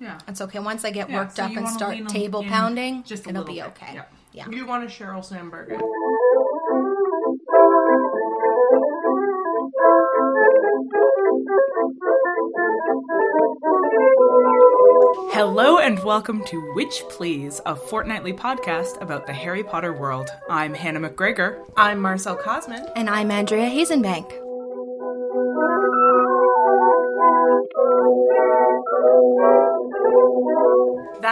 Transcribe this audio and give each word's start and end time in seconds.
Yeah. 0.00 0.18
it's 0.26 0.40
okay. 0.40 0.58
Once 0.58 0.84
I 0.84 0.90
get 0.90 1.08
Yeah, 1.10 1.20
worked 1.20 1.36
so 1.36 1.44
up 1.44 1.56
and 1.56 1.68
start 1.68 1.96
table 2.08 2.42
pounding, 2.44 3.04
just 3.04 3.26
it'll 3.26 3.44
be 3.44 3.54
bit, 3.54 3.64
okay. 3.68 3.94
yeah. 3.94 4.04
Yeah. 4.32 4.48
You 4.48 4.66
want 4.66 4.82
a 4.84 4.86
Sheryl 4.86 5.22
Sandberg. 5.22 5.78
Hello 15.34 15.78
and 15.78 16.02
welcome 16.02 16.44
to 16.46 16.72
Witch 16.74 17.04
Please, 17.10 17.60
a 17.66 17.76
fortnightly 17.76 18.32
podcast 18.32 19.00
about 19.00 19.26
the 19.26 19.32
Harry 19.32 19.62
Potter 19.62 19.92
world. 19.92 20.30
I'm 20.48 20.74
Hannah 20.74 21.00
McGregor. 21.08 21.64
I'm 21.76 22.00
Marcelle 22.00 22.36
Kosman. 22.36 22.90
And 22.96 23.08
I'm 23.08 23.30
Andrea 23.30 23.68
Hasenbank. 23.70 24.41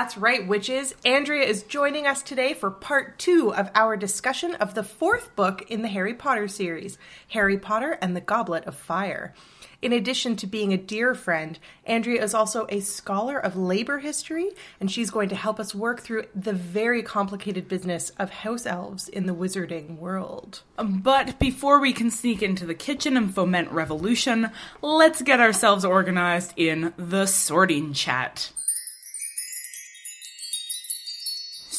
That's 0.01 0.17
right, 0.17 0.49
witches. 0.49 0.95
Andrea 1.05 1.47
is 1.47 1.63
joining 1.63 2.07
us 2.07 2.23
today 2.23 2.55
for 2.55 2.71
part 2.71 3.19
two 3.19 3.53
of 3.53 3.71
our 3.75 3.99
discussion 3.99 4.55
of 4.55 4.73
the 4.73 4.83
fourth 4.83 5.37
book 5.37 5.71
in 5.71 5.83
the 5.83 5.89
Harry 5.89 6.15
Potter 6.15 6.49
series, 6.49 6.97
Harry 7.29 7.59
Potter 7.59 7.99
and 8.01 8.17
the 8.17 8.23
Goblet 8.23 8.65
of 8.65 8.75
Fire. 8.75 9.35
In 9.83 9.93
addition 9.93 10.37
to 10.37 10.47
being 10.47 10.73
a 10.73 10.79
dear 10.79 11.15
friend, 11.15 11.59
Andrea 11.85 12.25
is 12.25 12.33
also 12.33 12.67
a 12.71 12.81
scholar 12.81 13.39
of 13.39 13.59
labor 13.59 13.99
history, 13.99 14.53
and 14.81 14.91
she's 14.91 15.11
going 15.11 15.29
to 15.29 15.37
help 15.37 15.61
us 15.61 15.75
work 15.75 16.01
through 16.01 16.25
the 16.35 16.55
very 16.55 17.03
complicated 17.03 17.69
business 17.69 18.09
of 18.19 18.31
house 18.31 18.65
elves 18.65 19.07
in 19.07 19.27
the 19.27 19.35
wizarding 19.35 19.99
world. 19.99 20.63
But 20.79 21.39
before 21.39 21.79
we 21.79 21.93
can 21.93 22.11
sneak 22.11 22.43
into 22.43 22.65
the 22.65 22.75
kitchen 22.75 23.19
and 23.19 23.35
foment 23.35 23.71
revolution, 23.71 24.51
let's 24.81 25.21
get 25.21 25.41
ourselves 25.41 25.85
organized 25.85 26.55
in 26.57 26.95
the 26.97 27.27
sorting 27.27 27.93
chat. 27.93 28.51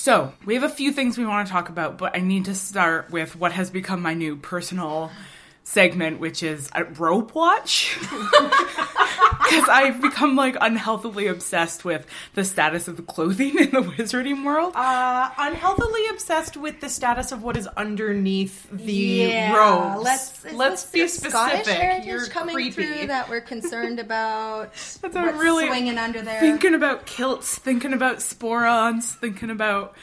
So, 0.02 0.34
we 0.46 0.56
have 0.56 0.64
a 0.64 0.70
few 0.70 0.92
things 0.92 1.16
we 1.16 1.28
want 1.28 1.46
to 1.46 1.54
talk 1.54 1.70
about, 1.70 2.00
but 2.00 2.18
I 2.18 2.22
need 2.22 2.46
to 2.46 2.56
start 2.56 3.12
with 3.12 3.36
what 3.36 3.52
has 3.52 3.70
become 3.70 4.02
my 4.02 4.16
new 4.16 4.36
personal 4.36 5.12
segment, 5.72 6.20
which 6.20 6.44
is 6.44 6.70
a 6.76 6.84
rope 6.84 7.34
watch. 7.34 7.98
Because 9.52 9.68
I've 9.68 10.02
become 10.02 10.38
like 10.38 10.56
unhealthily 10.62 11.28
obsessed 11.28 11.84
with 11.84 12.06
the 12.36 12.46
status 12.46 12.88
of 12.88 12.96
the 12.96 13.02
clothing 13.02 13.58
in 13.60 13.72
the 13.72 13.82
wizarding 13.82 14.46
world. 14.46 14.74
Uh, 14.76 15.30
unhealthily 15.38 16.08
obsessed 16.10 16.56
with 16.56 16.80
the 16.80 16.88
status 16.88 17.34
of 17.34 17.44
what 17.44 17.58
is 17.58 17.68
underneath 17.68 18.70
the 18.72 18.94
yeah, 18.94 19.54
robes. 19.54 20.04
let's 20.04 20.54
let's 20.54 20.86
be 20.86 21.06
specific. 21.08 21.32
Scottish 21.32 21.68
heritage 21.68 22.06
You're 22.06 22.28
coming 22.28 22.56
creepy. 22.56 22.72
through 22.72 23.08
that 23.08 23.30
we're 23.30 23.42
concerned 23.42 24.00
about. 24.00 24.72
I'm 25.04 25.12
what's 25.12 25.38
really 25.38 25.68
swinging 25.68 25.98
under 25.98 26.22
there. 26.22 26.40
Thinking 26.40 26.74
about 26.74 27.06
kilts, 27.06 27.58
thinking 27.58 27.92
about 27.92 28.18
sporrans, 28.18 29.16
thinking 29.16 29.50
about 29.50 29.96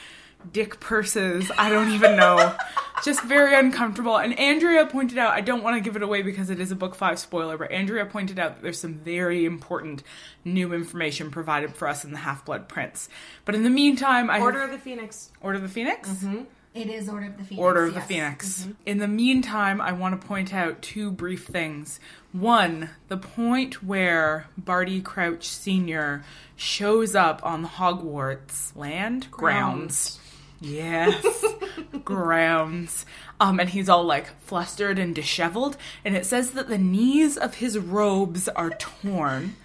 dick 0.51 0.79
purses. 0.79 1.51
I 1.57 1.69
don't 1.69 1.91
even 1.91 2.15
know. 2.15 2.55
Just 3.03 3.23
very 3.23 3.55
uncomfortable. 3.57 4.17
And 4.17 4.37
Andrea 4.37 4.85
pointed 4.85 5.17
out, 5.17 5.33
I 5.33 5.39
don't 5.41 5.63
want 5.63 5.77
to 5.77 5.81
give 5.81 5.95
it 5.95 6.03
away 6.03 6.21
because 6.21 6.49
it 6.49 6.59
is 6.59 6.71
a 6.71 6.75
book 6.75 6.95
five 6.95 7.17
spoiler, 7.17 7.57
but 7.57 7.71
Andrea 7.71 8.05
pointed 8.05 8.39
out 8.39 8.55
that 8.55 8.61
there's 8.61 8.79
some 8.79 8.95
very 8.95 9.45
important 9.45 10.03
new 10.43 10.73
information 10.73 11.31
provided 11.31 11.73
for 11.75 11.87
us 11.87 12.03
in 12.03 12.11
the 12.11 12.17
Half 12.17 12.43
Blood 12.45 12.67
Prince. 12.67 13.07
But 13.45 13.55
in 13.55 13.63
the 13.63 13.69
meantime, 13.69 14.29
I 14.29 14.39
Order 14.41 14.59
have- 14.59 14.69
of 14.71 14.75
the 14.75 14.81
Phoenix. 14.81 15.31
Order 15.41 15.57
of 15.57 15.61
the 15.63 15.69
Phoenix. 15.69 16.09
Mm-hmm. 16.09 16.41
it 16.73 16.87
is 16.87 17.07
Order 17.07 17.27
of 17.27 17.37
the 17.37 17.43
Phoenix. 17.45 17.61
Order 17.63 17.85
of 17.85 17.93
the 17.93 17.99
yes. 18.01 18.07
Phoenix. 18.09 18.59
Mm-hmm. 18.63 18.71
In 18.85 18.97
the 18.97 19.07
meantime, 19.07 19.79
I 19.79 19.93
want 19.93 20.19
to 20.19 20.27
point 20.27 20.53
out 20.53 20.81
two 20.81 21.09
brief 21.09 21.45
things. 21.45 22.01
One, 22.33 22.89
the 23.07 23.17
point 23.17 23.81
where 23.81 24.47
Barty 24.57 25.01
Crouch 25.01 25.47
Sr. 25.47 26.23
shows 26.57 27.15
up 27.15 27.39
on 27.45 27.61
the 27.61 27.69
Hogwarts 27.69 28.75
land 28.75 29.31
grounds. 29.31 30.18
Yes, 30.61 31.45
grounds. 32.03 33.05
Um, 33.39 33.59
and 33.59 33.69
he's 33.69 33.87
all 33.87 34.03
like 34.03 34.27
flustered 34.41 34.99
and 34.99 35.15
disheveled, 35.15 35.77
and 36.03 36.15
it 36.15 36.25
says 36.25 36.51
that 36.51 36.67
the 36.67 36.77
knees 36.77 37.37
of 37.37 37.55
his 37.55 37.77
robes 37.77 38.49
are 38.49 38.71
torn. 38.71 39.55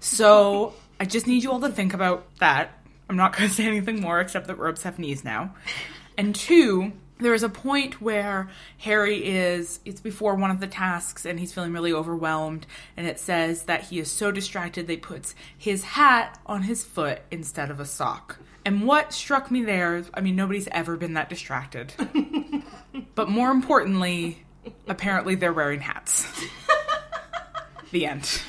So 0.00 0.74
I 1.00 1.04
just 1.04 1.26
need 1.26 1.42
you 1.42 1.50
all 1.50 1.60
to 1.60 1.70
think 1.70 1.94
about 1.94 2.26
that. 2.38 2.78
I'm 3.08 3.16
not 3.16 3.36
going 3.36 3.48
to 3.48 3.54
say 3.54 3.66
anything 3.66 4.00
more 4.00 4.20
except 4.20 4.46
that 4.46 4.58
robes 4.58 4.82
have 4.84 4.98
knees 4.98 5.24
now. 5.24 5.54
And 6.16 6.34
two, 6.34 6.92
there 7.18 7.34
is 7.34 7.42
a 7.42 7.48
point 7.48 8.00
where 8.00 8.48
Harry 8.78 9.24
is, 9.24 9.80
it's 9.84 10.00
before 10.00 10.34
one 10.36 10.50
of 10.50 10.60
the 10.60 10.66
tasks 10.66 11.24
and 11.24 11.40
he's 11.40 11.52
feeling 11.52 11.72
really 11.72 11.92
overwhelmed. 11.92 12.66
And 12.96 13.06
it 13.06 13.18
says 13.18 13.64
that 13.64 13.82
he 13.84 13.98
is 13.98 14.10
so 14.10 14.30
distracted 14.30 14.86
they 14.86 14.96
puts 14.96 15.34
his 15.56 15.82
hat 15.84 16.38
on 16.46 16.62
his 16.62 16.84
foot 16.84 17.22
instead 17.30 17.70
of 17.70 17.80
a 17.80 17.86
sock. 17.86 18.38
And 18.64 18.86
what 18.86 19.12
struck 19.12 19.50
me 19.50 19.62
there, 19.62 20.04
I 20.14 20.20
mean, 20.20 20.36
nobody's 20.36 20.68
ever 20.68 20.96
been 20.96 21.14
that 21.14 21.28
distracted. 21.28 21.92
but 23.14 23.28
more 23.28 23.50
importantly, 23.50 24.44
apparently 24.88 25.34
they're 25.34 25.52
wearing 25.52 25.80
hats. 25.80 26.26
the 27.90 28.06
end. 28.06 28.40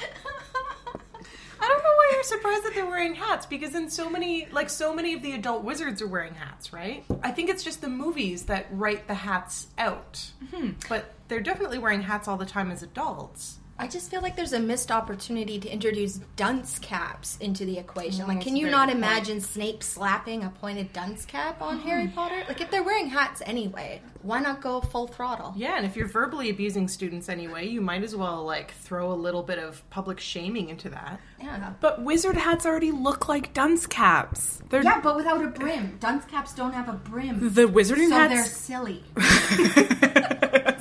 I 1.60 1.68
don't 1.68 1.84
know 1.84 1.90
why 1.90 2.12
you're 2.14 2.24
surprised 2.24 2.64
that 2.66 2.74
they're 2.76 2.86
wearing 2.86 3.16
hats 3.16 3.46
because 3.46 3.76
in 3.76 3.90
so 3.90 4.10
many, 4.10 4.48
like 4.52 4.70
so 4.70 4.94
many 4.94 5.14
of 5.14 5.22
the 5.22 5.34
adult 5.34 5.64
wizards 5.64 6.02
are 6.02 6.08
wearing 6.08 6.34
hats, 6.34 6.72
right? 6.72 7.04
I 7.22 7.32
think 7.32 7.50
it's 7.50 7.64
just 7.64 7.82
the 7.82 7.90
movies 7.90 8.44
that 8.44 8.68
write 8.72 9.08
the 9.08 9.14
hats 9.14 9.68
out. 9.78 10.32
Mm-hmm. 10.46 10.72
But 10.88 11.14
they're 11.28 11.42
definitely 11.42 11.80
wearing 11.80 12.02
hats 12.02 12.28
all 12.28 12.38
the 12.38 12.46
time 12.46 12.72
as 12.72 12.84
adults. 12.84 13.60
I 13.78 13.88
just 13.88 14.10
feel 14.10 14.22
like 14.22 14.38
there's 14.38 14.54
a 14.54 14.60
missed 14.60 14.90
opportunity 14.90 15.60
to 15.60 15.70
introduce 15.70 16.20
dunce 16.38 16.80
caps 16.80 17.38
into 17.42 17.66
the 17.66 17.78
equation. 17.78 18.24
Mm, 18.24 18.28
like, 18.30 18.42
can 18.42 18.56
you 18.56 18.70
not 18.70 18.88
good 18.88 18.94
point. 18.94 19.06
imagine 19.06 19.42
Snape 19.42 19.84
slapping 19.84 20.44
a 20.44 20.50
pointed 20.50 20.94
dunce 20.94 21.26
cap 21.26 21.62
on 21.62 21.80
mm-hmm. 21.80 21.88
Harry 21.88 22.08
Potter? 22.08 22.44
Like, 22.48 22.62
if 22.62 22.72
they're 22.72 22.84
wearing 22.84 23.08
hats 23.08 23.42
anyway, 23.46 24.02
why 24.22 24.40
not 24.40 24.62
go 24.62 24.80
full 24.80 25.08
throttle? 25.08 25.54
Yeah, 25.58 25.76
and 25.76 25.86
if 25.86 25.98
you're 25.98 26.08
verbally 26.08 26.50
abusing 26.50 26.88
students 26.88 27.28
anyway, 27.28 27.68
you 27.68 27.82
might 27.82 28.02
as 28.02 28.16
well 28.16 28.46
like 28.46 28.72
throw 28.72 29.12
a 29.12 29.14
little 29.14 29.44
bit 29.44 29.60
of 29.60 29.88
public 29.90 30.22
shaming 30.22 30.70
into 30.70 30.90
that. 30.90 31.20
Yeah. 31.42 31.74
But 31.82 32.02
wizard 32.02 32.38
hats 32.38 32.66
already 32.66 32.92
look 32.92 33.28
like 33.28 33.54
dunce 33.54 33.86
caps. 33.86 34.62
They're 34.70 34.84
Yeah, 34.84 35.02
but 35.02 35.18
without 35.18 35.44
a 35.44 35.48
brim. 35.48 35.98
Dunce 36.00 36.24
caps 36.26 36.54
don't 36.54 36.74
have 36.74 36.88
a 36.88 36.94
brim. 36.94 37.54
the 37.54 37.66
wizarding 37.68 38.10
so 38.10 38.28
they're 38.30 38.46
silly. 38.46 39.04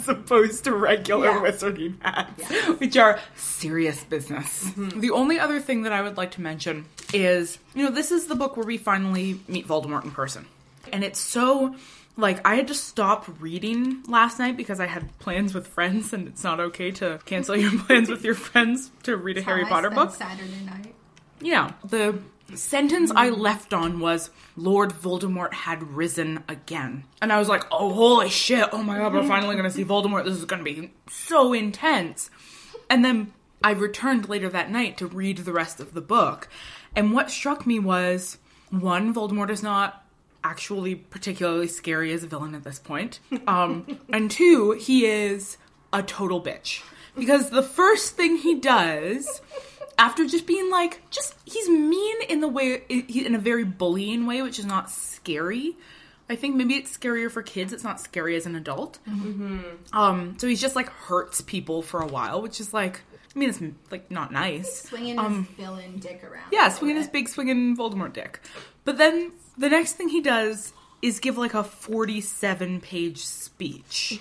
as 0.04 0.08
opposed 0.08 0.64
to 0.64 0.72
regular 0.74 1.26
Yeah. 1.26 1.40
wizarding 1.40 1.94
hats, 2.02 2.78
which 2.80 2.96
are 2.96 3.18
serious 3.36 4.02
business. 4.04 4.64
Mm-hmm. 4.64 5.00
The 5.00 5.10
only 5.10 5.38
other 5.38 5.60
thing 5.60 5.82
that 5.82 5.92
I 5.92 6.02
would 6.02 6.16
like 6.16 6.32
to 6.32 6.40
mention 6.40 6.86
is, 7.12 7.58
you 7.74 7.84
know, 7.84 7.90
this 7.90 8.10
is 8.12 8.26
the 8.26 8.34
book 8.34 8.56
where 8.56 8.66
we 8.66 8.76
finally 8.78 9.40
meet 9.48 9.66
Voldemort 9.66 10.04
in 10.04 10.10
person. 10.10 10.46
And 10.92 11.02
it's 11.04 11.20
so 11.20 11.74
like 12.16 12.46
I 12.46 12.54
had 12.56 12.68
to 12.68 12.74
stop 12.74 13.26
reading 13.40 14.02
last 14.06 14.38
night 14.38 14.56
because 14.56 14.78
I 14.80 14.86
had 14.86 15.16
plans 15.18 15.54
with 15.54 15.66
friends 15.66 16.12
and 16.12 16.28
it's 16.28 16.44
not 16.44 16.60
okay 16.60 16.90
to 16.92 17.18
cancel 17.24 17.56
your 17.56 17.76
plans 17.86 18.08
with 18.08 18.24
your 18.24 18.34
friends 18.34 18.90
to 19.04 19.16
read 19.16 19.38
a 19.38 19.42
Harry 19.42 19.64
I 19.64 19.68
Potter 19.68 19.90
spent 19.90 20.08
book. 20.10 20.14
Saturday 20.16 20.60
night. 20.64 20.94
Yeah, 21.40 21.72
the 21.84 22.18
sentence 22.54 23.10
I 23.14 23.30
left 23.30 23.72
on 23.72 24.00
was 24.00 24.30
Lord 24.56 24.92
Voldemort 24.92 25.52
had 25.52 25.82
risen 25.82 26.44
again. 26.48 27.04
And 27.20 27.32
I 27.32 27.38
was 27.38 27.48
like, 27.48 27.64
oh, 27.72 27.92
holy 27.92 28.28
shit. 28.28 28.68
Oh 28.72 28.82
my 28.82 28.98
god, 28.98 29.12
we're 29.12 29.26
finally 29.26 29.54
going 29.54 29.68
to 29.68 29.70
see 29.70 29.84
Voldemort. 29.84 30.24
This 30.24 30.36
is 30.36 30.44
going 30.44 30.64
to 30.64 30.70
be 30.70 30.92
so 31.08 31.52
intense. 31.52 32.30
And 32.88 33.04
then 33.04 33.32
I 33.62 33.72
returned 33.72 34.28
later 34.28 34.48
that 34.50 34.70
night 34.70 34.98
to 34.98 35.06
read 35.06 35.38
the 35.38 35.52
rest 35.52 35.80
of 35.80 35.94
the 35.94 36.00
book. 36.00 36.48
And 36.94 37.12
what 37.12 37.30
struck 37.30 37.66
me 37.66 37.78
was 37.78 38.38
one, 38.70 39.14
Voldemort 39.14 39.50
is 39.50 39.62
not 39.62 40.04
actually 40.44 40.94
particularly 40.94 41.66
scary 41.66 42.12
as 42.12 42.22
a 42.22 42.26
villain 42.26 42.54
at 42.54 42.64
this 42.64 42.78
point. 42.78 43.20
Um, 43.46 43.98
and 44.12 44.30
two, 44.30 44.72
he 44.72 45.06
is 45.06 45.56
a 45.92 46.02
total 46.02 46.42
bitch. 46.42 46.82
Because 47.16 47.50
the 47.50 47.62
first 47.62 48.16
thing 48.16 48.36
he 48.36 48.56
does 48.56 49.40
after 49.98 50.26
just 50.26 50.46
being 50.46 50.70
like 50.70 51.02
just 51.10 51.34
he's 51.44 51.68
mean 51.68 52.16
in 52.28 52.40
the 52.40 52.48
way 52.48 52.82
in 52.88 53.34
a 53.34 53.38
very 53.38 53.64
bullying 53.64 54.26
way 54.26 54.42
which 54.42 54.58
is 54.58 54.66
not 54.66 54.90
scary. 54.90 55.76
I 56.28 56.36
think 56.36 56.56
maybe 56.56 56.74
it's 56.74 56.96
scarier 56.96 57.30
for 57.30 57.42
kids. 57.42 57.72
It's 57.72 57.84
not 57.84 58.00
scary 58.00 58.34
as 58.36 58.46
an 58.46 58.56
adult. 58.56 58.98
Um 59.92 60.36
so 60.38 60.46
he's 60.46 60.60
just 60.60 60.76
like 60.76 60.88
hurts 60.88 61.40
people 61.40 61.82
for 61.82 62.00
a 62.00 62.06
while 62.06 62.40
which 62.42 62.60
is 62.60 62.72
like 62.72 63.02
i 63.34 63.38
mean 63.38 63.48
it's 63.48 63.60
like 63.90 64.10
not 64.10 64.32
nice. 64.32 64.82
Swinging 64.82 65.18
Um, 65.18 65.44
his 65.44 65.56
villain 65.66 65.98
dick 65.98 66.22
around. 66.24 66.44
yeah, 66.52 66.68
swinging 66.68 66.96
his 66.96 67.08
big 67.08 67.28
swinging 67.28 67.76
Voldemort 67.76 68.12
dick. 68.12 68.40
But 68.84 68.96
then 68.98 69.32
the 69.58 69.68
next 69.68 69.94
thing 69.94 70.08
he 70.08 70.20
does 70.20 70.72
is 71.02 71.20
give 71.20 71.36
like 71.36 71.52
a 71.54 71.64
47 71.64 72.80
page 72.80 73.18
speech 73.24 74.20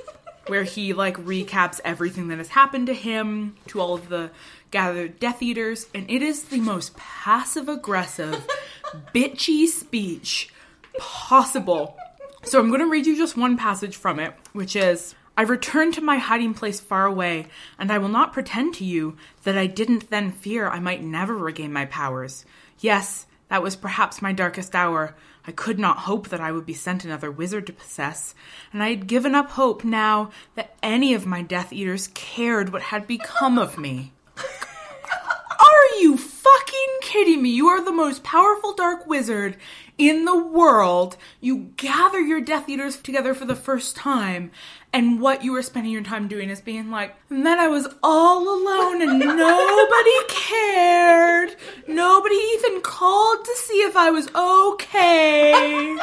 where 0.48 0.64
he 0.64 0.92
like 0.92 1.16
recaps 1.18 1.80
everything 1.84 2.28
that 2.28 2.38
has 2.38 2.48
happened 2.48 2.86
to 2.88 2.94
him, 2.94 3.54
to 3.68 3.80
all 3.80 3.94
of 3.94 4.08
the 4.08 4.30
gathered 4.74 5.20
Death 5.20 5.40
Eaters, 5.40 5.86
and 5.94 6.04
it 6.10 6.20
is 6.20 6.46
the 6.46 6.58
most 6.58 6.96
passive 6.96 7.68
aggressive, 7.68 8.44
bitchy 9.14 9.68
speech 9.68 10.52
possible. 10.98 11.96
So 12.42 12.58
I'm 12.58 12.70
going 12.70 12.80
to 12.80 12.90
read 12.90 13.06
you 13.06 13.16
just 13.16 13.36
one 13.36 13.56
passage 13.56 13.94
from 13.94 14.18
it, 14.18 14.34
which 14.52 14.74
is 14.74 15.14
I 15.36 15.42
returned 15.42 15.94
to 15.94 16.00
my 16.00 16.18
hiding 16.18 16.54
place 16.54 16.80
far 16.80 17.06
away, 17.06 17.46
and 17.78 17.92
I 17.92 17.98
will 17.98 18.08
not 18.08 18.32
pretend 18.32 18.74
to 18.74 18.84
you 18.84 19.16
that 19.44 19.56
I 19.56 19.68
didn't 19.68 20.10
then 20.10 20.32
fear 20.32 20.68
I 20.68 20.80
might 20.80 21.04
never 21.04 21.36
regain 21.36 21.72
my 21.72 21.86
powers. 21.86 22.44
Yes, 22.80 23.26
that 23.50 23.62
was 23.62 23.76
perhaps 23.76 24.20
my 24.20 24.32
darkest 24.32 24.74
hour. 24.74 25.14
I 25.46 25.52
could 25.52 25.78
not 25.78 25.98
hope 25.98 26.30
that 26.30 26.40
I 26.40 26.50
would 26.50 26.66
be 26.66 26.74
sent 26.74 27.04
another 27.04 27.30
wizard 27.30 27.68
to 27.68 27.72
possess, 27.72 28.34
and 28.72 28.82
I 28.82 28.90
had 28.90 29.06
given 29.06 29.36
up 29.36 29.50
hope 29.50 29.84
now 29.84 30.30
that 30.56 30.74
any 30.82 31.14
of 31.14 31.26
my 31.26 31.42
Death 31.42 31.72
Eaters 31.72 32.08
cared 32.08 32.72
what 32.72 32.82
had 32.82 33.06
become 33.06 33.56
of 33.56 33.78
me. 33.78 34.10
Are 34.36 36.00
you 36.00 36.16
fucking 36.16 36.98
kidding 37.14 37.42
me? 37.42 37.50
You 37.50 37.68
are 37.68 37.84
the 37.84 37.92
most 37.92 38.24
powerful 38.24 38.74
dark 38.74 39.06
wizard 39.06 39.56
in 39.96 40.24
the 40.24 40.36
world. 40.36 41.16
You 41.40 41.70
gather 41.76 42.18
your 42.18 42.40
Death 42.40 42.68
Eaters 42.68 42.96
together 42.96 43.34
for 43.34 43.44
the 43.44 43.54
first 43.54 43.94
time, 43.94 44.50
and 44.92 45.20
what 45.20 45.44
you 45.44 45.54
are 45.54 45.62
spending 45.62 45.92
your 45.92 46.02
time 46.02 46.26
doing 46.26 46.50
is 46.50 46.60
being 46.60 46.90
like, 46.90 47.14
and 47.30 47.46
then 47.46 47.60
I 47.60 47.68
was 47.68 47.86
all 48.02 48.42
alone 48.42 49.00
and 49.00 49.18
nobody 49.20 50.10
cared. 50.28 51.54
Nobody 51.86 52.34
even 52.34 52.80
called 52.80 53.44
to 53.44 53.54
see 53.58 53.82
if 53.82 53.96
I 53.96 54.10
was 54.10 54.26
okay. 54.34 55.94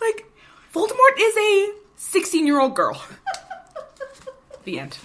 like, 0.00 0.24
Voldemort 0.72 1.18
is 1.18 1.36
a 1.36 1.74
16 1.96 2.46
year 2.46 2.60
old 2.60 2.74
girl. 2.74 3.02
The 4.64 4.80
end. 4.80 4.96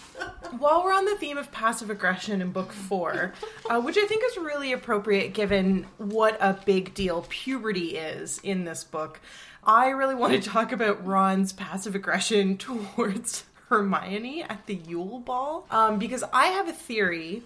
While 0.58 0.84
we're 0.84 0.94
on 0.94 1.06
the 1.06 1.16
theme 1.16 1.38
of 1.38 1.52
passive 1.52 1.90
aggression 1.90 2.42
in 2.42 2.52
book 2.52 2.74
four, 2.74 3.34
uh, 3.70 3.80
which 3.80 3.98
I 3.98 4.06
think 4.06 4.24
is 4.26 4.38
really 4.38 4.74
appropriate 4.74 5.34
given 5.34 5.86
what 5.98 6.38
a 6.42 6.60
big 6.66 6.94
deal 6.94 7.26
puberty 7.30 7.96
is 7.96 8.40
in 8.44 8.66
this 8.66 8.84
book, 8.84 9.22
I 9.64 9.90
really 9.90 10.16
want 10.16 10.34
to 10.34 10.50
talk 10.50 10.74
about 10.74 11.06
Ron's 11.06 11.54
passive 11.54 11.96
aggression 11.96 12.58
towards 12.98 13.46
Hermione 13.70 14.44
at 14.44 14.66
the 14.66 14.76
Yule 14.76 15.20
Ball. 15.20 15.66
Um, 15.72 15.98
because 16.00 16.24
I 16.34 16.48
have 16.48 16.68
a 16.68 16.74
theory 16.74 17.44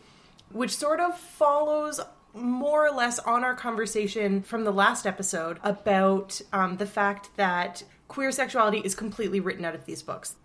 which 0.52 0.75
sort 0.75 1.00
of 1.00 1.18
follows 1.18 2.00
more 2.34 2.88
or 2.88 2.92
less 2.92 3.19
on 3.19 3.44
our 3.44 3.56
conversation 3.56 4.42
from 4.42 4.63
the 4.63 4.72
last 4.72 5.06
episode 5.06 5.60
about 5.63 6.42
um, 6.52 6.78
the 6.78 6.88
fact 6.88 7.30
that 7.38 7.84
queer 8.07 8.31
sexuality 8.31 8.80
is 8.80 8.96
completely 8.96 9.40
written 9.40 9.63
out 9.63 9.75
of 9.75 9.86
these 9.86 10.02
books 10.02 10.36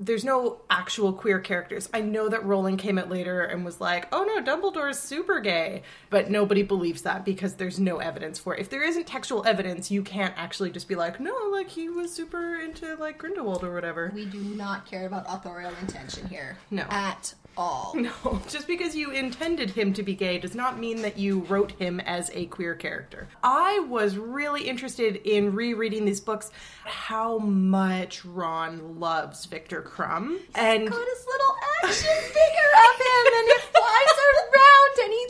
there's 0.00 0.24
no 0.24 0.62
actual 0.70 1.12
queer 1.12 1.38
characters. 1.38 1.88
I 1.92 2.00
know 2.00 2.30
that 2.30 2.44
Rowling 2.44 2.78
came 2.78 2.98
out 2.98 3.10
later 3.10 3.42
and 3.42 3.64
was 3.66 3.80
like, 3.80 4.08
"Oh 4.10 4.24
no, 4.24 4.42
Dumbledore 4.42 4.90
is 4.90 4.98
super 4.98 5.40
gay," 5.40 5.82
but 6.08 6.30
nobody 6.30 6.62
believes 6.62 7.02
that 7.02 7.24
because 7.24 7.54
there's 7.56 7.78
no 7.78 7.98
evidence 7.98 8.38
for 8.38 8.54
it. 8.54 8.60
If 8.60 8.70
there 8.70 8.82
isn't 8.82 9.06
textual 9.06 9.46
evidence, 9.46 9.90
you 9.90 10.02
can't 10.02 10.34
actually 10.38 10.70
just 10.70 10.88
be 10.88 10.94
like, 10.94 11.20
"No, 11.20 11.34
like 11.52 11.68
he 11.68 11.90
was 11.90 12.12
super 12.12 12.56
into 12.56 12.96
like 12.96 13.18
Grindelwald 13.18 13.62
or 13.62 13.74
whatever." 13.74 14.10
We 14.14 14.24
do 14.24 14.40
not 14.40 14.86
care 14.86 15.06
about 15.06 15.26
authorial 15.28 15.72
intention 15.82 16.26
here. 16.28 16.56
No. 16.70 16.86
At 16.88 17.34
all. 17.60 17.94
No, 18.00 18.40
just 18.48 18.66
because 18.66 18.96
you 18.96 19.10
intended 19.10 19.70
him 19.70 19.92
to 19.92 20.02
be 20.02 20.14
gay 20.14 20.38
does 20.38 20.54
not 20.54 20.78
mean 20.78 21.02
that 21.02 21.18
you 21.18 21.40
wrote 21.40 21.72
him 21.72 22.00
as 22.00 22.30
a 22.34 22.46
queer 22.46 22.74
character. 22.74 23.28
I 23.42 23.80
was 23.80 24.16
really 24.16 24.62
interested 24.68 25.16
in 25.16 25.54
rereading 25.54 26.04
these 26.06 26.20
books, 26.20 26.50
how 26.84 27.38
much 27.38 28.24
Ron 28.24 28.98
loves 28.98 29.44
Viktor 29.44 29.82
Krum, 29.82 30.38
and 30.54 30.88
Got 30.88 31.06
his 31.08 31.26
little 31.26 31.56
action 31.84 32.16
figure 32.22 32.72
of 32.88 32.96
him 33.00 33.26
and 33.38 33.48
it 33.48 33.60
flies 33.74 34.16
around 34.40 35.04
and 35.04 35.12
he 35.12 35.26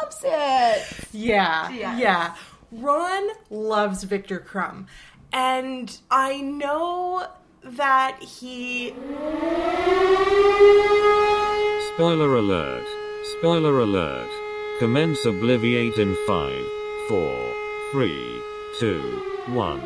loves 0.00 0.20
it. 0.24 1.08
Yeah, 1.12 1.70
Yes. 1.70 2.00
yeah. 2.00 2.34
Ron 2.72 3.28
loves 3.50 4.02
Viktor 4.04 4.40
Krum. 4.40 4.86
And 5.32 5.96
I 6.10 6.40
know 6.40 7.26
that 7.64 8.22
he. 8.22 8.94
Spoiler 11.94 12.34
alert. 12.34 12.84
Spoiler 13.38 13.78
alert. 13.78 14.28
Commence 14.80 15.24
Obliviate 15.24 15.96
in 15.96 16.16
5, 16.26 16.52
4, 17.08 17.54
3, 17.92 18.42
2, 18.80 19.00
1. 19.46 19.80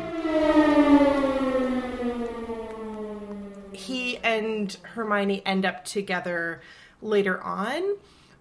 He 3.73 4.17
and 4.17 4.75
Hermione 4.81 5.45
end 5.45 5.67
up 5.67 5.85
together 5.85 6.61
later 6.99 7.39
on. 7.43 7.97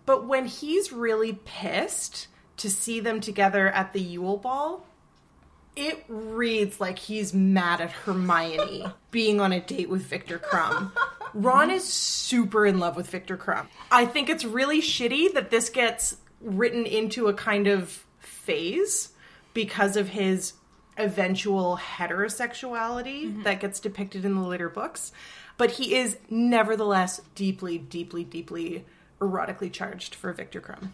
But 0.07 0.27
when 0.27 0.47
he's 0.47 0.91
really 0.91 1.35
pissed 1.45 2.29
to 2.57 2.71
see 2.71 3.01
them 3.01 3.21
together 3.21 3.69
at 3.69 3.93
the 3.93 4.01
Yule 4.01 4.39
Ball, 4.39 4.87
it 5.77 6.07
reads 6.09 6.81
like 6.81 6.99
he's 6.99 7.35
mad 7.35 7.83
at 7.83 7.93
Hermione 7.93 8.87
being 9.11 9.43
on 9.43 9.53
a 9.53 9.61
date 9.61 9.91
with 9.91 10.07
Viktor 10.07 10.39
Krum. 10.39 10.91
Ron 11.35 11.71
is 11.71 11.85
super 11.85 12.67
in 12.67 12.79
love 12.79 12.97
with 12.97 13.09
Viktor 13.09 13.37
Krum. 13.37 13.67
I 13.91 14.07
think 14.07 14.29
it's 14.29 14.45
really 14.45 14.81
shitty 14.81 15.35
that 15.35 15.51
this 15.51 15.71
gets 15.71 16.17
written 16.41 16.87
into 16.87 17.29
a 17.29 17.35
kind 17.35 17.67
of 17.67 18.05
phase 18.19 19.11
because 19.55 19.97
of 19.97 20.09
his 20.09 20.55
eventual 20.97 21.79
heterosexuality 21.79 23.25
mm-hmm. 23.25 23.43
that 23.43 23.61
gets 23.61 23.81
depicted 23.81 24.25
in 24.25 24.35
the 24.35 24.43
later 24.43 24.69
books. 24.69 25.13
But 25.57 25.73
he 25.73 25.97
is 25.97 26.19
nevertheless 26.31 27.21
deeply, 27.35 27.79
deeply, 27.79 28.25
deeply 28.25 28.85
erotically 29.21 29.73
charged 29.73 30.15
for 30.15 30.33
Viktor 30.33 30.61
Krum. 30.61 30.93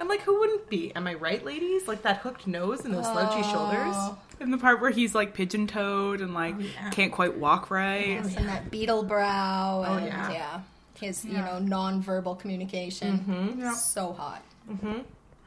I'm 0.00 0.08
like, 0.08 0.22
who 0.22 0.40
wouldn't 0.40 0.68
be? 0.68 0.92
Am 0.96 1.06
I 1.06 1.14
right, 1.14 1.44
ladies? 1.44 1.86
Like 1.86 2.02
that 2.02 2.18
hooked 2.18 2.46
nose 2.46 2.84
and 2.84 2.94
those 2.94 3.04
slouchy 3.04 3.42
oh. 3.44 3.52
shoulders. 3.52 4.18
And 4.40 4.52
the 4.52 4.58
part 4.58 4.80
where 4.80 4.90
he's 4.90 5.14
like 5.14 5.34
pigeon 5.34 5.66
toed 5.66 6.22
and 6.22 6.32
like 6.32 6.54
oh, 6.58 6.90
can't 6.90 7.12
quite 7.12 7.36
walk 7.36 7.70
right. 7.70 8.18
And 8.18 8.48
that 8.48 8.70
beetle 8.70 9.02
brow. 9.02 9.84
Oh, 9.86 9.96
and, 9.98 10.06
yeah. 10.06 10.32
yeah. 10.32 10.60
his 10.98 11.24
you 11.24 11.36
know 11.36 11.58
non-verbal 11.58 12.36
communication. 12.36 13.18
Mm-hmm. 13.18 13.72
So 13.74 14.14
hot. 14.14 14.42
Mm-hmm. 14.70 15.00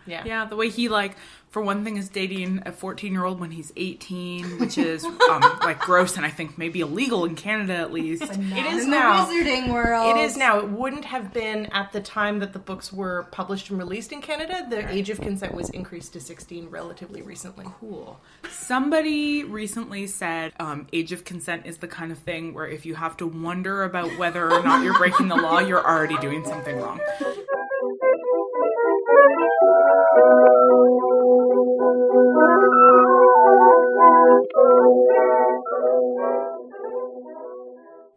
Yeah. 0.05 0.23
Yeah, 0.25 0.45
the 0.45 0.55
way 0.55 0.69
he 0.69 0.89
like, 0.89 1.15
for 1.53 1.61
one 1.61 1.83
thing, 1.83 1.97
is 1.97 2.09
dating 2.09 2.63
a 2.65 2.71
14 2.71 3.13
year 3.13 3.23
old 3.23 3.39
when 3.39 3.51
he's 3.51 3.71
18, 3.77 4.57
which 4.57 4.75
is 4.79 5.05
um, 5.05 5.41
like 5.61 5.79
gross 5.79 6.17
and 6.17 6.25
I 6.25 6.31
think 6.31 6.57
maybe 6.57 6.79
illegal 6.79 7.25
in 7.25 7.35
Canada 7.35 7.75
at 7.75 7.93
least. 7.93 8.23
it 8.23 8.65
is 8.73 8.85
in 8.85 8.89
now. 8.89 9.25
the 9.25 9.31
wizarding 9.31 9.71
world. 9.71 10.17
It 10.17 10.21
is 10.21 10.35
now. 10.35 10.57
It 10.57 10.69
wouldn't 10.69 11.05
have 11.05 11.31
been 11.31 11.67
at 11.67 11.91
the 11.91 12.01
time 12.01 12.39
that 12.39 12.53
the 12.53 12.59
books 12.59 12.91
were 12.91 13.27
published 13.29 13.69
and 13.69 13.77
released 13.77 14.11
in 14.11 14.19
Canada. 14.19 14.65
The 14.67 14.91
age 14.91 15.11
of 15.11 15.21
consent 15.21 15.53
was 15.53 15.69
increased 15.69 16.13
to 16.13 16.19
16 16.19 16.71
relatively 16.71 17.21
recently. 17.21 17.65
Cool. 17.79 18.19
Somebody 18.49 19.43
recently 19.43 20.07
said 20.07 20.53
um, 20.59 20.87
age 20.91 21.11
of 21.11 21.23
consent 21.23 21.67
is 21.67 21.77
the 21.77 21.87
kind 21.87 22.11
of 22.11 22.17
thing 22.17 22.55
where 22.55 22.67
if 22.67 22.83
you 22.83 22.95
have 22.95 23.15
to 23.17 23.27
wonder 23.27 23.83
about 23.83 24.09
whether 24.17 24.51
or 24.51 24.63
not 24.63 24.83
you're 24.83 24.97
breaking 24.97 25.27
the 25.27 25.35
law, 25.35 25.59
you're 25.59 25.85
already 25.85 26.17
doing 26.17 26.43
something 26.45 26.77
wrong. 26.77 26.99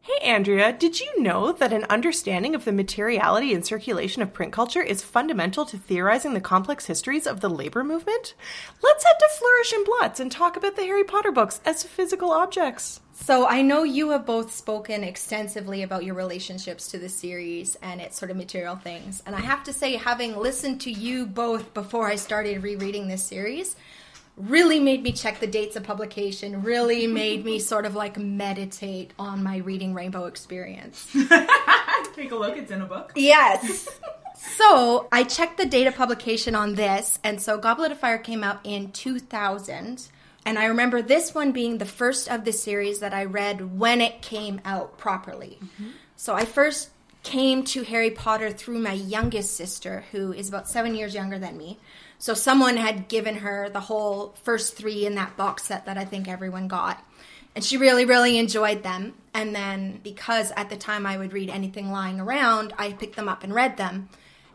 Hey, 0.06 0.24
Andrea, 0.30 0.72
did 0.72 1.00
you 1.00 1.20
know 1.20 1.50
that 1.50 1.72
an 1.72 1.82
understanding 1.90 2.54
of 2.54 2.64
the 2.64 2.70
materiality 2.70 3.52
and 3.52 3.66
circulation 3.66 4.22
of 4.22 4.32
print 4.32 4.52
culture 4.52 4.80
is 4.80 5.02
fundamental 5.02 5.66
to 5.66 5.76
theorizing 5.76 6.32
the 6.32 6.40
complex 6.40 6.86
histories 6.86 7.26
of 7.26 7.40
the 7.40 7.50
labor 7.50 7.82
movement? 7.82 8.34
Let's 8.84 9.04
head 9.04 9.16
to 9.18 9.28
Flourish 9.36 9.72
and 9.72 9.84
Blotts 9.84 10.20
and 10.20 10.30
talk 10.30 10.56
about 10.56 10.76
the 10.76 10.84
Harry 10.84 11.02
Potter 11.02 11.32
books 11.32 11.60
as 11.64 11.82
physical 11.82 12.30
objects. 12.30 13.00
So 13.14 13.48
I 13.48 13.62
know 13.62 13.82
you 13.82 14.10
have 14.10 14.24
both 14.24 14.54
spoken 14.54 15.02
extensively 15.02 15.82
about 15.82 16.04
your 16.04 16.14
relationships 16.14 16.86
to 16.88 16.98
the 16.98 17.08
series 17.08 17.74
and 17.82 18.00
its 18.00 18.16
sort 18.16 18.30
of 18.30 18.36
material 18.36 18.76
things. 18.76 19.24
And 19.26 19.34
I 19.34 19.40
have 19.40 19.64
to 19.64 19.72
say, 19.72 19.96
having 19.96 20.36
listened 20.36 20.82
to 20.82 20.92
you 20.92 21.26
both 21.26 21.74
before 21.74 22.06
I 22.06 22.14
started 22.14 22.62
rereading 22.62 23.08
this 23.08 23.24
series, 23.24 23.74
really 24.36 24.78
made 24.78 25.02
me 25.02 25.12
check 25.12 25.40
the 25.40 25.46
dates 25.46 25.76
of 25.76 25.82
publication, 25.82 26.62
really 26.62 27.06
made 27.06 27.44
me 27.44 27.58
sort 27.58 27.86
of 27.86 27.94
like 27.94 28.18
meditate 28.18 29.12
on 29.18 29.42
my 29.42 29.58
reading 29.58 29.94
rainbow 29.94 30.26
experience. 30.26 31.10
Take 32.14 32.32
a 32.32 32.36
look, 32.36 32.56
it's 32.56 32.70
in 32.70 32.82
a 32.82 32.86
book. 32.86 33.12
Yes. 33.14 33.88
So 34.38 35.08
I 35.10 35.24
checked 35.24 35.56
the 35.56 35.64
date 35.64 35.86
of 35.86 35.94
publication 35.94 36.54
on 36.54 36.74
this, 36.74 37.18
and 37.24 37.40
so 37.40 37.58
Goblet 37.58 37.90
of 37.90 37.98
Fire 37.98 38.18
came 38.18 38.44
out 38.44 38.60
in 38.64 38.92
2000. 38.92 40.08
And 40.44 40.58
I 40.58 40.66
remember 40.66 41.02
this 41.02 41.34
one 41.34 41.52
being 41.52 41.78
the 41.78 41.86
first 41.86 42.30
of 42.30 42.44
the 42.44 42.52
series 42.52 43.00
that 43.00 43.12
I 43.12 43.24
read 43.24 43.78
when 43.78 44.00
it 44.00 44.22
came 44.22 44.60
out 44.64 44.98
properly. 44.98 45.58
Mm-hmm. 45.60 45.90
So 46.16 46.34
I 46.34 46.44
first 46.44 46.90
came 47.24 47.64
to 47.64 47.82
Harry 47.82 48.12
Potter 48.12 48.52
through 48.52 48.78
my 48.78 48.92
youngest 48.92 49.56
sister, 49.56 50.04
who 50.12 50.32
is 50.32 50.48
about 50.48 50.68
seven 50.68 50.94
years 50.94 51.14
younger 51.14 51.38
than 51.38 51.58
me. 51.58 51.78
So 52.18 52.34
someone 52.34 52.76
had 52.76 53.08
given 53.08 53.36
her 53.36 53.68
the 53.68 53.80
whole 53.80 54.34
first 54.42 54.76
three 54.76 55.06
in 55.06 55.14
that 55.16 55.36
box 55.36 55.64
set 55.64 55.86
that 55.86 55.98
I 55.98 56.04
think 56.04 56.28
everyone 56.28 56.68
got. 56.68 57.04
And 57.54 57.64
she 57.64 57.76
really, 57.76 58.04
really 58.04 58.38
enjoyed 58.38 58.82
them. 58.82 59.14
And 59.32 59.54
then 59.54 60.00
because 60.02 60.52
at 60.56 60.68
the 60.70 60.76
time 60.76 61.06
I 61.06 61.16
would 61.16 61.32
read 61.32 61.50
anything 61.50 61.90
lying 61.90 62.20
around, 62.20 62.74
I 62.78 62.92
picked 62.92 63.16
them 63.16 63.28
up 63.28 63.44
and 63.44 63.54
read 63.54 63.76
them 63.76 64.08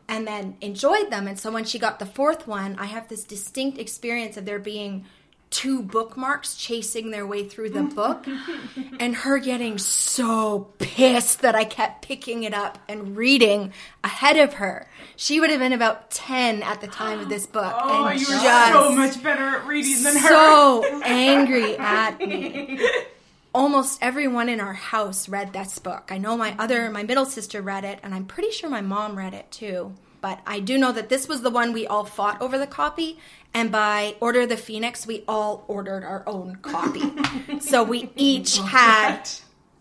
and 0.07 0.27
then 0.27 0.57
enjoyed 0.61 1.09
them. 1.09 1.27
And 1.27 1.39
so 1.39 1.51
when 1.51 1.63
she 1.63 1.79
got 1.79 1.97
the 1.97 2.05
fourth 2.05 2.45
one, 2.45 2.75
I 2.77 2.85
have 2.85 3.07
this 3.07 3.23
distinct 3.23 3.77
experience 3.77 4.37
of 4.37 4.45
there 4.45 4.59
being 4.59 5.05
two 5.51 5.81
bookmarks 5.84 6.55
chasing 6.55 7.12
their 7.12 7.27
way 7.27 7.48
through 7.48 7.70
the 7.70 7.84
book 7.84 8.25
and 9.00 9.13
her 9.17 9.38
getting 9.38 9.77
so 9.77 10.72
pissed 10.79 11.41
that 11.41 11.55
I 11.55 11.65
kept 11.65 12.01
picking 12.01 12.43
it 12.43 12.53
up 12.53 12.79
and 12.88 13.15
reading 13.17 13.74
ahead 14.03 14.38
of 14.38 14.55
her. 14.55 14.88
She 15.17 15.39
would 15.41 15.50
have 15.50 15.60
been 15.60 15.74
about 15.74 16.10
10 16.10 16.63
at 16.63 16.79
the 16.79 16.88
time 16.88 17.20
of 17.20 17.29
this 17.29 17.46
book. 17.46 17.75
Oh, 17.84 18.05
and 18.05 18.20
you 18.20 18.27
were 18.27 18.39
so 18.39 18.96
much 18.96 19.22
better 19.22 19.43
at 19.58 19.67
reading 19.67 20.01
than 20.01 20.15
her. 20.15 20.27
so 20.29 21.01
angry 21.03 21.77
at 21.77 22.17
me. 22.20 22.79
Almost 23.53 24.00
everyone 24.01 24.48
in 24.48 24.62
our 24.62 24.74
house 24.74 25.27
read 25.27 25.51
this 25.51 25.77
book. 25.77 26.10
I 26.10 26.17
know 26.17 26.38
my 26.38 26.55
other, 26.58 26.89
my 26.89 27.03
middle 27.03 27.25
sister 27.25 27.62
read 27.62 27.84
it, 27.84 28.00
and 28.01 28.15
I'm 28.15 28.25
pretty 28.25 28.51
sure 28.51 28.70
my 28.70 28.79
mom 28.79 29.17
read 29.17 29.34
it 29.34 29.51
too. 29.51 29.93
But 30.22 30.39
I 30.46 30.60
do 30.60 30.77
know 30.77 30.91
that 30.91 31.10
this 31.10 31.27
was 31.27 31.41
the 31.41 31.50
one 31.50 31.74
we 31.74 31.88
all 31.88 32.05
fought 32.05 32.41
over 32.41 32.58
the 32.58 32.67
copy, 32.67 33.17
and 33.53 33.72
by 33.72 34.15
Order 34.20 34.41
of 34.41 34.50
the 34.50 34.58
Phoenix, 34.58 35.05
we 35.05 35.24
all 35.27 35.65
ordered 35.67 36.03
our 36.03 36.24
own 36.27 36.58
copy. 36.58 37.01
so 37.60 37.84
we 37.84 38.10
each 38.15 38.58
had 38.58 39.29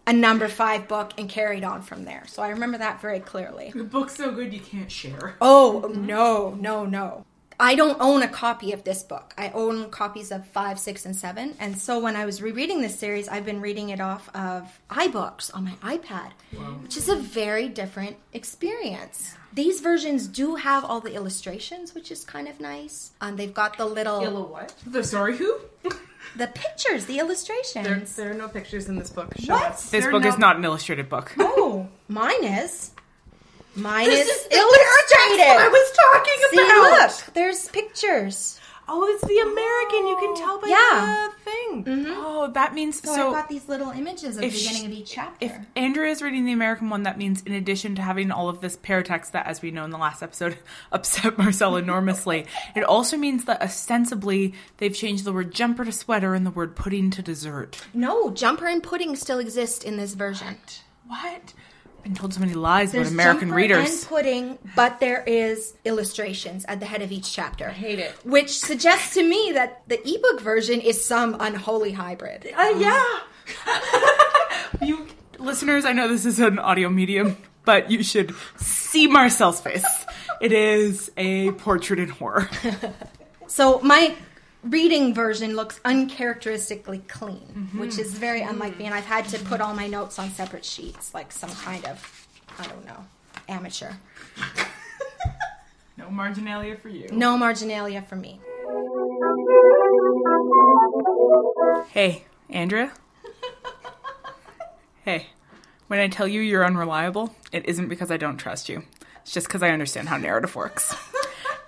a 0.07 0.13
number 0.13 0.49
five 0.49 0.89
book 0.89 1.13
and 1.19 1.29
carried 1.29 1.63
on 1.63 1.83
from 1.83 2.05
there. 2.05 2.25
So 2.27 2.43
I 2.43 2.49
remember 2.49 2.79
that 2.79 3.01
very 3.01 3.21
clearly. 3.21 3.71
The 3.75 3.85
book's 3.85 4.17
so 4.17 4.33
good 4.33 4.53
you 4.53 4.61
can't 4.61 4.91
share. 4.91 5.37
Oh, 5.41 5.85
mm-hmm. 5.85 6.07
no, 6.07 6.57
no, 6.61 6.85
no. 6.85 7.25
I 7.61 7.75
don't 7.75 8.01
own 8.01 8.23
a 8.23 8.29
copy 8.29 8.73
of 8.73 8.85
this 8.85 9.03
book. 9.03 9.35
I 9.37 9.51
own 9.51 9.91
copies 9.91 10.33
of 10.33 10.47
five, 10.47 10.79
six, 10.79 11.05
and 11.05 11.15
seven. 11.15 11.55
And 11.61 11.79
so 11.79 11.99
when 12.01 12.17
I 12.17 12.25
was 12.25 12.41
rereading 12.41 12.81
this 12.81 12.99
series, 12.99 13.29
I've 13.29 13.45
been 13.45 13.61
reading 13.61 13.91
it 13.91 14.01
off 14.01 14.29
of 14.35 14.81
iBooks 14.91 15.55
on 15.55 15.65
my 15.65 15.75
iPad, 15.97 16.33
which 16.83 16.97
is 16.97 17.09
a 17.09 17.17
very 17.17 17.69
different 17.69 18.17
experience. 18.33 19.35
These 19.53 19.81
versions 19.81 20.27
do 20.27 20.55
have 20.57 20.85
all 20.85 21.01
the 21.01 21.13
illustrations, 21.15 21.95
which 21.95 22.11
is 22.11 22.25
kind 22.25 22.49
of 22.49 22.61
nice. 22.61 23.11
Um, 23.21 23.37
they've 23.37 23.53
got 23.53 23.77
the 23.77 23.85
little 23.87 24.47
what? 24.49 24.75
The 24.87 25.05
sorry 25.05 25.37
who? 25.37 25.59
the 26.37 26.47
pictures, 26.47 27.07
the 27.07 27.19
illustrations. 27.19 28.15
there 28.17 28.31
are 28.31 28.35
no 28.35 28.49
pictures 28.49 28.89
in 28.89 28.97
this 28.97 29.11
book. 29.11 29.33
Show 29.39 29.53
What? 29.55 29.73
us. 29.73 29.91
This 29.91 30.05
There 30.05 30.13
book 30.13 30.23
no- 30.23 30.29
is 30.29 30.39
not 30.39 30.57
an 30.57 30.65
illustrated 30.65 31.09
book. 31.09 31.33
Oh, 31.39 31.89
mine 32.09 32.43
is. 32.45 32.93
Mine 33.77 34.07
This 34.07 34.29
is, 34.29 34.47
illustrated. 34.51 35.47
What 35.47 35.59
I 35.61 35.69
was 35.69 35.93
talking 36.13 36.35
See, 36.51 36.65
about. 36.65 37.11
look, 37.27 37.35
there's 37.35 37.69
pictures. 37.69 38.57
Oh, 38.93 39.07
it's 39.07 39.23
the 39.23 39.39
American. 39.39 40.09
You 40.09 40.17
can 40.17 40.35
tell 40.45 40.61
by 40.61 40.67
Yeah. 40.67 41.29
the 41.29 41.51
thing. 41.51 41.85
Mm-hmm. 41.85 42.13
Oh, 42.17 42.51
that 42.55 42.75
means 42.75 43.01
So, 43.01 43.15
so. 43.15 43.29
I've 43.29 43.35
got 43.35 43.49
these 43.49 43.69
little 43.69 43.91
images 43.93 44.37
at 44.37 44.41
the 44.41 44.49
if 44.49 44.57
she- 44.57 44.67
beginning 44.69 44.87
of 44.93 44.99
each 44.99 45.11
chapter. 45.13 45.47
if 45.47 45.53
Andrea 45.77 46.11
is 46.11 46.21
reading 46.21 46.45
the 46.45 46.51
American 46.51 46.91
one, 46.91 47.05
that 47.05 47.17
means 47.17 47.43
in 47.43 47.53
addition 47.53 47.95
to 47.95 48.03
having 48.03 48.33
all 48.33 48.49
of 48.49 48.61
this 48.61 48.77
paratext 48.77 49.31
that, 49.31 49.47
as 49.47 49.63
we 49.63 49.71
know 49.71 49.85
in 49.85 49.91
the 49.91 49.99
last 49.99 50.25
episode, 50.25 50.59
upset 50.93 51.39
Marcelle 51.39 51.77
enormously, 51.77 52.47
it 52.75 52.83
also 52.83 53.17
means 53.17 53.45
that 53.45 53.63
ostensibly 53.63 54.55
they've 54.79 54.95
changed 54.97 55.25
the 55.25 55.33
word 55.33 55.55
jumper 55.55 55.85
to 55.85 55.93
sweater 55.93 56.35
and 56.35 56.45
the 56.45 56.51
word 56.51 56.75
pudding 56.75 57.11
to 57.13 57.23
dessert. 57.23 57.81
no, 57.95 58.31
jumper 58.33 58.67
and 58.67 58.83
pudding 58.83 59.15
still 59.15 59.39
exist 59.39 59.85
in 59.85 59.99
this 59.99 60.15
version. 60.15 60.57
What? 61.07 61.21
I've 61.23 61.55
been 62.03 62.15
told 62.15 62.33
so 62.35 62.41
many 62.41 62.55
lies 62.55 62.93
There's 62.93 63.09
about 63.09 63.15
American 63.15 63.49
jumper 63.49 63.57
readers. 63.57 63.91
and 64.03 64.09
pudding, 64.09 64.59
but 64.77 65.01
there 65.01 65.23
is 65.27 65.75
illustrations 65.85 66.65
at 66.67 66.81
the 66.81 66.87
head 66.87 67.03
of 67.03 67.13
each 67.13 67.33
chapter. 67.33 67.67
I 67.69 67.73
hate 67.73 67.99
it. 67.99 68.13
Which 68.25 68.59
suggests 68.59 69.15
to 69.15 69.23
me 69.23 69.53
that 69.55 69.83
the 69.89 70.01
ebook 70.09 70.41
version 70.41 70.81
is 70.81 71.05
some 71.05 71.37
unholy 71.41 71.93
hybrid. 71.93 72.47
Uh, 72.57 72.75
yeah. 72.79 73.05
You 74.83 75.07
listeners, 75.39 75.85
I 75.85 75.93
know 75.93 76.07
this 76.09 76.25
is 76.25 76.39
an 76.39 76.59
audio 76.59 76.89
medium, 76.89 77.37
but 77.65 77.91
you 77.91 78.03
should 78.03 78.35
see 78.57 79.07
Marcelle's 79.09 79.61
face. 79.61 79.85
It 80.41 80.53
is 80.53 81.11
a 81.17 81.51
portrait 81.53 81.99
in 81.99 82.09
horror. 82.09 82.49
So 83.47 83.81
my 83.81 84.15
reading 84.63 85.15
version 85.15 85.57
looks 85.57 85.81
uncharacteristically 85.85 86.99
clean, 87.09 87.47
mm-hmm. 87.55 87.81
which 87.81 87.99
is 87.99 88.13
very 88.13 88.41
mm-hmm. 88.41 88.51
unlike 88.51 88.79
me, 88.79 88.87
and 88.87 88.95
I've 88.95 89.05
had 89.05 89.27
to 89.29 89.39
put 89.39 89.61
mm-hmm. 89.61 89.63
all 89.63 89.75
my 89.75 89.87
notes 89.87 90.19
on 90.19 90.31
separate 90.31 90.65
sheets, 90.65 91.15
like 91.15 91.33
some 91.33 91.51
kind 91.51 91.85
of, 91.87 92.29
I 92.59 92.67
don't 92.67 92.85
know, 92.87 93.05
amateur. 93.49 93.93
No 95.97 96.11
marginalia 96.11 96.77
for 96.77 96.89
you. 96.89 97.09
No 97.13 97.37
marginalia 97.37 98.03
for 98.03 98.17
me. 98.17 98.41
Hey, 101.91 102.25
Andrea? 102.49 102.93
hey, 105.05 105.27
when 105.89 106.01
I 106.01 106.09
tell 106.09 106.27
you 106.27 106.41
you're 106.41 106.65
unreliable, 106.65 107.35
it 107.53 107.67
isn't 107.67 107.89
because 107.89 108.11
I 108.11 108.17
don't 108.17 108.39
trust 108.39 108.69
you. 108.69 108.85
It's 109.23 109.33
just 109.33 109.47
because 109.47 109.63
I 109.63 109.71
understand 109.71 110.09
how 110.09 110.17
narrative 110.17 110.57
works. 110.57 110.95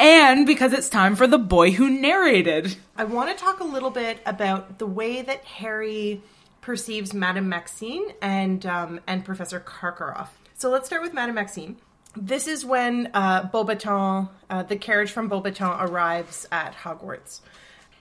And 0.02 0.46
because 0.46 0.72
it's 0.72 0.88
time 0.88 1.14
for 1.14 1.28
the 1.28 1.38
boy 1.38 1.70
who 1.70 1.88
narrated. 1.88 2.74
I 2.96 3.04
want 3.04 3.30
to 3.30 3.40
talk 3.40 3.60
a 3.60 3.64
little 3.64 3.92
bit 3.92 4.18
about 4.26 4.80
the 4.80 4.86
way 4.86 5.22
that 5.22 5.44
Harry 5.44 6.20
perceives 6.60 7.14
Madame 7.14 7.48
Maxime 7.48 8.06
and 8.20 8.66
um, 8.66 9.00
and 9.06 9.24
Professor 9.24 9.60
Karkaroff. 9.60 10.30
So 10.54 10.70
let's 10.70 10.86
start 10.86 11.02
with 11.02 11.14
Madame 11.14 11.36
Maxime. 11.36 11.76
This 12.16 12.48
is 12.48 12.64
when 12.64 13.12
uh, 13.14 13.48
Beauxbatons, 13.48 14.28
uh, 14.50 14.64
the 14.64 14.74
carriage 14.74 15.12
from 15.12 15.30
Beauxbatons, 15.30 15.88
arrives 15.88 16.48
at 16.50 16.74
Hogwarts. 16.74 17.40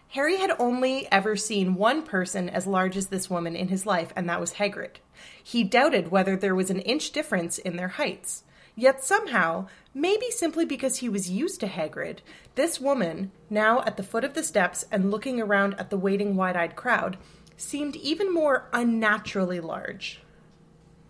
Harry 0.09 0.37
had 0.37 0.55
only 0.57 1.07
ever 1.11 1.35
seen 1.35 1.75
one 1.75 2.01
person 2.01 2.49
as 2.49 2.65
large 2.65 2.97
as 2.97 3.07
this 3.07 3.29
woman 3.29 3.55
in 3.55 3.67
his 3.67 3.85
life, 3.85 4.11
and 4.15 4.27
that 4.27 4.39
was 4.39 4.53
Hagrid. 4.53 4.95
He 5.43 5.63
doubted 5.63 6.09
whether 6.09 6.35
there 6.35 6.55
was 6.55 6.71
an 6.71 6.79
inch 6.79 7.11
difference 7.11 7.59
in 7.59 7.75
their 7.75 7.89
heights. 7.89 8.43
Yet 8.75 9.03
somehow, 9.03 9.67
Maybe 9.93 10.31
simply 10.31 10.63
because 10.65 10.97
he 10.97 11.09
was 11.09 11.29
used 11.29 11.59
to 11.59 11.67
Hagrid, 11.67 12.19
this 12.55 12.79
woman, 12.79 13.31
now 13.49 13.81
at 13.81 13.97
the 13.97 14.03
foot 14.03 14.23
of 14.23 14.35
the 14.35 14.43
steps 14.43 14.85
and 14.89 15.11
looking 15.11 15.41
around 15.41 15.73
at 15.77 15.89
the 15.89 15.97
waiting 15.97 16.37
wide 16.37 16.55
eyed 16.55 16.77
crowd, 16.77 17.17
seemed 17.57 17.97
even 17.97 18.33
more 18.33 18.69
unnaturally 18.71 19.59
large. 19.59 20.21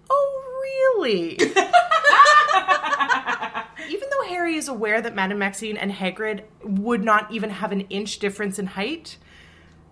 Oh, 0.10 0.98
really? 0.98 1.34
even 3.90 4.10
though 4.10 4.28
Harry 4.28 4.56
is 4.56 4.68
aware 4.68 5.00
that 5.00 5.14
Madame 5.14 5.38
Maxime 5.38 5.78
and 5.80 5.92
Hagrid 5.92 6.44
would 6.64 7.04
not 7.04 7.32
even 7.32 7.52
have 7.52 7.72
an 7.72 7.82
inch 7.82 8.18
difference 8.18 8.58
in 8.58 8.66
height, 8.66 9.18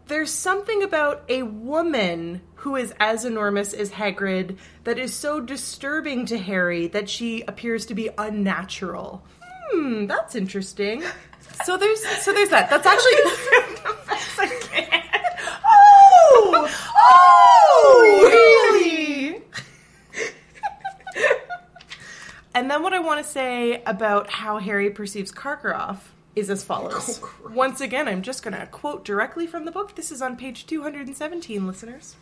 there's 0.09 0.33
something 0.33 0.83
about 0.83 1.23
a 1.29 1.43
woman 1.43 2.41
who 2.55 2.75
is 2.75 2.93
as 2.99 3.23
enormous 3.23 3.73
as 3.73 3.91
Hagrid 3.91 4.57
that 4.83 4.97
is 4.99 5.13
so 5.13 5.39
disturbing 5.39 6.25
to 6.25 6.37
Harry 6.37 6.87
that 6.87 7.07
she 7.07 7.41
appears 7.43 7.85
to 7.85 7.95
be 7.95 8.09
unnatural. 8.17 9.23
Hmm, 9.71 10.07
that's 10.07 10.35
interesting. 10.35 11.03
So 11.63 11.77
there's 11.77 12.03
so 12.23 12.33
there's 12.33 12.49
that. 12.49 12.69
That's 12.69 12.85
actually 12.85 13.13
Oh! 15.71 16.69
Oh! 16.99 18.19
Really? 18.23 19.41
and 22.55 22.69
then 22.69 22.81
what 22.81 22.93
I 22.93 22.99
want 22.99 23.23
to 23.23 23.31
say 23.31 23.83
about 23.85 24.29
how 24.29 24.57
Harry 24.57 24.89
perceives 24.89 25.31
Karkaroff 25.31 25.99
is 26.39 26.49
as 26.49 26.63
follows. 26.63 27.19
Oh, 27.23 27.51
Once 27.53 27.81
again, 27.81 28.07
I'm 28.07 28.21
just 28.21 28.43
going 28.43 28.57
to 28.57 28.65
quote 28.67 29.05
directly 29.05 29.45
from 29.45 29.65
the 29.65 29.71
book. 29.71 29.95
This 29.95 30.11
is 30.11 30.21
on 30.21 30.37
page 30.37 30.65
217, 30.65 31.67
listeners. 31.67 32.15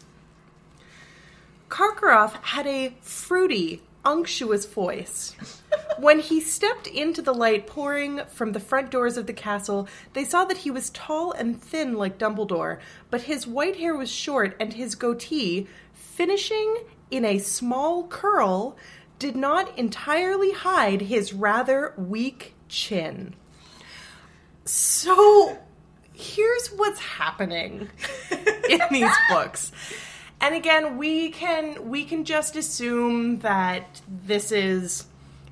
Karkaroff 1.69 2.33
had 2.43 2.65
a 2.65 2.93
fruity, 3.01 3.81
unctuous 4.05 4.65
voice. 4.65 5.35
when 5.99 6.19
he 6.19 6.39
stepped 6.39 6.87
into 6.87 7.21
the 7.21 7.33
light 7.33 7.67
pouring 7.67 8.21
from 8.27 8.53
the 8.53 8.59
front 8.59 8.89
doors 8.89 9.17
of 9.17 9.27
the 9.27 9.33
castle, 9.33 9.87
they 10.13 10.23
saw 10.23 10.45
that 10.45 10.57
he 10.57 10.71
was 10.71 10.89
tall 10.91 11.31
and 11.31 11.61
thin 11.61 11.93
like 11.93 12.17
Dumbledore, 12.17 12.79
but 13.09 13.23
his 13.23 13.45
white 13.47 13.77
hair 13.77 13.95
was 13.95 14.09
short 14.09 14.55
and 14.59 14.73
his 14.73 14.95
goatee, 14.95 15.67
finishing 15.93 16.77
in 17.11 17.25
a 17.25 17.37
small 17.37 18.07
curl, 18.07 18.77
did 19.19 19.35
not 19.35 19.77
entirely 19.77 20.51
hide 20.51 21.01
his 21.01 21.33
rather 21.33 21.93
weak 21.97 22.53
chin. 22.69 23.33
So 24.67 25.57
here's 26.13 26.67
what's 26.75 26.99
happening 26.99 27.89
in 28.69 28.81
these 28.91 29.15
books. 29.29 29.71
And 30.41 30.53
again, 30.53 30.97
we 30.97 31.29
can 31.29 31.89
we 31.89 32.03
can 32.03 32.25
just 32.25 32.55
assume 32.55 33.39
that 33.39 34.01
this 34.07 34.51
is 34.51 35.05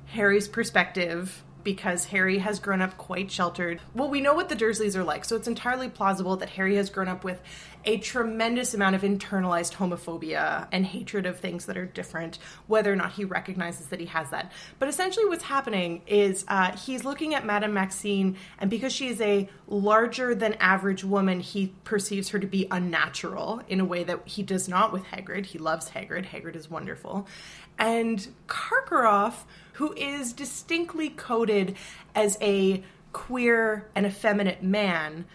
Harry's 0.08 0.48
perspective 0.48 1.42
because 1.66 2.04
Harry 2.04 2.38
has 2.38 2.60
grown 2.60 2.80
up 2.80 2.96
quite 2.96 3.28
sheltered. 3.28 3.80
Well, 3.92 4.08
we 4.08 4.20
know 4.20 4.34
what 4.34 4.48
the 4.48 4.54
Dursleys 4.54 4.94
are 4.94 5.02
like, 5.02 5.24
so 5.24 5.34
it's 5.34 5.48
entirely 5.48 5.88
plausible 5.88 6.36
that 6.36 6.50
Harry 6.50 6.76
has 6.76 6.90
grown 6.90 7.08
up 7.08 7.24
with 7.24 7.42
a 7.84 7.98
tremendous 7.98 8.72
amount 8.72 8.94
of 8.94 9.02
internalized 9.02 9.74
homophobia 9.74 10.68
and 10.70 10.86
hatred 10.86 11.26
of 11.26 11.40
things 11.40 11.66
that 11.66 11.76
are 11.76 11.84
different, 11.84 12.38
whether 12.68 12.92
or 12.92 12.96
not 12.96 13.12
he 13.12 13.24
recognizes 13.24 13.86
that 13.88 13.98
he 13.98 14.06
has 14.06 14.30
that. 14.30 14.52
But 14.78 14.88
essentially, 14.88 15.26
what's 15.26 15.42
happening 15.42 16.02
is 16.06 16.44
uh, 16.46 16.70
he's 16.76 17.04
looking 17.04 17.34
at 17.34 17.44
Madame 17.44 17.74
Maxime, 17.74 18.36
and 18.60 18.70
because 18.70 18.92
she 18.92 19.08
is 19.08 19.20
a 19.20 19.48
larger 19.66 20.36
than 20.36 20.54
average 20.54 21.02
woman, 21.02 21.40
he 21.40 21.74
perceives 21.82 22.28
her 22.28 22.38
to 22.38 22.46
be 22.46 22.68
unnatural 22.70 23.60
in 23.68 23.80
a 23.80 23.84
way 23.84 24.04
that 24.04 24.20
he 24.24 24.44
does 24.44 24.68
not 24.68 24.92
with 24.92 25.02
Hagrid. 25.04 25.46
He 25.46 25.58
loves 25.58 25.90
Hagrid, 25.90 26.26
Hagrid 26.26 26.54
is 26.54 26.70
wonderful. 26.70 27.26
And 27.78 28.26
Karkaroff, 28.48 29.44
who 29.74 29.92
is 29.94 30.32
distinctly 30.32 31.10
coded 31.10 31.76
as 32.14 32.38
a 32.40 32.82
queer 33.12 33.88
and 33.94 34.06
effeminate 34.06 34.62
man, 34.62 35.26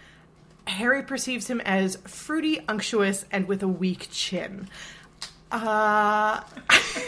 Harry 0.68 1.04
perceives 1.04 1.48
him 1.50 1.62
as 1.62 1.98
fruity, 2.08 2.60
unctuous, 2.68 3.26
and 3.32 3.48
with 3.48 3.62
a 3.64 3.68
weak 3.68 4.08
chin. 4.12 4.68
Uh, 5.52 6.42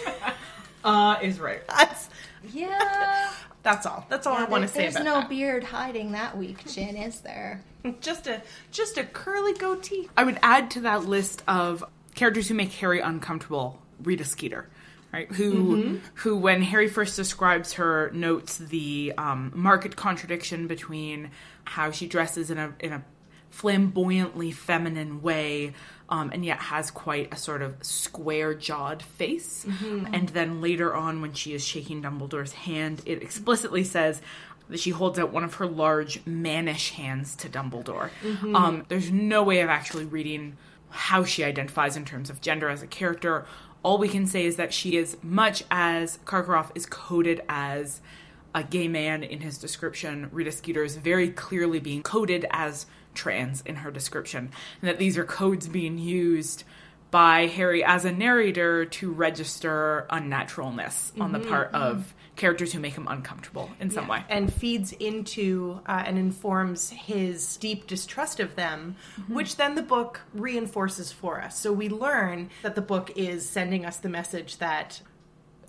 uh 0.83 1.17
is 1.21 1.39
right. 1.39 1.65
that's 1.67 2.09
Yeah. 2.51 3.31
that's 3.63 3.85
all. 3.85 4.05
That's 4.09 4.27
all 4.27 4.35
I 4.35 4.43
want 4.45 4.63
to 4.63 4.67
say 4.67 4.81
There's 4.81 4.95
about 4.95 5.05
no 5.05 5.19
that. 5.21 5.29
beard 5.29 5.63
hiding 5.63 6.11
that 6.11 6.37
weak 6.37 6.67
chin, 6.67 6.97
is 6.97 7.21
there? 7.21 7.63
Just 8.01 8.27
a 8.27 8.41
just 8.71 8.97
a 8.97 9.03
curly 9.03 9.53
goatee. 9.53 10.09
I 10.17 10.23
would 10.23 10.39
add 10.41 10.71
to 10.71 10.81
that 10.81 11.05
list 11.05 11.43
of 11.47 11.83
characters 12.15 12.47
who 12.47 12.53
make 12.53 12.71
Harry 12.73 12.99
uncomfortable. 12.99 13.79
Rita 14.01 14.23
Skeeter, 14.25 14.67
right? 15.13 15.31
Who, 15.31 15.99
who, 16.15 16.35
when 16.37 16.61
Harry 16.63 16.87
first 16.89 17.15
describes 17.15 17.73
her, 17.73 18.09
notes 18.13 18.57
the 18.57 19.13
um, 19.17 19.51
marked 19.55 19.95
contradiction 19.95 20.67
between 20.67 21.29
how 21.65 21.91
she 21.91 22.07
dresses 22.07 22.49
in 22.51 22.57
a 22.57 22.73
in 22.79 22.91
a 22.93 23.05
flamboyantly 23.51 24.51
feminine 24.51 25.21
way, 25.21 25.73
um, 26.09 26.31
and 26.33 26.43
yet 26.43 26.57
has 26.57 26.89
quite 26.89 27.31
a 27.31 27.37
sort 27.37 27.61
of 27.61 27.75
square 27.83 28.55
jawed 28.55 29.03
face. 29.03 29.63
And 30.11 30.29
then 30.29 30.59
later 30.59 30.93
on, 30.95 31.21
when 31.21 31.33
she 31.33 31.53
is 31.53 31.63
shaking 31.63 32.01
Dumbledore's 32.01 32.51
hand, 32.53 33.03
it 33.05 33.21
explicitly 33.21 33.83
says 33.83 34.21
that 34.69 34.79
she 34.79 34.89
holds 34.89 35.19
out 35.19 35.31
one 35.31 35.43
of 35.43 35.53
her 35.55 35.67
large 35.67 36.25
mannish 36.25 36.91
hands 36.91 37.35
to 37.35 37.49
Dumbledore. 37.49 38.09
Um, 38.55 38.85
there's 38.87 39.11
no 39.11 39.43
way 39.43 39.59
of 39.61 39.69
actually 39.69 40.05
reading 40.05 40.57
how 40.89 41.23
she 41.23 41.43
identifies 41.43 41.95
in 41.95 42.05
terms 42.05 42.31
of 42.31 42.41
gender 42.41 42.69
as 42.69 42.81
a 42.81 42.87
character. 42.87 43.45
All 43.83 43.97
we 43.97 44.07
can 44.07 44.25
say 44.25 44.45
is 44.45 44.55
that 44.55 44.73
she 44.73 44.95
is 44.95 45.17
much 45.21 45.63
as 45.69 46.17
Karkaroff 46.25 46.71
is 46.73 46.85
coded 46.85 47.41
as 47.49 48.01
a 48.55 48.63
gay 48.63 48.87
man 48.87 49.23
in 49.23 49.41
his 49.41 49.57
description. 49.57 50.29
Rita 50.31 50.51
Skeeter 50.51 50.83
is 50.83 50.95
very 50.95 51.29
clearly 51.29 51.79
being 51.79 52.01
coded 52.01 52.45
as 52.51 52.85
trans 53.13 53.61
in 53.61 53.77
her 53.77 53.91
description, 53.91 54.51
and 54.81 54.89
that 54.89 54.99
these 54.99 55.17
are 55.17 55.25
codes 55.25 55.67
being 55.67 55.97
used 55.97 56.63
by 57.11 57.45
Harry 57.45 57.83
as 57.83 58.05
a 58.05 58.11
narrator 58.11 58.85
to 58.85 59.11
register 59.11 60.07
unnaturalness 60.09 61.11
on 61.19 61.31
the 61.31 61.39
mm-hmm, 61.39 61.49
part 61.49 61.71
of 61.73 61.97
mm-hmm. 61.97 62.22
Characters 62.35 62.73
who 62.73 62.79
make 62.79 62.93
him 62.93 63.07
uncomfortable 63.07 63.69
in 63.79 63.91
some 63.91 64.07
way. 64.07 64.23
and 64.29 64.51
feeds 64.51 64.91
into 64.93 65.79
uh, 65.85 66.03
and 66.05 66.17
informs 66.17 66.89
his 66.89 67.57
deep 67.57 67.87
distrust 67.87 68.39
of 68.39 68.55
them, 68.55 68.95
mm-hmm. 69.19 69.35
which 69.35 69.55
then 69.57 69.75
the 69.75 69.83
book 69.83 70.21
reinforces 70.33 71.11
for 71.11 71.41
us. 71.41 71.59
So 71.59 71.71
we 71.71 71.89
learn 71.89 72.49
that 72.63 72.75
the 72.75 72.81
book 72.81 73.11
is 73.15 73.47
sending 73.47 73.85
us 73.85 73.97
the 73.97 74.09
message 74.09 74.57
that 74.57 75.01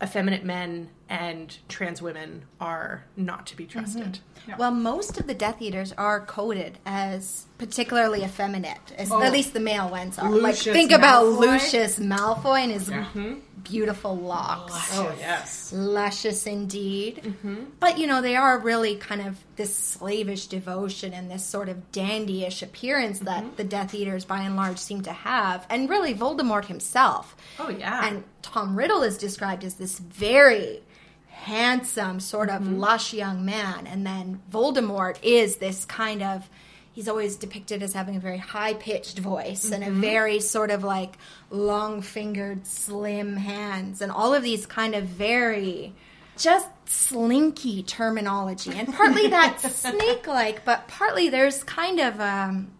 effeminate 0.03 0.44
men 0.44 0.90
and 1.09 1.57
trans 1.68 2.03
women 2.03 2.44
are 2.61 3.05
not 3.16 3.46
to 3.46 3.57
be 3.57 3.64
mm-hmm. 3.64 3.79
trusted. 3.79 4.18
Well, 4.59 4.70
most 4.70 5.18
of 5.18 5.27
the 5.27 5.35
Death 5.35 5.62
Eaters 5.62 5.92
are 5.92 6.24
coded 6.24 6.79
as 6.85 7.46
particularly 7.59 8.22
effeminate. 8.24 8.92
As, 8.98 9.11
oh. 9.11 9.22
At 9.22 9.33
least 9.33 9.53
the 9.55 9.61
male 9.61 9.88
ones 9.88 10.18
are. 10.18 10.29
like, 10.29 10.55
Lucius 10.57 10.74
think 10.74 10.90
about 10.90 11.27
Lucius 11.27 11.98
Malfoy 11.98 12.61
and 12.61 12.72
his 12.72 12.88
mm-hmm. 12.88 13.35
Beautiful 13.64 14.16
locks. 14.16 14.90
Oh 14.92 15.14
yes. 15.18 15.72
Luscious 15.72 16.46
indeed. 16.46 17.22
Mm-hmm. 17.24 17.64
But, 17.81 17.98
you 17.98 18.07
know, 18.07 18.22
they 18.22 18.37
are 18.37 18.59
really 18.59 18.96
kind 18.96 19.20
of 19.20 19.42
this 19.57 19.74
slavish 19.74 20.46
devotion 20.46 21.12
and 21.12 21.31
this 21.31 21.44
sort 21.44 21.68
of 21.68 21.90
dandyish 21.90 22.62
appearance 22.62 23.20
that 23.20 23.42
mm-hmm. 23.42 23.57
the 23.57 23.64
Death 23.64 23.94
Eaters, 23.94 24.24
by 24.24 24.42
and 24.42 24.55
large, 24.55 24.79
seem 24.79 25.03
to 25.03 25.12
have. 25.12 25.66
And 25.68 25.90
really, 25.90 26.14
Voldemort 26.14 26.66
himself. 26.66 27.35
Oh, 27.59 27.70
yeah. 27.70 28.07
And 28.07 28.24
Tom 28.42 28.77
Riddle 28.77 29.03
is 29.03 29.18
described 29.18 29.64
as 29.64 29.74
this 29.74 29.98
very 29.98 30.83
handsome, 31.29 32.20
sort 32.20 32.50
of 32.50 32.62
mm-hmm. 32.62 32.79
lush 32.79 33.12
young 33.12 33.44
man. 33.44 33.87
And 33.87 34.07
then 34.07 34.40
Voldemort 34.53 35.18
is 35.22 35.57
this 35.57 35.85
kind 35.85 36.22
of. 36.22 36.48
He's 36.94 37.09
always 37.09 37.37
depicted 37.37 37.83
as 37.83 37.92
having 37.92 38.16
a 38.16 38.20
very 38.20 38.38
high 38.38 38.74
pitched 38.74 39.18
voice 39.18 39.70
and 39.70 39.83
a 39.85 39.90
very 39.90 40.40
sort 40.40 40.70
of 40.70 40.83
like 40.85 41.18
long 41.50 42.00
fingered, 42.02 42.66
slim 42.66 43.37
hands, 43.37 44.00
and 44.00 44.11
all 44.11 44.33
of 44.33 44.42
these 44.42 44.64
kind 44.64 44.94
of 44.94 45.04
very 45.04 45.92
just 46.38 46.68
slinky 46.87 47.83
terminology. 47.83 48.70
And 48.74 48.92
partly 48.94 49.26
that's 49.28 49.74
snake 49.74 50.26
like, 50.26 50.64
but 50.64 50.87
partly 50.88 51.28
there's 51.30 51.62
kind 51.64 51.98
of 52.00 52.20
um, 52.20 52.70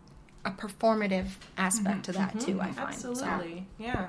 a 0.45 0.51
performative 0.53 1.27
aspect 1.59 2.05
to 2.05 2.13
that 2.13 2.39
too, 2.41 2.61
I 2.61 2.71
find. 2.71 2.95
So- 2.95 3.11
Absolutely. 3.11 3.67
Yeah. 3.79 4.07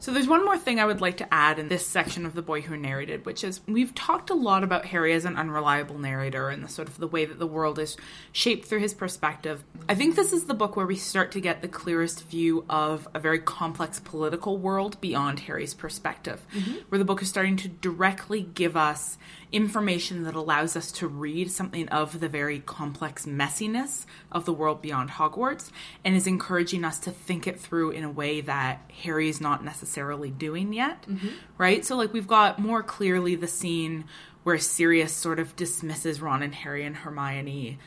So 0.00 0.12
there's 0.12 0.28
one 0.28 0.44
more 0.44 0.56
thing 0.56 0.78
I 0.78 0.84
would 0.84 1.00
like 1.00 1.16
to 1.16 1.34
add 1.34 1.58
in 1.58 1.68
this 1.68 1.86
section 1.86 2.24
of 2.24 2.34
The 2.34 2.42
Boy 2.42 2.60
Who 2.60 2.76
Narrated, 2.76 3.26
which 3.26 3.42
is 3.42 3.60
we've 3.66 3.94
talked 3.94 4.30
a 4.30 4.34
lot 4.34 4.62
about 4.62 4.86
Harry 4.86 5.12
as 5.12 5.24
an 5.24 5.36
unreliable 5.36 5.98
narrator 5.98 6.50
and 6.50 6.62
the 6.62 6.68
sort 6.68 6.88
of 6.88 6.98
the 6.98 7.08
way 7.08 7.24
that 7.24 7.40
the 7.40 7.46
world 7.46 7.80
is 7.80 7.96
shaped 8.30 8.66
through 8.66 8.78
his 8.78 8.94
perspective. 8.94 9.64
I 9.88 9.96
think 9.96 10.14
this 10.14 10.32
is 10.32 10.44
the 10.44 10.54
book 10.54 10.76
where 10.76 10.86
we 10.86 10.96
start 10.96 11.32
to 11.32 11.40
get 11.40 11.62
the 11.62 11.68
clearest 11.68 12.24
view 12.26 12.64
of 12.70 13.08
a 13.12 13.18
very 13.18 13.40
complex 13.40 13.98
political 13.98 14.56
world 14.56 15.00
beyond 15.00 15.40
Harry's 15.40 15.74
perspective, 15.74 16.46
mm-hmm. 16.54 16.76
where 16.88 16.98
the 16.98 17.04
book 17.04 17.20
is 17.20 17.28
starting 17.28 17.56
to 17.56 17.68
directly 17.68 18.42
give 18.42 18.76
us 18.76 19.18
information 19.50 20.24
that 20.24 20.34
allows 20.34 20.76
us 20.76 20.92
to 20.92 21.08
read 21.08 21.50
something 21.50 21.88
of 21.88 22.20
the 22.20 22.28
very 22.28 22.60
complex 22.60 23.26
messiness 23.26 24.04
of 24.30 24.44
the 24.44 24.52
world 24.52 24.82
beyond 24.82 25.10
Hogwarts 25.10 25.70
and 26.04 26.14
is 26.14 26.26
encouraging 26.26 26.84
us 26.84 26.98
to 27.00 27.10
think 27.10 27.46
it 27.46 27.58
through 27.58 27.90
in 27.90 28.04
a 28.04 28.10
way 28.10 28.40
that 28.42 28.90
Harry 29.02 29.28
is 29.28 29.40
not 29.40 29.64
necessarily 29.64 30.30
doing 30.30 30.72
yet. 30.72 31.02
Mm-hmm. 31.02 31.28
Right? 31.56 31.84
So, 31.84 31.96
like, 31.96 32.12
we've 32.12 32.26
got 32.26 32.58
more 32.58 32.82
clearly 32.82 33.36
the 33.36 33.48
scene 33.48 34.04
where 34.42 34.58
Sirius 34.58 35.12
sort 35.12 35.38
of 35.38 35.56
dismisses 35.56 36.20
Ron 36.20 36.42
and 36.42 36.54
Harry 36.54 36.84
and 36.84 36.96
Hermione 36.96 37.78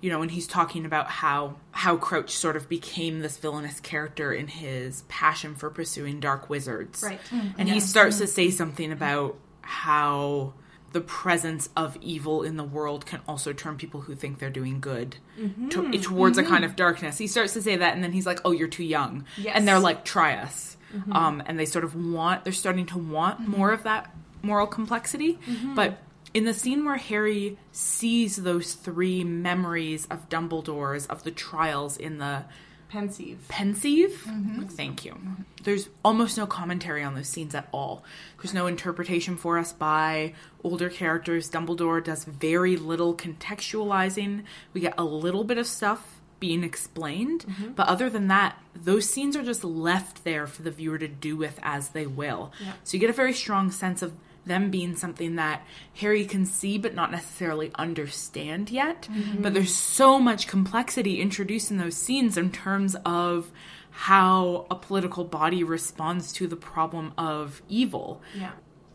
you 0.00 0.10
know, 0.10 0.20
when 0.20 0.28
he's 0.28 0.46
talking 0.46 0.86
about 0.86 1.08
how 1.08 1.56
how 1.72 1.96
Crouch 1.96 2.30
sort 2.30 2.56
of 2.56 2.68
became 2.68 3.18
this 3.20 3.36
villainous 3.36 3.80
character 3.80 4.32
in 4.32 4.46
his 4.46 5.02
passion 5.08 5.56
for 5.56 5.70
pursuing 5.70 6.20
dark 6.20 6.48
wizards. 6.48 7.02
Right. 7.02 7.20
And 7.32 7.68
he 7.68 7.78
mm-hmm. 7.78 7.86
starts 7.86 8.18
to 8.18 8.26
say 8.26 8.50
something 8.50 8.92
about 8.92 9.36
how 9.60 10.54
the 10.92 11.00
presence 11.00 11.68
of 11.76 11.96
evil 12.00 12.42
in 12.42 12.56
the 12.56 12.64
world 12.64 13.04
can 13.04 13.20
also 13.28 13.52
turn 13.52 13.76
people 13.76 14.02
who 14.02 14.14
think 14.14 14.38
they're 14.38 14.50
doing 14.50 14.80
good 14.80 15.16
to, 15.36 15.48
mm-hmm. 15.48 15.90
towards 16.00 16.38
a 16.38 16.42
mm-hmm. 16.42 16.50
kind 16.50 16.64
of 16.64 16.76
darkness. 16.76 17.18
He 17.18 17.26
starts 17.26 17.52
to 17.54 17.62
say 17.62 17.76
that, 17.76 17.94
and 17.94 18.02
then 18.02 18.12
he's 18.12 18.26
like, 18.26 18.40
"Oh, 18.44 18.52
you're 18.52 18.68
too 18.68 18.84
young," 18.84 19.24
Yes. 19.36 19.54
and 19.54 19.68
they're 19.68 19.78
like, 19.78 20.04
"Try 20.04 20.36
us," 20.36 20.76
mm-hmm. 20.94 21.12
um, 21.12 21.42
and 21.46 21.58
they 21.58 21.66
sort 21.66 21.84
of 21.84 21.94
want. 21.94 22.44
They're 22.44 22.52
starting 22.52 22.86
to 22.86 22.98
want 22.98 23.40
more 23.40 23.70
of 23.72 23.82
that 23.84 24.14
moral 24.42 24.66
complexity, 24.66 25.38
but. 25.74 25.98
In 26.34 26.44
the 26.44 26.52
scene 26.52 26.84
where 26.84 26.98
Harry 26.98 27.56
sees 27.72 28.36
those 28.36 28.74
three 28.74 29.24
memories 29.24 30.06
of 30.10 30.28
Dumbledore's 30.28 31.06
of 31.06 31.24
the 31.24 31.30
trials 31.30 31.96
in 31.96 32.18
the 32.18 32.44
Pensieve. 32.88 33.46
pensieve. 33.48 34.24
Mm-hmm. 34.26 34.62
Thank 34.64 35.04
you. 35.04 35.16
There's 35.62 35.88
almost 36.04 36.38
no 36.38 36.46
commentary 36.46 37.02
on 37.02 37.14
those 37.14 37.28
scenes 37.28 37.54
at 37.54 37.68
all. 37.72 38.02
There's 38.40 38.54
no 38.54 38.66
interpretation 38.66 39.36
for 39.36 39.58
us 39.58 39.72
by 39.72 40.32
older 40.64 40.88
characters. 40.88 41.50
Dumbledore 41.50 42.02
does 42.02 42.24
very 42.24 42.76
little 42.76 43.14
contextualizing. 43.14 44.44
We 44.72 44.80
get 44.80 44.94
a 44.96 45.04
little 45.04 45.44
bit 45.44 45.58
of 45.58 45.66
stuff 45.66 46.20
being 46.40 46.62
explained, 46.62 47.44
mm-hmm. 47.46 47.72
but 47.72 47.88
other 47.88 48.08
than 48.08 48.28
that, 48.28 48.56
those 48.74 49.10
scenes 49.10 49.36
are 49.36 49.42
just 49.42 49.64
left 49.64 50.24
there 50.24 50.46
for 50.46 50.62
the 50.62 50.70
viewer 50.70 50.96
to 50.96 51.08
do 51.08 51.36
with 51.36 51.58
as 51.62 51.90
they 51.90 52.06
will. 52.06 52.52
So 52.84 52.96
you 52.96 53.00
get 53.00 53.10
a 53.10 53.14
very 53.14 53.32
strong 53.32 53.70
sense 53.70 54.02
of 54.02 54.14
them 54.48 54.70
being 54.70 54.96
something 54.96 55.36
that 55.36 55.64
Harry 55.96 56.24
can 56.24 56.44
see 56.44 56.78
but 56.78 56.94
not 56.94 57.12
necessarily 57.12 57.70
understand 57.76 58.70
yet. 58.70 59.08
But 59.38 59.54
there's 59.54 59.74
so 59.74 60.18
much 60.18 60.46
complexity 60.48 61.20
introduced 61.20 61.70
in 61.70 61.76
those 61.78 61.96
scenes 61.96 62.36
in 62.36 62.50
terms 62.50 62.96
of 63.04 63.50
how 63.90 64.66
a 64.70 64.74
political 64.74 65.24
body 65.24 65.64
responds 65.64 66.32
to 66.34 66.46
the 66.46 66.56
problem 66.56 67.12
of 67.18 67.62
evil. 67.68 68.22
Yeah. 68.34 68.52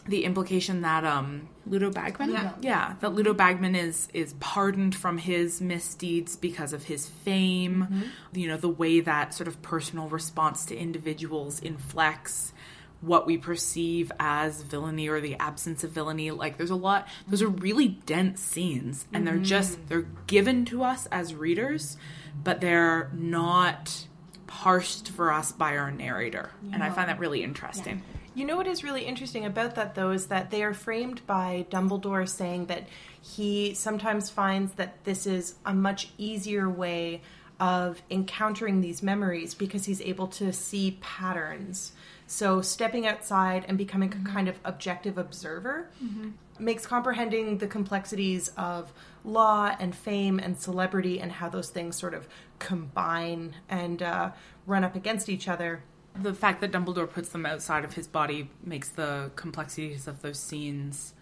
The 0.07 0.25
implication 0.25 0.81
that 0.81 1.05
um 1.05 1.47
Ludo 1.65 1.89
Bagman? 1.89 2.31
Yeah. 2.61 2.95
that 2.99 3.13
Ludo 3.13 3.33
Bagman 3.33 3.75
is 3.75 4.09
is 4.13 4.33
pardoned 4.39 4.95
from 4.95 5.17
his 5.17 5.61
misdeeds 5.61 6.35
because 6.35 6.73
of 6.73 6.83
his 6.83 7.07
fame. 7.07 8.03
You 8.33 8.49
know, 8.49 8.57
the 8.57 8.69
way 8.69 8.99
that 8.99 9.33
sort 9.33 9.47
of 9.47 9.61
personal 9.61 10.09
response 10.09 10.65
to 10.65 10.75
individuals 10.77 11.59
inflects 11.61 12.53
what 13.05 13.25
we 13.25 13.37
perceive 13.37 14.11
as 14.19 14.61
villainy 14.61 15.09
or 15.09 15.19
the 15.19 15.35
absence 15.35 15.83
of 15.83 15.91
villainy. 15.91 16.31
Like 16.31 16.57
there's 16.57 16.69
a 16.69 16.75
lot 16.75 17.07
those 17.27 17.41
are 17.41 17.49
really 17.49 17.89
dense 17.89 18.41
scenes 18.41 19.05
and 19.13 19.27
they're 19.27 19.35
mm. 19.35 19.43
just 19.43 19.77
they're 19.89 20.07
given 20.27 20.65
to 20.65 20.83
us 20.83 21.05
as 21.07 21.35
readers 21.35 21.97
but 22.43 22.61
they're 22.61 23.11
not 23.13 24.07
parsed 24.47 25.09
for 25.09 25.31
us 25.31 25.51
by 25.51 25.77
our 25.77 25.91
narrator. 25.91 26.51
And 26.71 26.83
i 26.83 26.89
find 26.89 27.09
that 27.09 27.19
really 27.19 27.43
interesting. 27.43 28.03
You 28.35 28.45
know 28.45 28.57
what 28.57 28.65
is 28.65 28.83
really 28.83 29.03
interesting 29.03 29.45
about 29.45 29.75
that, 29.75 29.93
though, 29.93 30.09
is 30.09 30.27
that 30.27 30.49
they 30.49 30.63
are 30.63 30.73
framed 30.73 31.25
by 31.27 31.67
Dumbledore 31.69 32.27
saying 32.27 32.65
that 32.65 32.87
he 33.21 33.75
sometimes 33.75 34.31
finds 34.31 34.73
that 34.73 35.03
this 35.03 35.27
is 35.27 35.55
a 35.65 35.73
much 35.73 36.09
easier 36.17 36.67
way 36.67 37.21
of 37.59 38.01
encountering 38.09 38.81
these 38.81 39.03
memories 39.03 39.53
because 39.53 39.85
he's 39.85 40.01
able 40.01 40.27
to 40.27 40.51
see 40.51 40.97
patterns. 40.99 41.91
So, 42.33 42.61
stepping 42.61 43.05
outside 43.05 43.63
and 43.67 43.77
becoming 43.77 44.11
a 44.11 44.27
kind 44.27 44.47
of 44.49 44.59
objective 44.65 45.19
observer 45.19 45.91
makes 46.57 46.83
comprehending 46.87 47.59
the 47.59 47.67
complexities 47.67 48.49
of 48.57 48.91
law 49.23 49.75
and 49.79 49.93
fame 49.95 50.39
and 50.39 50.57
celebrity 50.57 51.21
and 51.21 51.31
how 51.31 51.49
those 51.49 51.69
things 51.69 51.95
sort 51.95 52.15
of 52.15 52.27
combine 52.57 53.53
and 53.69 54.01
uh, 54.01 54.31
run 54.65 54.83
up 54.83 54.95
against 54.95 55.29
each 55.29 55.47
other 55.47 55.83
the 56.21 56.33
fact 56.33 56.61
that 56.61 56.71
dumbledore 56.71 57.09
puts 57.09 57.29
them 57.29 57.45
outside 57.45 57.83
of 57.85 57.93
his 57.93 58.07
body 58.07 58.49
makes 58.63 58.89
the 58.89 59.29
complexities 59.35 60.07
of 60.07 60.21
those 60.23 60.39
scenes 60.39 61.13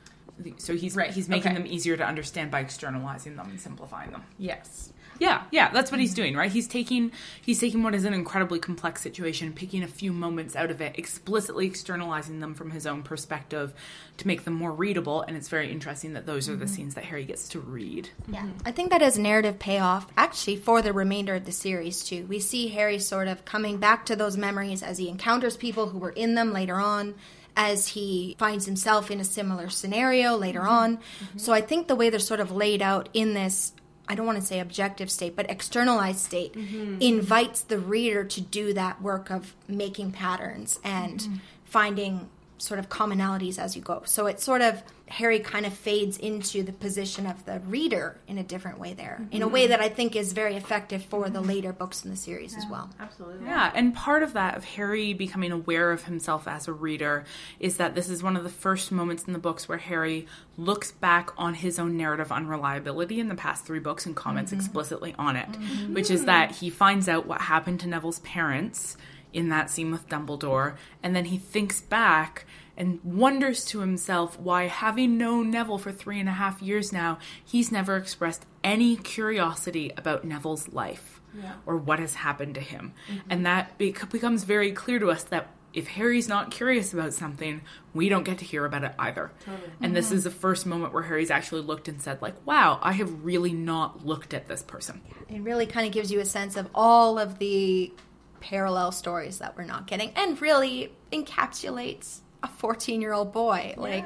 so 0.58 0.76
he's 0.76 0.96
Right, 0.96 1.12
he's 1.12 1.28
making 1.28 1.52
okay. 1.52 1.62
them 1.62 1.68
easier 1.68 1.98
to 1.98 2.06
understand 2.06 2.52
by 2.52 2.62
externalizing 2.62 3.36
them 3.36 3.50
and 3.50 3.60
simplifying 3.60 4.12
them 4.12 4.24
Yes. 4.38 4.94
Yeah, 5.22 5.44
yeah, 5.52 5.70
that's 5.70 5.92
what 5.92 6.00
he's 6.00 6.16
doing, 6.16 6.36
right? 6.36 6.52
He's 6.52 6.68
taking 6.68 7.12
he's 7.40 7.60
taking 7.60 7.84
what 7.84 7.94
is 7.94 8.06
an 8.06 8.14
incredibly 8.16 8.58
complex 8.58 9.02
situation, 9.02 9.54
picking 9.54 9.84
a 9.84 9.88
few 9.88 10.12
moments 10.12 10.56
out 10.56 10.72
of 10.72 10.82
it, 10.82 10.98
explicitly 10.98 11.68
externalizing 11.68 12.40
them 12.40 12.56
from 12.56 12.72
his 12.72 12.88
own 12.88 13.04
perspective 13.04 13.72
to 14.18 14.26
make 14.28 14.46
them 14.46 14.56
more 14.56 14.72
readable, 14.72 15.22
and 15.22 15.38
it's 15.38 15.48
very 15.48 15.72
interesting 15.72 16.14
that 16.14 16.26
those 16.26 16.50
are 16.50 16.56
the 16.56 16.66
mm-hmm. 16.66 16.74
scenes 16.74 16.96
that 16.96 17.04
Harry 17.04 17.24
gets 17.24 17.50
to 17.50 17.60
read. 17.60 18.10
Yeah, 18.30 18.40
mm-hmm. 18.40 18.68
I 18.68 18.72
think 18.72 18.90
that 18.90 19.04
is 19.04 19.20
narrative 19.20 19.60
payoff 19.60 20.08
actually 20.18 20.56
for 20.56 20.82
the 20.82 20.92
remainder 20.92 21.36
of 21.36 21.46
the 21.46 21.52
series 21.52 22.04
too. 22.04 22.26
We 22.26 22.40
see 22.40 22.70
Harry 22.70 22.98
sort 22.98 23.28
of 23.28 23.46
coming 23.46 23.78
back 23.78 24.08
to 24.08 24.16
those 24.16 24.38
memories 24.38 24.82
as 24.82 24.98
he 24.98 25.08
encounters 25.08 25.56
people 25.56 25.90
who 25.90 26.00
were 26.00 26.10
in 26.10 26.34
them 26.34 26.52
later 26.52 26.78
on, 26.78 27.14
as 27.56 27.90
he 27.90 28.36
finds 28.40 28.66
himself 28.66 29.12
in 29.12 29.20
a 29.20 29.24
similar 29.24 29.70
scenario 29.70 30.36
later 30.36 30.62
mm-hmm. 30.62 30.70
on. 30.70 31.00
So 31.36 31.54
I 31.54 31.62
think 31.62 31.88
the 31.88 31.96
way 31.96 32.10
they're 32.10 32.20
sort 32.20 32.40
of 32.40 32.52
laid 32.52 32.82
out 32.82 33.08
in 33.14 33.36
this 33.36 33.74
I 34.12 34.16
don't 34.16 34.26
want 34.26 34.40
to 34.40 34.46
say 34.46 34.60
objective 34.60 35.10
state, 35.10 35.38
but 35.38 35.50
externalized 35.50 36.20
state 36.20 36.54
mm-hmm. 36.54 36.98
invites 37.00 37.62
the 37.62 37.80
reader 37.80 38.26
to 38.26 38.42
do 38.42 38.74
that 38.74 39.02
work 39.02 39.30
of 39.30 39.56
making 39.70 40.12
patterns 40.12 40.82
and 40.84 41.18
mm-hmm. 41.18 41.36
finding 41.64 42.30
sort 42.62 42.80
of 42.80 42.90
commonalities 42.90 43.58
as 43.58 43.76
you 43.76 43.82
go. 43.82 44.04
So 44.06 44.28
it 44.28 44.40
sort 44.40 44.62
of 44.62 44.84
Harry 45.12 45.40
kind 45.40 45.66
of 45.66 45.74
fades 45.74 46.18
into 46.18 46.64
the 46.64 46.72
position 46.72 47.26
of 47.26 47.44
the 47.44 47.60
reader 47.62 48.18
in 48.28 48.38
a 48.38 48.44
different 48.44 48.80
way 48.80 48.94
there, 48.94 49.28
in 49.32 49.42
a 49.42 49.48
way 49.48 49.64
mm-hmm. 49.64 49.72
that 49.72 49.82
I 49.82 49.90
think 49.90 50.16
is 50.16 50.32
very 50.32 50.56
effective 50.56 51.04
for 51.04 51.30
the 51.30 51.40
mm-hmm. 51.40 51.50
later 51.50 51.74
books 51.74 52.06
in 52.06 52.12
the 52.12 52.16
series 52.16 52.56
as 52.56 52.66
well. 52.72 52.90
Absolutely. 52.98 53.46
Yeah, 53.46 53.72
and 53.76 53.94
part 53.94 54.24
of 54.24 54.34
that 54.34 54.56
of 54.56 54.64
Harry 54.64 55.14
becoming 55.14 55.52
aware 55.52 55.92
of 55.92 56.04
himself 56.06 56.48
as 56.48 56.70
a 56.70 56.74
reader 56.74 57.26
is 57.60 57.76
that 57.76 57.94
this 57.94 58.08
is 58.08 58.24
one 58.24 58.38
of 58.38 58.44
the 58.44 58.50
first 58.50 58.90
moments 58.92 59.26
in 59.26 59.34
the 59.34 59.40
books 59.40 59.68
where 59.68 59.80
Harry 59.80 60.28
looks 60.56 60.92
back 60.94 61.32
on 61.38 61.56
his 61.56 61.78
own 61.78 61.98
narrative 61.98 62.32
unreliability 62.32 63.20
in 63.20 63.28
the 63.28 63.36
past 63.36 63.66
three 63.66 63.80
books 63.80 64.06
and 64.06 64.16
comments 64.16 64.52
mm-hmm. 64.52 64.62
explicitly 64.62 65.14
on 65.20 65.36
it, 65.36 65.50
which 65.90 66.10
is 66.10 66.24
that 66.24 66.52
he 66.52 66.70
finds 66.70 67.10
out 67.10 67.26
what 67.26 67.42
happened 67.42 67.82
to 67.82 67.88
Neville's 67.88 68.20
parents 68.20 68.96
in 69.34 69.50
that 69.50 69.70
scene 69.70 69.92
with 69.92 70.10
Dumbledore, 70.10 70.76
and 71.02 71.16
then 71.16 71.26
he 71.26 71.38
thinks 71.38 71.82
back 71.82 72.46
and 72.78 73.00
wonders 73.04 73.66
to 73.66 73.80
himself 73.80 74.40
why, 74.40 74.68
having 74.68 75.18
known 75.18 75.52
Neville 75.52 75.78
for 75.78 75.92
three 75.92 76.20
and 76.20 76.30
a 76.30 76.34
half 76.34 76.62
years 76.62 76.92
now, 76.92 77.20
he's 77.44 77.72
never 77.72 77.96
expressed 77.98 78.46
any 78.64 78.96
curiosity 78.96 79.92
about 79.98 80.24
Neville's 80.24 80.70
life 80.70 81.22
or 81.66 81.78
what 81.78 82.00
has 82.00 82.16
happened 82.16 82.56
to 82.56 82.62
him. 82.62 82.94
Mm-hmm. 83.08 83.28
And 83.30 83.46
that 83.46 83.78
bec- 83.78 84.10
becomes 84.10 84.44
very 84.44 84.72
clear 84.72 85.00
to 85.00 85.12
us 85.12 85.24
that 85.26 85.50
if 85.74 85.88
Harry's 85.88 86.28
not 86.28 86.52
curious 86.52 86.94
about 86.94 87.14
something, 87.14 87.62
we 87.94 88.10
don't 88.10 88.24
get 88.24 88.40
to 88.40 88.46
hear 88.46 88.66
about 88.66 88.84
it 88.84 88.94
either. 89.00 89.32
And 89.80 89.96
this 89.96 90.08
mm-hmm. 90.08 90.16
is 90.16 90.24
the 90.26 90.32
first 90.32 90.66
moment 90.66 90.94
where 90.94 91.04
Harry's 91.04 91.32
actually 91.32 91.62
looked 91.62 91.88
and 91.88 92.02
said, 92.02 92.22
like, 92.22 92.36
wow, 92.46 92.80
I 92.82 92.92
have 92.94 93.24
really 93.24 93.54
not 93.54 94.06
looked 94.06 94.34
at 94.34 94.48
this 94.48 94.62
person. 94.64 95.02
It 95.30 95.42
really 95.42 95.66
kind 95.66 95.88
of 95.88 95.94
gives 95.94 96.12
you 96.12 96.20
a 96.20 96.26
sense 96.26 96.58
of 96.58 96.68
all 96.76 97.18
of 97.18 97.40
the 97.40 97.94
parallel 98.42 98.92
stories 98.92 99.40
that 99.40 99.56
we're 99.58 99.64
not 99.64 99.88
getting 99.88 100.12
and 100.16 100.42
really 100.42 100.92
encapsulates 101.14 102.20
a 102.44 102.48
14 102.48 103.02
year 103.02 103.14
old 103.14 103.32
boy. 103.32 103.74
Like, 103.78 104.06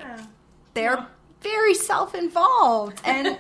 they're 0.74 1.08
very 1.42 1.74
self 1.74 2.14
involved. 2.14 3.02
And 3.04 3.38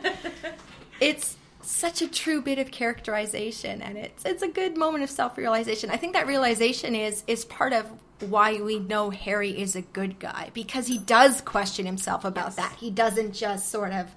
it's 0.99 1.37
such 1.61 2.01
a 2.01 2.07
true 2.07 2.41
bit 2.41 2.59
of 2.59 2.69
characterization 2.69 3.81
and 3.81 3.97
it's 3.97 4.23
it's 4.23 4.43
a 4.43 4.47
good 4.47 4.77
moment 4.77 5.03
of 5.03 5.09
self-realization. 5.09 5.89
I 5.89 5.97
think 5.97 6.13
that 6.13 6.27
realization 6.27 6.95
is 6.95 7.23
is 7.27 7.43
part 7.45 7.73
of 7.73 7.91
why 8.19 8.61
we 8.61 8.79
know 8.79 9.09
Harry 9.09 9.59
is 9.59 9.75
a 9.75 9.81
good 9.81 10.19
guy 10.19 10.51
because 10.53 10.87
he 10.87 10.97
does 10.97 11.41
question 11.41 11.85
himself 11.85 12.23
about 12.23 12.55
that. 12.55 12.75
He 12.79 12.91
doesn't 12.91 13.33
just 13.33 13.69
sort 13.69 13.91
of 13.91 14.13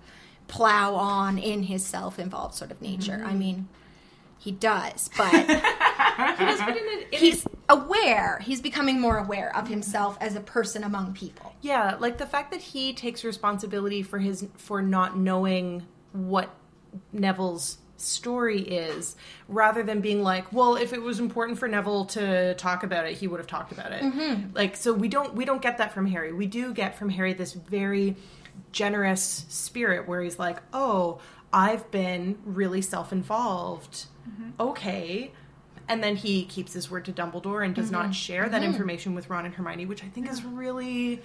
plow 0.46 0.94
on 0.94 1.38
in 1.38 1.62
his 1.62 1.84
self-involved 1.84 2.54
sort 2.54 2.70
of 2.70 2.80
nature. 2.80 3.22
I 3.24 3.30
mm-hmm. 3.30 3.38
mean, 3.38 3.68
he 4.48 4.52
does, 4.52 5.10
but 5.14 5.30
he's 7.12 7.46
aware. 7.68 8.38
He's 8.38 8.62
becoming 8.62 8.98
more 8.98 9.18
aware 9.18 9.54
of 9.54 9.68
himself 9.68 10.16
as 10.22 10.36
a 10.36 10.40
person 10.40 10.84
among 10.84 11.12
people. 11.12 11.52
Yeah, 11.60 11.96
like 12.00 12.16
the 12.16 12.24
fact 12.24 12.50
that 12.52 12.62
he 12.62 12.94
takes 12.94 13.24
responsibility 13.24 14.02
for 14.02 14.18
his 14.18 14.46
for 14.56 14.80
not 14.80 15.18
knowing 15.18 15.82
what 16.12 16.48
Neville's 17.12 17.76
story 17.98 18.62
is 18.62 19.16
rather 19.48 19.82
than 19.82 20.00
being 20.00 20.22
like 20.22 20.52
well 20.52 20.76
if 20.76 20.92
it 20.92 21.02
was 21.02 21.18
important 21.18 21.58
for 21.58 21.66
neville 21.66 22.04
to 22.04 22.54
talk 22.54 22.84
about 22.84 23.04
it 23.04 23.18
he 23.18 23.26
would 23.26 23.40
have 23.40 23.46
talked 23.48 23.72
about 23.72 23.90
it 23.90 24.00
mm-hmm. 24.00 24.54
like 24.54 24.76
so 24.76 24.92
we 24.92 25.08
don't 25.08 25.34
we 25.34 25.44
don't 25.44 25.60
get 25.60 25.78
that 25.78 25.92
from 25.92 26.06
harry 26.06 26.32
we 26.32 26.46
do 26.46 26.72
get 26.72 26.96
from 26.96 27.08
harry 27.08 27.32
this 27.32 27.54
very 27.54 28.14
generous 28.70 29.44
spirit 29.48 30.06
where 30.06 30.22
he's 30.22 30.38
like 30.38 30.62
oh 30.72 31.18
i've 31.52 31.90
been 31.90 32.38
really 32.44 32.82
self-involved. 32.82 34.06
Mm-hmm. 34.28 34.50
Okay. 34.60 35.32
And 35.90 36.04
then 36.04 36.16
he 36.16 36.44
keeps 36.44 36.74
his 36.74 36.90
word 36.90 37.06
to 37.06 37.12
dumbledore 37.12 37.64
and 37.64 37.74
does 37.74 37.90
not 37.90 38.04
mm-hmm. 38.04 38.12
share 38.12 38.48
that 38.48 38.60
mm-hmm. 38.60 38.70
information 38.70 39.14
with 39.14 39.30
ron 39.30 39.46
and 39.46 39.54
hermione 39.54 39.86
which 39.86 40.04
i 40.04 40.08
think 40.08 40.30
is 40.30 40.44
really 40.44 41.22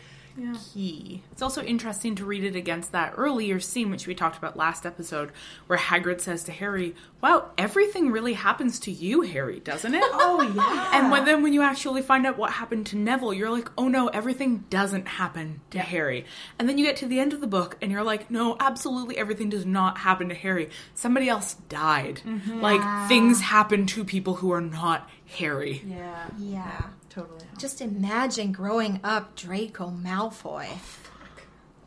key. 0.73 1.21
It's 1.31 1.41
also 1.41 1.61
interesting 1.63 2.15
to 2.15 2.25
read 2.25 2.43
it 2.43 2.55
against 2.55 2.91
that 2.91 3.13
earlier 3.17 3.59
scene, 3.59 3.89
which 3.91 4.07
we 4.07 4.15
talked 4.15 4.37
about 4.37 4.57
last 4.57 4.85
episode, 4.85 5.31
where 5.67 5.79
Hagrid 5.79 6.21
says 6.21 6.43
to 6.45 6.51
Harry, 6.51 6.95
Wow, 7.21 7.51
everything 7.57 8.11
really 8.11 8.33
happens 8.33 8.79
to 8.81 8.91
you, 8.91 9.21
Harry, 9.21 9.59
doesn't 9.59 9.93
it? 9.93 10.03
Oh 10.15 10.41
yeah. 10.41 10.91
And 10.93 11.11
when, 11.11 11.25
then 11.25 11.43
when 11.43 11.53
you 11.53 11.61
actually 11.61 12.01
find 12.01 12.25
out 12.25 12.37
what 12.37 12.51
happened 12.51 12.87
to 12.87 12.97
Neville, 12.97 13.33
you're 13.33 13.49
like, 13.49 13.69
oh 13.77 13.87
no, 13.87 14.07
everything 14.07 14.65
doesn't 14.69 15.07
happen 15.07 15.61
to 15.71 15.79
Harry. 15.79 16.25
And 16.57 16.67
then 16.67 16.77
you 16.77 16.85
get 16.85 16.97
to 16.97 17.07
the 17.07 17.19
end 17.19 17.33
of 17.33 17.41
the 17.41 17.47
book 17.47 17.77
and 17.81 17.91
you're 17.91 18.03
like, 18.03 18.31
no, 18.31 18.55
absolutely 18.59 19.17
everything 19.17 19.49
does 19.49 19.65
not 19.65 19.97
happen 19.99 20.29
to 20.29 20.35
Harry. 20.35 20.69
Somebody 20.95 21.29
else 21.29 21.55
died. 21.69 22.21
Mm-hmm. 22.25 22.61
Like 22.61 23.09
things 23.09 23.41
happen 23.41 23.85
to 23.87 24.03
people 24.03 24.35
who 24.35 24.51
are 24.51 24.61
not 24.61 25.09
Harry. 25.37 25.83
Yeah. 25.85 26.27
Yeah. 26.37 26.81
Totally. 27.13 27.45
Just 27.59 27.79
imagine 27.79 28.51
growing 28.51 28.99
up 29.03 29.35
Draco 29.35 29.91
Malfoy. 29.91 30.67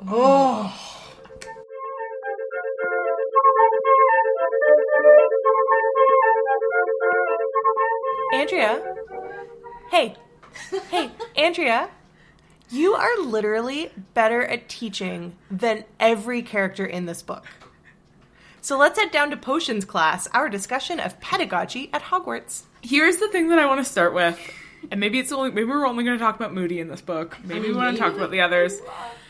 Oh. 0.06 0.72
oh. 0.72 0.96
Andrea. 8.32 8.94
Hey. 9.90 10.14
Hey, 10.90 11.10
Andrea. 11.36 11.90
You 12.70 12.94
are 12.94 13.18
literally 13.18 13.90
better 14.14 14.44
at 14.44 14.68
teaching 14.68 15.36
than 15.50 15.84
every 15.98 16.42
character 16.42 16.86
in 16.86 17.06
this 17.06 17.22
book. 17.22 17.46
So 18.60 18.78
let's 18.78 18.98
head 18.98 19.10
down 19.10 19.30
to 19.30 19.36
potions 19.36 19.84
class, 19.84 20.28
our 20.32 20.48
discussion 20.48 21.00
of 21.00 21.20
pedagogy 21.20 21.90
at 21.92 22.02
Hogwarts. 22.02 22.62
Here's 22.82 23.16
the 23.16 23.28
thing 23.28 23.48
that 23.48 23.58
I 23.58 23.66
want 23.66 23.84
to 23.84 23.90
start 23.90 24.14
with. 24.14 24.38
And 24.90 25.00
maybe 25.00 25.18
it's 25.18 25.32
only 25.32 25.50
maybe 25.50 25.64
we're 25.64 25.86
only 25.86 26.04
going 26.04 26.18
to 26.18 26.22
talk 26.24 26.36
about 26.36 26.54
Moody 26.54 26.80
in 26.80 26.88
this 26.88 27.00
book. 27.00 27.36
Maybe 27.44 27.68
we 27.68 27.74
want 27.74 27.96
to 27.96 28.02
talk 28.02 28.14
about 28.14 28.30
the 28.30 28.40
others. 28.40 28.80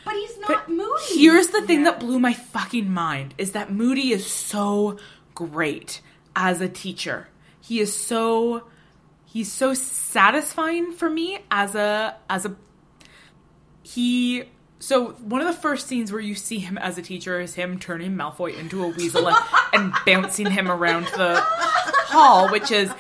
But 0.05 0.14
he's 0.14 0.38
not 0.38 0.69
moody. 0.69 1.19
Here's 1.19 1.49
the 1.49 1.62
thing 1.62 1.85
that 1.85 1.99
blew 1.99 2.21
my 2.21 2.33
fucking 2.33 2.90
mind 2.90 3.35
is 3.38 3.53
that 3.53 3.73
Moody 3.73 4.12
is 4.12 4.27
so 4.27 4.99
great 5.35 6.01
as 6.37 6.61
a 6.61 6.69
teacher. 6.69 7.29
He 7.61 7.81
is 7.81 7.95
so 7.95 8.64
he's 9.25 9.51
so 9.51 9.75
satisfying 9.75 10.92
for 10.92 11.11
me 11.11 11.40
as 11.51 11.75
a 11.75 12.16
as 12.31 12.47
a 12.47 12.55
he 13.83 14.45
so 14.79 15.11
one 15.12 15.40
of 15.40 15.47
the 15.47 15.61
first 15.61 15.87
scenes 15.87 16.12
where 16.12 16.21
you 16.21 16.35
see 16.35 16.59
him 16.59 16.79
as 16.79 16.99
a 16.99 17.03
teacher 17.03 17.40
is 17.40 17.55
him 17.55 17.79
turning 17.79 18.14
Malfoy 18.14 18.59
into 18.59 18.85
a 18.85 18.88
weasel 18.88 19.29
and, 19.29 19.37
and 19.73 19.92
bouncing 20.05 20.51
him 20.51 20.71
around 20.71 21.07
the 21.07 21.40
hall, 21.40 22.51
which 22.51 22.71
is 22.71 22.92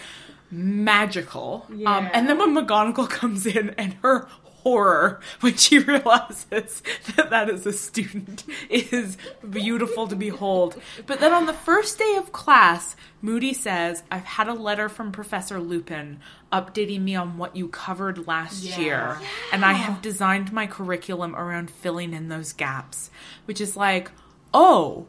magical. 0.50 1.66
Um, 1.86 2.08
and 2.12 2.28
then 2.28 2.38
when 2.38 2.54
McGonagall 2.54 3.08
comes 3.10 3.46
in 3.46 3.70
and 3.70 3.94
her 4.02 4.28
horror 4.66 5.20
when 5.40 5.54
she 5.54 5.78
realizes 5.92 6.82
that 7.14 7.30
that 7.30 7.48
is 7.48 7.64
a 7.66 7.72
student 7.72 8.42
is 8.70 9.16
beautiful 9.48 10.08
to 10.08 10.16
behold. 10.16 10.80
But 11.06 11.20
then 11.20 11.32
on 11.32 11.46
the 11.46 11.52
first 11.52 11.98
day 12.00 12.16
of 12.16 12.32
class, 12.32 12.96
Moody 13.22 13.54
says, 13.54 14.02
I've 14.10 14.24
had 14.24 14.48
a 14.48 14.54
letter 14.54 14.88
from 14.88 15.12
Professor 15.12 15.60
Lupin 15.60 16.18
updating 16.52 17.02
me 17.02 17.14
on 17.14 17.38
what 17.38 17.54
you 17.54 17.68
covered 17.68 18.26
last 18.26 18.64
year. 18.64 19.20
And 19.52 19.64
I 19.64 19.74
have 19.74 20.02
designed 20.02 20.52
my 20.52 20.66
curriculum 20.66 21.36
around 21.36 21.70
filling 21.70 22.12
in 22.12 22.28
those 22.28 22.52
gaps. 22.52 23.10
Which 23.44 23.60
is 23.60 23.76
like, 23.76 24.10
oh, 24.52 25.06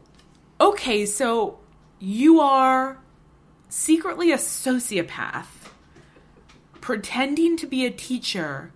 okay, 0.60 1.04
so 1.04 1.58
you 1.98 2.40
are 2.40 2.98
secretly 3.68 4.32
a 4.32 4.36
sociopath 4.36 5.46
pretending 6.80 7.56
to 7.58 7.66
be 7.66 7.84
a 7.84 7.90
teacher, 7.90 8.72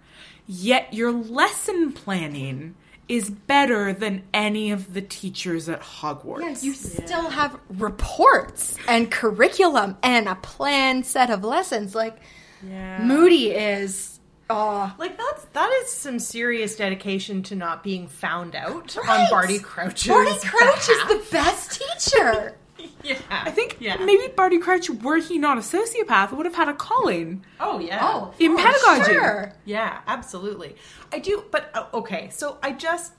yet 0.46 0.92
your 0.92 1.10
lesson 1.12 1.92
planning 1.92 2.74
is 3.08 3.30
better 3.30 3.92
than 3.92 4.22
any 4.32 4.70
of 4.70 4.94
the 4.94 5.02
teachers 5.02 5.68
at 5.68 5.80
Hogwarts. 5.80 6.40
Yes, 6.40 6.64
you 6.64 6.72
still 6.74 7.30
have 7.30 7.58
reports 7.68 8.76
and 8.88 9.10
curriculum 9.10 9.96
and 10.02 10.28
a 10.28 10.34
planned 10.36 11.04
set 11.06 11.30
of 11.30 11.44
lessons. 11.44 11.94
Like 11.94 12.18
Moody 12.62 13.50
is. 13.50 14.20
Oh, 14.50 14.94
Like 14.98 15.16
that's 15.16 15.44
that 15.46 15.70
is 15.82 15.90
some 15.90 16.18
serious 16.18 16.76
dedication 16.76 17.42
to 17.44 17.56
not 17.56 17.82
being 17.82 18.06
found 18.06 18.54
out 18.54 18.96
on 18.98 19.06
Right. 19.06 19.30
Barty 19.30 19.58
Crouch's 19.58 20.06
Barty 20.06 20.38
Crouch 20.46 20.88
is 20.88 21.08
the 21.08 21.24
best 21.30 21.80
teacher. 21.80 22.56
yeah. 23.02 23.18
I 23.30 23.50
think 23.50 23.76
yeah. 23.80 23.96
maybe 23.96 24.32
Barty 24.34 24.58
Crouch, 24.58 24.88
were 24.90 25.18
he 25.18 25.38
not 25.38 25.58
a 25.58 25.60
sociopath, 25.60 26.32
would 26.32 26.46
have 26.46 26.54
had 26.54 26.68
a 26.68 26.74
calling. 26.74 27.44
Oh 27.60 27.78
yeah. 27.78 27.98
Oh, 28.02 28.34
In 28.38 28.56
for 28.56 28.62
pedagogy. 28.64 29.12
sure. 29.12 29.52
Yeah, 29.64 30.00
absolutely. 30.06 30.76
I 31.12 31.18
do, 31.18 31.44
but 31.50 31.70
uh, 31.74 31.86
okay. 31.94 32.30
So 32.30 32.58
I 32.62 32.72
just. 32.72 33.12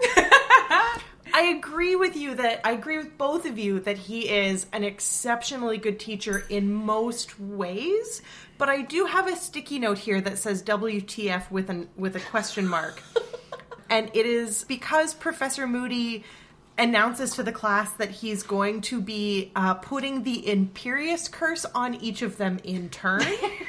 I 1.34 1.42
agree 1.56 1.94
with 1.94 2.16
you 2.16 2.34
that 2.36 2.62
I 2.64 2.72
agree 2.72 2.96
with 2.96 3.18
both 3.18 3.44
of 3.46 3.58
you 3.58 3.80
that 3.80 3.98
he 3.98 4.28
is 4.28 4.66
an 4.72 4.82
exceptionally 4.82 5.76
good 5.76 6.00
teacher 6.00 6.44
in 6.48 6.72
most 6.72 7.38
ways, 7.38 8.22
but 8.56 8.68
I 8.68 8.82
do 8.82 9.04
have 9.04 9.28
a 9.28 9.36
sticky 9.36 9.78
note 9.78 9.98
here 9.98 10.20
that 10.20 10.38
says 10.38 10.62
WTF 10.62 11.50
with 11.50 11.68
an 11.68 11.88
with 11.96 12.16
a 12.16 12.20
question 12.20 12.66
mark. 12.66 13.02
and 13.90 14.10
it 14.14 14.26
is 14.26 14.64
because 14.64 15.14
Professor 15.14 15.66
Moody 15.66 16.24
announces 16.78 17.34
to 17.34 17.42
the 17.42 17.52
class 17.52 17.92
that 17.94 18.10
he's 18.10 18.42
going 18.42 18.80
to 18.82 19.00
be 19.00 19.50
uh, 19.56 19.74
putting 19.74 20.22
the 20.22 20.42
Imperius 20.46 21.30
curse 21.30 21.66
on 21.74 21.96
each 21.96 22.22
of 22.22 22.36
them 22.36 22.58
in 22.64 22.88
turn. 22.88 23.22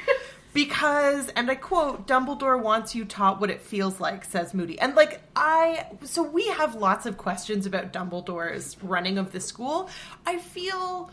because, 0.54 1.28
and 1.30 1.50
I 1.50 1.54
quote, 1.54 2.06
Dumbledore 2.06 2.60
wants 2.60 2.94
you 2.94 3.04
taught 3.04 3.40
what 3.40 3.50
it 3.50 3.60
feels 3.60 4.00
like, 4.00 4.24
says 4.24 4.54
Moody. 4.54 4.78
And 4.80 4.94
like, 4.94 5.20
I, 5.36 5.86
so 6.02 6.22
we 6.22 6.48
have 6.48 6.74
lots 6.74 7.06
of 7.06 7.16
questions 7.16 7.66
about 7.66 7.92
Dumbledore's 7.92 8.76
running 8.82 9.18
of 9.18 9.32
the 9.32 9.40
school. 9.40 9.88
I 10.26 10.38
feel 10.38 11.10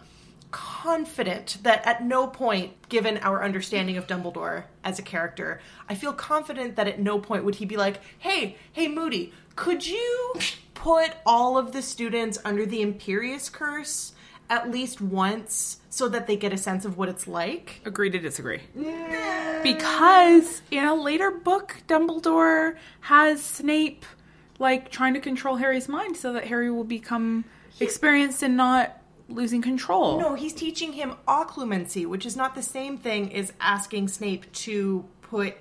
confident 0.52 1.58
that 1.64 1.86
at 1.86 2.04
no 2.04 2.28
point, 2.28 2.90
given 2.90 3.18
our 3.18 3.44
understanding 3.44 3.98
of 3.98 4.08
Dumbledore 4.08 4.64
as 4.84 5.00
a 5.00 5.02
character, 5.02 5.60
I 5.90 5.96
feel 5.96 6.14
confident 6.14 6.76
that 6.76 6.88
at 6.88 7.00
no 7.00 7.20
point 7.20 7.44
would 7.44 7.56
he 7.56 7.66
be 7.66 7.78
like, 7.78 8.00
hey, 8.20 8.58
hey, 8.72 8.88
Moody, 8.88 9.34
could 9.56 9.86
you 9.86 10.36
put 10.74 11.12
all 11.26 11.58
of 11.58 11.74
the 11.74 11.82
students 11.82 12.38
under 12.46 12.66
the 12.66 12.82
Imperius 12.86 13.52
Curse 13.52 14.14
at 14.50 14.72
least 14.72 15.02
once 15.02 15.82
so 15.90 16.08
that 16.08 16.28
they 16.28 16.38
get 16.38 16.54
a 16.54 16.58
sense 16.58 16.86
of 16.86 16.98
what 16.98 17.10
it's 17.10 17.28
like? 17.28 17.82
Agree 17.86 18.10
to 18.10 18.20
disagree. 18.20 18.62
Because 19.64 20.62
in 20.72 20.86
a 20.86 20.96
later 20.96 21.32
book, 21.32 21.78
Dumbledore 21.88 22.76
has 23.02 23.44
Snape 23.44 24.06
like 24.60 24.90
trying 24.90 25.14
to 25.14 25.20
control 25.20 25.58
Harry's 25.58 25.90
mind 25.90 26.18
so 26.18 26.34
that 26.34 26.46
Harry 26.46 26.72
will 26.72 26.84
become 26.84 27.46
experienced 27.80 28.42
and 28.42 28.58
not 28.58 28.97
losing 29.30 29.62
control. 29.62 30.20
No, 30.20 30.36
he's 30.36 30.54
teaching 30.54 30.94
him 30.94 31.16
occlumency, 31.28 32.06
which 32.06 32.26
is 32.26 32.36
not 32.36 32.56
the 32.56 32.64
same 32.64 32.98
thing 32.98 33.34
as 33.34 33.54
asking 33.60 34.08
Snape 34.08 34.52
to 34.54 35.06
put 35.22 35.58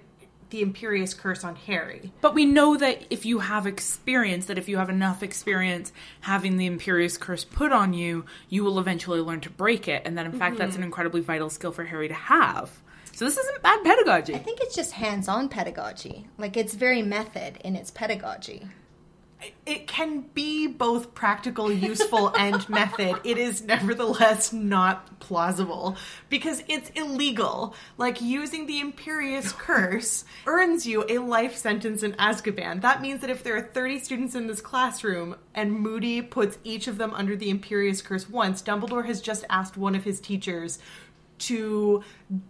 the 0.50 0.62
Imperius 0.62 1.16
Curse 1.16 1.42
on 1.42 1.56
Harry. 1.56 2.12
But 2.20 2.34
we 2.34 2.44
know 2.44 2.76
that 2.76 3.04
if 3.10 3.26
you 3.26 3.40
have 3.40 3.66
experience, 3.66 4.46
that 4.46 4.58
if 4.58 4.68
you 4.68 4.76
have 4.76 4.90
enough 4.90 5.22
experience 5.22 5.92
having 6.20 6.56
the 6.56 6.70
Imperius 6.70 7.18
Curse 7.18 7.44
put 7.44 7.72
on 7.72 7.92
you, 7.92 8.24
you 8.48 8.62
will 8.62 8.78
eventually 8.78 9.20
learn 9.20 9.40
to 9.40 9.50
break 9.50 9.88
it. 9.88 10.02
And 10.04 10.16
that, 10.16 10.26
in 10.26 10.32
fact, 10.32 10.56
that's 10.56 10.76
an 10.76 10.80
mm-hmm. 10.80 10.84
incredibly 10.84 11.20
vital 11.20 11.50
skill 11.50 11.72
for 11.72 11.84
Harry 11.84 12.08
to 12.08 12.14
have. 12.14 12.70
So 13.12 13.24
this 13.24 13.36
isn't 13.38 13.62
bad 13.62 13.82
pedagogy. 13.82 14.34
I 14.34 14.38
think 14.38 14.60
it's 14.60 14.76
just 14.76 14.92
hands 14.92 15.26
on 15.26 15.48
pedagogy. 15.48 16.28
Like, 16.38 16.56
it's 16.56 16.74
very 16.74 17.02
method 17.02 17.58
in 17.64 17.74
its 17.74 17.90
pedagogy. 17.90 18.68
It 19.66 19.86
can 19.86 20.22
be 20.32 20.66
both 20.66 21.14
practical, 21.14 21.70
useful, 21.70 22.34
and 22.36 22.66
method. 22.70 23.20
It 23.22 23.36
is 23.36 23.62
nevertheless 23.62 24.52
not 24.52 25.20
plausible 25.20 25.96
because 26.30 26.62
it's 26.68 26.90
illegal. 26.90 27.74
Like 27.98 28.20
using 28.22 28.66
the 28.66 28.80
Imperius 28.80 29.52
Curse 29.52 30.24
earns 30.46 30.86
you 30.86 31.04
a 31.08 31.18
life 31.18 31.56
sentence 31.56 32.02
in 32.02 32.12
Azkaban. 32.14 32.80
That 32.80 33.02
means 33.02 33.20
that 33.20 33.30
if 33.30 33.42
there 33.42 33.56
are 33.56 33.62
30 33.62 33.98
students 33.98 34.34
in 34.34 34.46
this 34.46 34.60
classroom 34.60 35.36
and 35.54 35.72
Moody 35.72 36.22
puts 36.22 36.58
each 36.64 36.88
of 36.88 36.96
them 36.96 37.12
under 37.12 37.36
the 37.36 37.52
Imperius 37.52 38.02
Curse 38.02 38.30
once, 38.30 38.62
Dumbledore 38.62 39.04
has 39.06 39.20
just 39.20 39.44
asked 39.50 39.76
one 39.76 39.94
of 39.94 40.04
his 40.04 40.20
teachers 40.20 40.78
to 41.38 42.02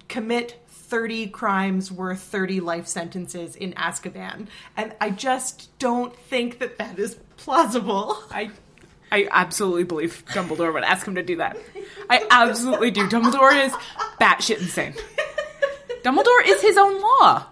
commit 0.08 0.62
30 0.88 1.28
crimes 1.28 1.90
worth 1.90 2.20
30 2.20 2.60
life 2.60 2.86
sentences 2.86 3.56
in 3.56 3.72
Azkaban. 3.74 4.46
And 4.76 4.94
I 5.00 5.10
just 5.10 5.76
don't 5.78 6.14
think 6.16 6.58
that 6.60 6.78
that 6.78 6.98
is 6.98 7.16
plausible. 7.36 8.16
I 8.30 8.50
I 9.12 9.28
absolutely 9.30 9.84
believe 9.84 10.24
Dumbledore 10.28 10.72
would 10.72 10.82
ask 10.84 11.06
him 11.06 11.14
to 11.14 11.22
do 11.22 11.36
that. 11.36 11.56
I 12.10 12.26
absolutely 12.30 12.90
do. 12.90 13.06
Dumbledore 13.08 13.64
is 13.66 13.72
batshit 14.20 14.58
insane. 14.60 14.94
Dumbledore 16.02 16.42
is 16.46 16.60
his 16.62 16.76
own 16.76 17.00
law. 17.00 17.46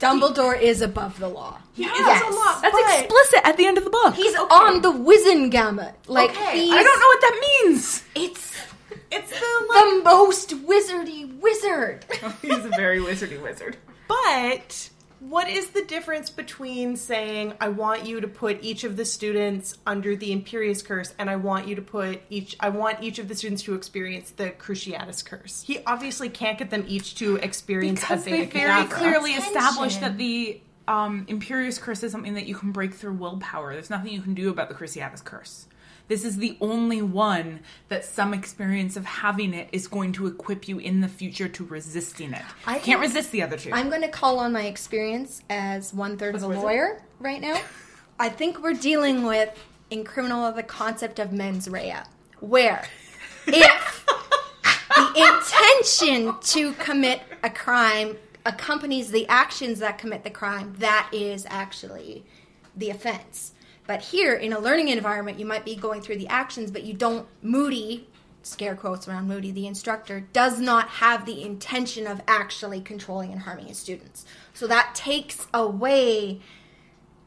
Dumbledore 0.00 0.60
is 0.60 0.82
above 0.82 1.18
the 1.18 1.28
law. 1.28 1.58
Yeah, 1.74 1.88
Yes. 1.88 2.22
that's 2.22 2.34
a 2.34 2.38
lot. 2.38 2.62
That's 2.62 3.00
explicit 3.00 3.40
at 3.44 3.56
the 3.56 3.66
end 3.66 3.78
of 3.78 3.84
the 3.84 3.90
book. 3.90 4.14
He's 4.14 4.34
on 4.34 4.82
the 4.82 4.92
Wizengamot. 4.92 5.92
Like, 6.06 6.30
Okay, 6.30 6.60
he's, 6.64 6.72
I 6.72 6.82
don't 6.82 7.00
know 7.00 7.06
what 7.06 7.20
that 7.22 7.62
means. 7.64 8.02
It's 8.14 8.56
It's 9.10 9.30
the 9.30 9.66
like, 9.68 9.84
the 9.84 10.02
most 10.04 10.50
wizardy 10.66 11.38
wizard. 11.40 12.04
He's 12.42 12.64
a 12.64 12.70
very 12.70 12.98
wizardy 13.00 13.40
wizard. 13.42 13.76
but 14.08 14.90
What 15.20 15.48
is 15.48 15.68
the 15.70 15.82
difference 15.84 16.28
between 16.30 16.96
saying 16.96 17.54
I 17.60 17.68
want 17.68 18.04
you 18.04 18.20
to 18.20 18.28
put 18.28 18.62
each 18.62 18.84
of 18.84 18.96
the 18.96 19.04
students 19.04 19.76
under 19.86 20.14
the 20.16 20.30
Imperius 20.30 20.84
curse 20.84 21.14
and 21.18 21.30
I 21.30 21.36
want 21.36 21.66
you 21.68 21.74
to 21.76 21.82
put 21.82 22.20
each 22.30 22.56
I 22.60 22.68
want 22.68 23.02
each 23.02 23.18
of 23.18 23.28
the 23.28 23.34
students 23.34 23.62
to 23.62 23.74
experience 23.74 24.30
the 24.30 24.50
Cruciatus 24.50 25.24
curse? 25.24 25.62
He 25.62 25.80
obviously 25.86 26.28
can't 26.28 26.58
get 26.58 26.70
them 26.70 26.84
each 26.86 27.14
to 27.16 27.36
experience 27.36 28.00
because 28.00 28.26
a 28.26 28.30
they 28.30 28.44
Veda 28.44 28.50
very 28.52 28.70
Kedavra. 28.84 28.90
clearly 28.90 29.32
established 29.32 30.00
that 30.00 30.18
the 30.18 30.60
um, 30.88 31.26
Imperius 31.26 31.80
Curse 31.80 32.04
is 32.04 32.12
something 32.12 32.34
that 32.34 32.46
you 32.46 32.54
can 32.54 32.70
break 32.70 32.94
through 32.94 33.14
willpower. 33.14 33.72
There's 33.72 33.90
nothing 33.90 34.12
you 34.12 34.20
can 34.22 34.34
do 34.34 34.50
about 34.50 34.68
the 34.68 34.74
Cruciatus 34.76 35.24
Curse. 35.24 35.66
This 36.08 36.24
is 36.24 36.36
the 36.36 36.56
only 36.60 37.02
one 37.02 37.60
that 37.88 38.04
some 38.04 38.32
experience 38.32 38.96
of 38.96 39.04
having 39.04 39.52
it 39.54 39.68
is 39.72 39.88
going 39.88 40.12
to 40.12 40.26
equip 40.26 40.68
you 40.68 40.78
in 40.78 41.00
the 41.00 41.08
future 41.08 41.48
to 41.48 41.64
resisting 41.64 42.32
it. 42.32 42.44
I 42.66 42.78
can't 42.78 43.00
resist 43.00 43.32
the 43.32 43.42
other 43.42 43.56
two. 43.56 43.70
I'm 43.72 43.88
going 43.88 44.02
to 44.02 44.08
call 44.08 44.38
on 44.38 44.52
my 44.52 44.66
experience 44.66 45.42
as 45.50 45.92
one 45.92 46.16
third 46.16 46.36
of 46.36 46.42
a 46.42 46.48
lawyer 46.48 47.02
right 47.18 47.40
now. 47.40 47.60
I 48.18 48.28
think 48.28 48.62
we're 48.62 48.74
dealing 48.74 49.24
with 49.24 49.58
in 49.90 50.04
criminal 50.04 50.50
the 50.52 50.62
concept 50.62 51.18
of 51.18 51.32
mens 51.32 51.68
rea, 51.68 51.98
where 52.40 52.86
if 53.46 54.06
the 54.94 55.34
intention 55.34 56.34
to 56.40 56.72
commit 56.74 57.20
a 57.42 57.50
crime 57.50 58.16
accompanies 58.44 59.10
the 59.10 59.26
actions 59.28 59.80
that 59.80 59.98
commit 59.98 60.24
the 60.24 60.30
crime, 60.30 60.74
that 60.78 61.10
is 61.12 61.46
actually 61.50 62.24
the 62.76 62.90
offense. 62.90 63.52
But 63.86 64.02
here, 64.02 64.34
in 64.34 64.52
a 64.52 64.58
learning 64.58 64.88
environment, 64.88 65.38
you 65.38 65.46
might 65.46 65.64
be 65.64 65.76
going 65.76 66.00
through 66.02 66.16
the 66.18 66.28
actions, 66.28 66.70
but 66.70 66.82
you 66.84 66.94
don't. 66.94 67.26
Moody, 67.42 68.08
scare 68.42 68.74
quotes 68.76 69.06
around 69.08 69.28
Moody, 69.28 69.52
the 69.52 69.66
instructor, 69.66 70.20
does 70.32 70.60
not 70.60 70.88
have 70.88 71.24
the 71.26 71.42
intention 71.42 72.06
of 72.06 72.20
actually 72.26 72.80
controlling 72.80 73.32
and 73.32 73.42
harming 73.42 73.66
his 73.66 73.78
students. 73.78 74.24
So 74.54 74.66
that 74.66 74.94
takes 74.94 75.46
away 75.54 76.40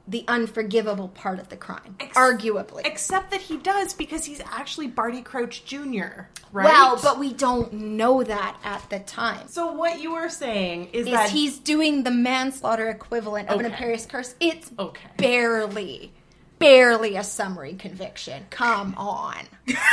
the 0.08 0.26
unforgivable 0.28 1.08
part 1.10 1.38
of 1.38 1.50
the 1.50 1.56
crime, 1.56 1.96
arguably. 2.00 2.82
Except 2.84 3.30
that 3.30 3.42
he 3.42 3.58
does 3.58 3.94
because 3.94 4.26
he's 4.26 4.42
actually 4.44 4.88
Barty 4.88 5.22
Crouch 5.22 5.64
Jr. 5.66 6.24
Right? 6.52 6.66
Well, 6.66 7.00
but 7.04 7.20
we 7.20 7.32
don't 7.32 7.72
know 7.74 8.24
that 8.24 8.58
at 8.64 8.90
the 8.90 9.00
time. 9.02 9.48
so 9.48 9.72
what 9.72 10.02
you 10.02 10.16
are 10.16 10.28
saying 10.30 10.90
is, 10.94 11.06
Is 11.06 11.14
that 11.14 11.30
he's 11.30 11.60
doing 11.60 12.02
the 12.04 12.10
manslaughter 12.10 12.90
equivalent 12.90 13.50
of 13.50 13.60
an 13.60 13.68
Okay. 13.68 13.76
Imperius 13.76 14.10
curse? 14.10 14.34
It's 14.40 14.72
Okay. 14.80 15.10
barely, 15.18 16.12
barely 16.60 17.16
a 17.16 17.24
summary 17.24 17.74
conviction. 17.74 18.46
Come 18.50 18.94
on. 18.98 19.36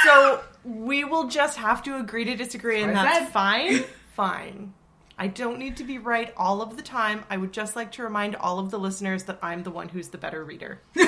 so 0.05 0.43
we 0.65 1.05
will 1.05 1.29
just 1.29 1.57
have 1.59 1.83
to 1.85 1.97
agree 1.97 2.25
to 2.25 2.37
disagree, 2.37 2.83
and 2.83 2.95
That's 2.95 2.99
what 2.99 3.07
I 3.07 3.13
that's 3.13 3.25
said. 3.27 3.33
fine. 3.33 3.85
Fine. 4.15 4.73
I 5.19 5.29
don't 5.29 5.59
need 5.59 5.79
to 5.79 5.85
be 5.85 5.97
right 5.99 6.33
all 6.37 6.61
of 6.61 6.77
the 6.77 6.83
time. 6.83 7.25
I 7.31 7.39
would 7.39 7.53
just 7.53 7.75
like 7.77 7.93
to 7.93 8.03
remind 8.03 8.37
all 8.37 8.59
of 8.59 8.71
the 8.71 8.79
listeners 8.79 9.23
that 9.25 9.39
I'm 9.43 9.63
the 9.63 9.71
one 9.71 9.89
who's 9.89 10.09
the 10.09 10.19
better 10.19 10.45
reader. 10.45 10.83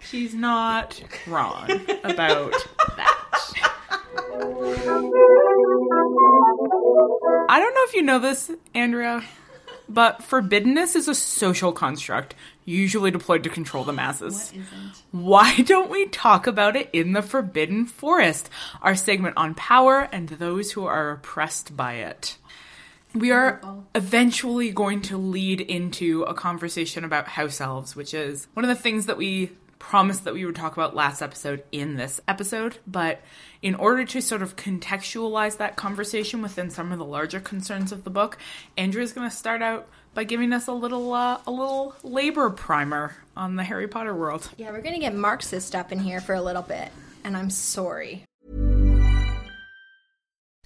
She's 0.00 0.34
not 0.34 1.00
wrong 1.26 1.70
about 2.04 2.52
that. 2.96 3.16
I 7.48 7.58
don't 7.58 7.74
know 7.74 7.82
if 7.84 7.94
you 7.94 8.02
know 8.02 8.18
this, 8.18 8.50
Andrea, 8.74 9.22
but 9.90 10.22
forbiddenness 10.22 10.94
is 10.94 11.08
a 11.08 11.14
social 11.14 11.72
construct 11.72 12.34
usually 12.64 13.10
deployed 13.10 13.42
to 13.42 13.50
control 13.50 13.84
the 13.84 13.92
masses. 13.92 14.52
Why 15.10 15.56
don't 15.56 15.90
we 15.90 16.06
talk 16.06 16.46
about 16.46 16.76
it 16.76 16.88
in 16.92 17.12
the 17.12 17.22
Forbidden 17.22 17.86
Forest, 17.86 18.48
our 18.80 18.94
segment 18.94 19.36
on 19.36 19.54
power 19.54 20.08
and 20.12 20.28
those 20.28 20.72
who 20.72 20.86
are 20.86 21.10
oppressed 21.10 21.76
by 21.76 21.94
it? 21.94 22.36
We 23.12 23.32
are 23.32 23.60
eventually 23.92 24.70
going 24.70 25.02
to 25.02 25.16
lead 25.16 25.60
into 25.60 26.22
a 26.22 26.34
conversation 26.34 27.02
about 27.02 27.26
house 27.26 27.60
elves, 27.60 27.96
which 27.96 28.14
is 28.14 28.46
one 28.54 28.64
of 28.64 28.68
the 28.68 28.80
things 28.80 29.06
that 29.06 29.16
we 29.16 29.50
promised 29.80 30.22
that 30.22 30.34
we 30.34 30.44
would 30.44 30.54
talk 30.54 30.74
about 30.74 30.94
last 30.94 31.20
episode 31.20 31.64
in 31.72 31.96
this 31.96 32.20
episode. 32.28 32.78
But 32.86 33.20
in 33.60 33.74
order 33.74 34.04
to 34.04 34.22
sort 34.22 34.42
of 34.42 34.54
contextualize 34.54 35.56
that 35.56 35.74
conversation 35.74 36.40
within 36.40 36.70
some 36.70 36.92
of 36.92 36.98
the 36.98 37.04
larger 37.04 37.40
concerns 37.40 37.90
of 37.90 38.04
the 38.04 38.10
book, 38.10 38.38
Andrea 38.76 39.02
is 39.02 39.12
going 39.12 39.28
to 39.28 39.34
start 39.34 39.60
out 39.60 39.88
by 40.14 40.22
giving 40.22 40.52
us 40.52 40.68
a 40.68 40.72
little 40.72 41.12
uh, 41.12 41.40
a 41.46 41.50
little 41.50 41.96
labor 42.04 42.50
primer 42.50 43.16
on 43.36 43.56
the 43.56 43.64
Harry 43.64 43.88
Potter 43.88 44.14
world. 44.14 44.48
Yeah, 44.56 44.70
we're 44.70 44.82
going 44.82 44.94
to 44.94 45.00
get 45.00 45.14
Marxist 45.14 45.74
up 45.74 45.90
in 45.90 45.98
here 45.98 46.20
for 46.20 46.34
a 46.34 46.42
little 46.42 46.62
bit, 46.62 46.90
and 47.24 47.36
I'm 47.36 47.50
sorry. 47.50 48.24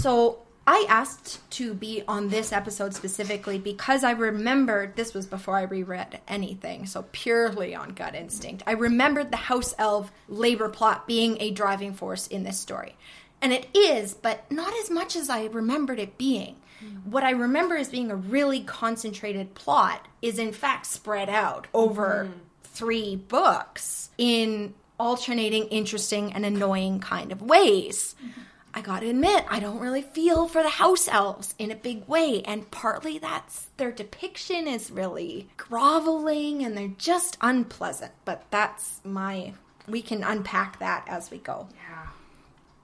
So 0.00 0.38
I 0.66 0.86
asked 0.88 1.50
to 1.52 1.74
be 1.74 2.02
on 2.08 2.30
this 2.30 2.52
episode 2.54 2.94
specifically 2.94 3.58
because 3.58 4.02
I 4.02 4.12
remembered 4.12 4.96
this 4.96 5.12
was 5.12 5.26
before 5.26 5.58
I 5.58 5.64
reread 5.64 6.20
anything, 6.26 6.86
so 6.86 7.04
purely 7.12 7.74
on 7.74 7.90
gut 7.90 8.14
instinct. 8.14 8.62
I 8.66 8.72
remembered 8.72 9.30
the 9.30 9.36
house 9.36 9.74
elf 9.78 10.10
labor 10.26 10.70
plot 10.70 11.06
being 11.06 11.36
a 11.38 11.50
driving 11.50 11.92
force 11.92 12.26
in 12.28 12.44
this 12.44 12.58
story. 12.58 12.96
And 13.42 13.52
it 13.52 13.66
is, 13.74 14.14
but 14.14 14.50
not 14.50 14.72
as 14.78 14.90
much 14.90 15.16
as 15.16 15.28
I 15.28 15.44
remembered 15.46 15.98
it 15.98 16.16
being. 16.16 16.56
What 17.04 17.24
I 17.24 17.32
remember 17.32 17.76
as 17.76 17.90
being 17.90 18.10
a 18.10 18.16
really 18.16 18.62
concentrated 18.62 19.54
plot 19.54 20.08
is 20.22 20.38
in 20.38 20.52
fact 20.52 20.86
spread 20.86 21.28
out 21.28 21.66
over 21.74 22.26
mm-hmm. 22.26 22.38
three 22.64 23.16
books 23.16 24.08
in 24.16 24.72
alternating 24.98 25.64
interesting 25.64 26.32
and 26.32 26.46
annoying 26.46 27.00
kind 27.00 27.32
of 27.32 27.42
ways. 27.42 28.14
Mm-hmm. 28.24 28.40
I 28.72 28.82
gotta 28.82 29.08
admit, 29.08 29.44
I 29.48 29.58
don't 29.58 29.80
really 29.80 30.02
feel 30.02 30.46
for 30.46 30.62
the 30.62 30.68
house 30.68 31.08
elves 31.08 31.54
in 31.58 31.70
a 31.70 31.76
big 31.76 32.06
way, 32.06 32.42
and 32.42 32.70
partly 32.70 33.18
that's 33.18 33.68
their 33.76 33.90
depiction 33.90 34.68
is 34.68 34.90
really 34.90 35.48
groveling 35.56 36.64
and 36.64 36.76
they're 36.76 36.88
just 36.88 37.36
unpleasant. 37.40 38.12
But 38.24 38.44
that's 38.50 39.00
my. 39.04 39.54
We 39.88 40.02
can 40.02 40.22
unpack 40.22 40.78
that 40.78 41.04
as 41.08 41.30
we 41.30 41.38
go. 41.38 41.68
Yeah. 41.74 42.06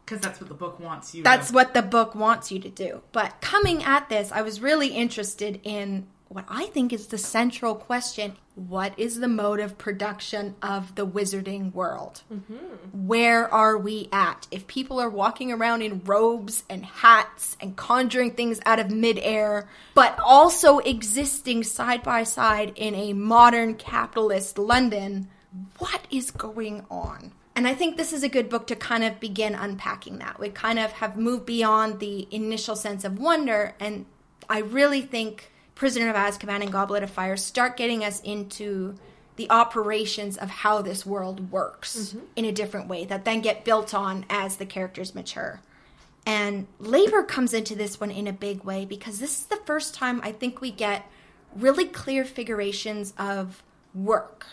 Because 0.05 0.21
that's 0.21 0.41
what 0.41 0.49
the 0.49 0.55
book 0.55 0.79
wants 0.79 1.15
you 1.17 1.25
That's 1.25 1.49
to. 1.49 1.55
what 1.55 1.75
the 1.75 1.83
book 1.83 2.15
wants 2.15 2.53
you 2.53 2.61
to 2.61 2.69
do. 2.71 3.03
But 3.11 3.41
coming 3.41 3.83
at 3.83 4.09
this, 4.09 4.31
I 4.31 4.43
was 4.43 4.61
really 4.61 4.89
interested 4.89 5.61
in 5.65 6.07
what 6.29 6.45
I 6.49 6.67
think 6.67 6.93
is 6.93 7.07
the 7.07 7.19
central 7.19 7.75
question 7.75 8.37
What 8.55 8.99
is 8.99 9.21
the 9.21 9.29
mode 9.29 9.61
of 9.61 9.79
production 9.79 10.57
of 10.61 10.95
the 10.95 11.07
wizarding 11.07 11.73
world? 11.73 12.23
Mm-hmm. 12.33 13.07
Where 13.07 13.53
are 13.53 13.79
we 13.79 14.09
at? 14.13 14.47
If 14.51 14.67
people 14.67 14.99
are 14.99 15.11
walking 15.11 15.53
around 15.53 15.83
in 15.83 16.03
robes 16.05 16.65
and 16.69 16.85
hats 16.85 17.57
and 17.61 17.77
conjuring 17.77 18.33
things 18.33 18.61
out 18.67 18.81
of 18.81 18.91
midair, 18.91 19.69
but 19.95 20.19
also 20.19 20.79
existing 20.79 21.63
side 21.65 22.03
by 22.03 22.25
side 22.25 22.73
in 22.77 22.95
a 22.95 23.13
modern 23.13 23.75
capitalist 23.75 24.59
London, 24.59 25.29
what 25.79 26.07
is 26.11 26.31
going 26.31 26.85
on? 26.91 27.33
And 27.55 27.67
I 27.67 27.75
think 27.75 27.97
this 27.97 28.13
is 28.13 28.23
a 28.23 28.29
good 28.29 28.51
book 28.51 28.67
to 28.67 28.77
kind 28.77 29.05
of 29.05 29.21
begin 29.21 29.55
unpacking 29.55 30.19
that. 30.19 30.39
We 30.39 30.51
kind 30.51 30.79
of 30.79 30.93
have 30.93 31.17
moved 31.17 31.47
beyond 31.47 32.01
the 32.01 32.29
initial 32.31 32.77
sense 32.77 33.05
of 33.05 33.19
wonder, 33.19 33.75
and 33.81 34.05
I 34.49 34.59
really 34.59 35.01
think 35.01 35.53
Prisoner 35.77 36.09
of 36.09 36.17
Azkaban 36.17 36.63
and 36.63 36.73
Goblet 36.73 37.03
of 37.03 37.11
Fire 37.11 37.37
start 37.37 37.77
getting 37.77 38.03
us 38.03 38.21
into 38.23 38.97
the 39.37 39.49
operations 39.51 40.39
of 40.39 40.49
how 40.49 40.81
this 40.81 41.05
world 41.05 41.53
works 41.53 41.97
mm-hmm. 41.97 42.25
in 42.35 42.47
a 42.47 42.53
different 42.53 42.89
way 42.89 43.05
that 43.05 43.27
then 43.27 43.43
get 43.43 43.65
built 43.65 43.93
on 43.95 44.25
as 44.31 44.57
the 44.57 44.67
characters 44.67 45.15
mature. 45.15 45.61
And 46.25 46.67
labor 46.81 47.23
comes 47.23 47.53
into 47.53 47.77
this 47.77 48.01
one 48.01 48.11
in 48.11 48.27
a 48.27 48.33
big 48.33 48.65
way 48.65 48.87
because 48.87 49.21
this 49.21 49.39
is 49.41 49.47
the 49.47 49.61
first 49.67 49.95
time 49.95 50.21
I 50.25 50.33
think 50.33 50.61
we 50.61 50.71
get 50.71 51.09
really 51.55 51.85
clear 51.85 52.25
figurations 52.25 53.13
of 53.19 53.63
work 53.95 54.47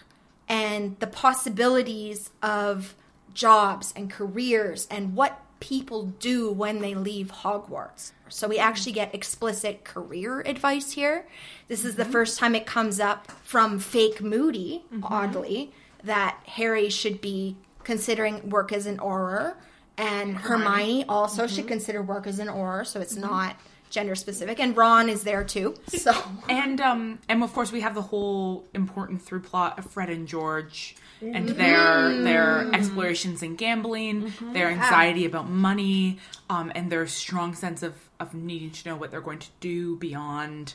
and 0.50 1.00
the 1.00 1.08
possibilities 1.08 2.30
of 2.44 2.96
jobs 3.34 3.94
and 3.96 4.12
careers 4.12 4.88
and 4.92 5.15
what 5.15 5.40
people 5.64 6.08
do 6.20 6.52
when 6.52 6.82
they 6.82 6.94
leave 6.94 7.32
Hogwarts. 7.32 8.12
So 8.28 8.50
we 8.50 8.60
actually 8.60 8.92
get 8.92 9.16
explicit 9.16 9.86
career 9.86 10.42
advice 10.42 10.92
here. 10.92 11.26
This 11.70 11.86
is 11.86 11.96
the 11.96 12.04
mm-hmm. 12.04 12.12
first 12.12 12.38
time 12.38 12.54
it 12.54 12.66
comes 12.66 13.00
up 13.00 13.32
from 13.32 13.80
fake 13.80 14.22
Moody, 14.22 14.84
mm-hmm. 14.94 15.06
oddly, 15.06 15.72
that 16.04 16.38
Harry 16.48 16.90
should 16.90 17.22
be 17.22 17.56
considering 17.86 18.50
work 18.50 18.74
as 18.74 18.86
an 18.86 18.98
auror 18.98 19.56
and 19.98 20.36
Hermione 20.36 21.06
also 21.08 21.48
should 21.48 21.60
mm-hmm. 21.60 21.68
consider 21.70 22.02
work 22.02 22.28
as 22.28 22.40
an 22.40 22.50
or, 22.50 22.84
so 22.84 23.00
it's 23.00 23.16
not 23.16 23.56
gender 23.94 24.15
specific. 24.15 24.60
And 24.60 24.75
Ron 24.75 25.08
is 25.08 25.23
there 25.23 25.44
too. 25.44 25.75
So 25.87 26.13
And 26.50 26.81
um 26.81 27.19
and 27.29 27.44
of 27.44 27.54
course 27.54 27.71
we 27.71 27.81
have 27.81 27.96
the 27.96 28.02
whole 28.02 28.65
important 28.73 29.21
through 29.21 29.41
plot 29.41 29.79
of 29.79 29.85
Fred 29.85 30.10
and 30.10 30.27
George 30.27 30.96
and 31.21 31.48
their 31.48 32.21
their 32.21 32.73
explorations 32.73 33.41
in 33.44 33.56
gambling, 33.56 34.33
their 34.52 34.69
anxiety 34.69 35.25
about 35.25 35.50
money, 35.50 36.19
um, 36.50 36.69
and 36.75 36.91
their 36.91 37.08
strong 37.08 37.56
sense 37.56 37.81
of 37.83 37.94
of 38.19 38.33
needing 38.33 38.71
to 38.71 38.89
know 38.89 38.96
what 38.96 39.12
they're 39.12 39.21
going 39.21 39.39
to 39.39 39.48
do 39.62 39.96
beyond 39.98 40.73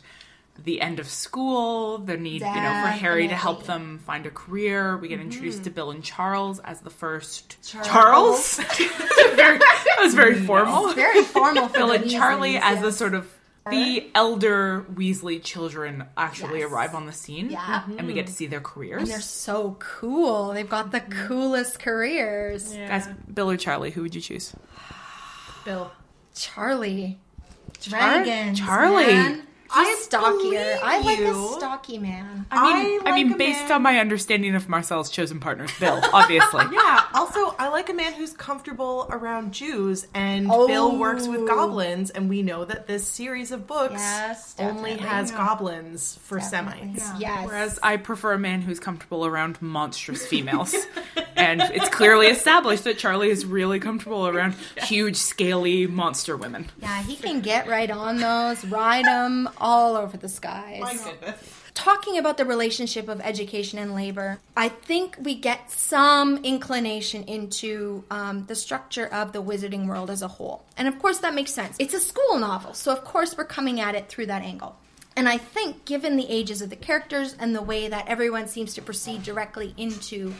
the 0.64 0.80
end 0.80 0.98
of 0.98 1.08
school, 1.08 1.98
the 1.98 2.16
need, 2.16 2.40
you 2.40 2.46
know, 2.46 2.82
for 2.82 2.88
Harry 2.88 3.28
to 3.28 3.34
help 3.34 3.64
them 3.64 3.98
find 4.04 4.26
a 4.26 4.30
career. 4.30 4.96
We 4.96 5.08
get 5.08 5.20
introduced 5.20 5.64
to 5.64 5.70
mm-hmm. 5.70 5.74
Bill 5.74 5.90
and 5.92 6.02
Charles 6.02 6.58
as 6.60 6.80
the 6.80 6.90
first 6.90 7.56
Charles. 7.84 8.56
very, 9.34 9.58
that 9.58 9.96
was 10.00 10.14
very 10.14 10.34
formal. 10.34 10.92
very 10.94 11.22
formal. 11.22 11.68
For 11.68 11.78
Bill 11.78 11.88
the 11.88 11.94
and 11.94 12.10
Charlie 12.10 12.54
Weasleys, 12.54 12.60
as 12.62 12.80
the 12.80 12.92
sort 12.92 13.14
of 13.14 13.32
the 13.70 14.10
elder 14.14 14.86
Weasley 14.94 15.42
children 15.42 16.04
actually 16.16 16.60
Yes. 16.60 16.70
arrive 16.70 16.94
on 16.94 17.06
the 17.06 17.12
scene, 17.12 17.50
Yeah. 17.50 17.82
and 17.96 18.06
we 18.06 18.14
get 18.14 18.26
to 18.26 18.32
mm-hmm. 18.32 18.36
see 18.36 18.46
their 18.46 18.60
careers. 18.60 19.02
And 19.02 19.10
they're 19.10 19.20
so 19.20 19.76
cool. 19.78 20.52
They've 20.54 20.68
got 20.68 20.90
the 20.90 21.00
mm-hmm. 21.00 21.26
coolest 21.26 21.78
careers. 21.78 22.72
Guys, 22.72 23.06
Bill 23.32 23.50
or 23.50 23.56
Charlie, 23.56 23.90
who 23.90 24.02
would 24.02 24.14
you 24.14 24.20
choose? 24.20 24.54
Bill. 25.64 25.92
Charlie. 26.34 27.18
Dragons. 27.82 28.58
Charlie. 28.58 29.06
Man. 29.06 29.47
I 29.70 29.84
He's 29.84 30.04
stockier. 30.04 30.78
I 30.82 31.00
like 31.00 31.18
a 31.20 31.34
stocky 31.58 31.98
man. 31.98 32.46
I 32.50 32.82
mean, 32.82 33.00
I 33.04 33.10
I, 33.10 33.14
mean, 33.14 33.36
based 33.36 33.62
man- 33.64 33.72
on 33.72 33.82
my 33.82 33.98
understanding 33.98 34.54
of 34.54 34.68
Marcelle's 34.68 35.10
chosen 35.10 35.40
partners, 35.40 35.70
Bill, 35.78 36.00
obviously. 36.12 36.64
Yeah. 36.72 37.04
Also, 37.14 37.54
I 37.58 37.68
like 37.68 37.88
a 37.88 37.92
man 37.94 38.12
who's 38.14 38.32
comfortable 38.32 39.06
around 39.10 39.52
Jews, 39.52 40.06
and 40.14 40.48
Oh. 40.50 40.66
Bill 40.66 40.96
works 40.96 41.26
with 41.26 41.46
goblins, 41.46 42.10
and 42.10 42.28
we 42.28 42.42
know 42.42 42.64
that 42.64 42.86
this 42.86 43.06
series 43.06 43.50
of 43.52 43.66
books 43.66 43.94
Yes, 43.94 44.54
only 44.58 44.96
has 44.96 45.30
goblins 45.32 46.18
for 46.22 46.40
Semites. 46.40 47.04
Yes. 47.18 47.46
Whereas 47.46 47.78
I 47.82 47.96
prefer 47.96 48.32
a 48.34 48.38
man 48.38 48.62
who's 48.62 48.80
comfortable 48.80 49.26
around 49.26 49.60
monstrous 49.60 50.26
females. 50.26 50.74
and 51.36 51.60
it's 51.62 51.88
clearly 51.90 52.26
established 52.28 52.84
that 52.84 52.98
Charlie 52.98 53.30
is 53.30 53.44
really 53.46 53.80
comfortable 53.80 54.26
around 54.28 54.54
huge, 54.82 55.16
scaly 55.16 55.86
monster 55.86 56.36
women. 56.36 56.70
yeah, 56.80 57.02
he 57.02 57.16
can 57.16 57.40
get 57.40 57.66
right 57.68 57.90
on 57.90 58.18
those, 58.18 58.64
ride 58.66 59.04
them 59.04 59.48
all 59.60 59.96
over 59.96 60.16
the 60.16 60.28
skies. 60.28 60.80
My 60.80 60.94
goodness. 60.94 61.54
talking 61.74 62.18
about 62.18 62.36
the 62.36 62.44
relationship 62.44 63.08
of 63.08 63.20
education 63.20 63.78
and 63.78 63.94
labor, 63.94 64.40
I 64.56 64.68
think 64.68 65.16
we 65.22 65.34
get 65.34 65.70
some 65.70 66.44
inclination 66.44 67.22
into 67.24 68.04
um, 68.10 68.46
the 68.46 68.54
structure 68.54 69.06
of 69.06 69.32
the 69.32 69.42
wizarding 69.42 69.86
world 69.86 70.10
as 70.10 70.22
a 70.22 70.28
whole. 70.28 70.64
And 70.76 70.88
of 70.88 70.98
course, 70.98 71.18
that 71.18 71.34
makes 71.34 71.52
sense. 71.52 71.76
It's 71.78 71.94
a 71.94 72.00
school 72.00 72.38
novel, 72.38 72.74
so 72.74 72.92
of 72.92 73.04
course, 73.04 73.36
we're 73.36 73.44
coming 73.44 73.80
at 73.80 73.94
it 73.94 74.08
through 74.08 74.26
that 74.26 74.42
angle. 74.42 74.76
And 75.16 75.28
I 75.28 75.36
think, 75.36 75.84
given 75.84 76.16
the 76.16 76.30
ages 76.30 76.62
of 76.62 76.70
the 76.70 76.76
characters 76.76 77.34
and 77.40 77.54
the 77.54 77.62
way 77.62 77.88
that 77.88 78.06
everyone 78.06 78.46
seems 78.46 78.74
to 78.74 78.82
proceed 78.82 79.24
directly 79.24 79.74
into 79.76 80.32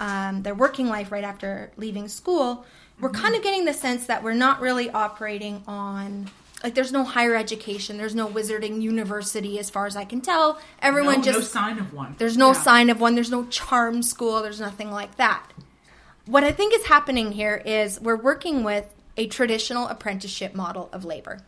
um, 0.00 0.42
their 0.42 0.54
working 0.54 0.88
life 0.88 1.12
right 1.12 1.24
after 1.24 1.70
leaving 1.76 2.08
school, 2.08 2.64
we're 3.00 3.10
kind 3.10 3.34
of 3.34 3.42
getting 3.42 3.66
the 3.66 3.74
sense 3.74 4.06
that 4.06 4.22
we're 4.22 4.32
not 4.32 4.60
really 4.60 4.90
operating 4.90 5.62
on. 5.66 6.30
Like, 6.62 6.74
there's 6.74 6.92
no 6.92 7.04
higher 7.04 7.34
education, 7.34 7.98
there's 7.98 8.14
no 8.14 8.28
wizarding 8.28 8.80
university, 8.80 9.58
as 9.58 9.68
far 9.68 9.86
as 9.86 9.94
I 9.94 10.04
can 10.04 10.20
tell. 10.20 10.58
Everyone 10.80 11.22
just. 11.22 11.38
no 11.38 11.44
sign 11.44 11.78
of 11.78 11.92
one. 11.92 12.14
There's 12.18 12.36
no 12.36 12.52
sign 12.52 12.90
of 12.90 13.00
one. 13.00 13.14
There's 13.14 13.30
no 13.30 13.44
charm 13.46 14.02
school. 14.02 14.42
There's 14.42 14.60
nothing 14.60 14.90
like 14.90 15.16
that. 15.16 15.52
What 16.24 16.44
I 16.44 16.52
think 16.52 16.74
is 16.74 16.86
happening 16.86 17.32
here 17.32 17.62
is 17.64 18.00
we're 18.00 18.16
working 18.16 18.64
with 18.64 18.92
a 19.16 19.26
traditional 19.26 19.86
apprenticeship 19.88 20.54
model 20.54 20.88
of 20.92 21.04
labor. 21.04 21.40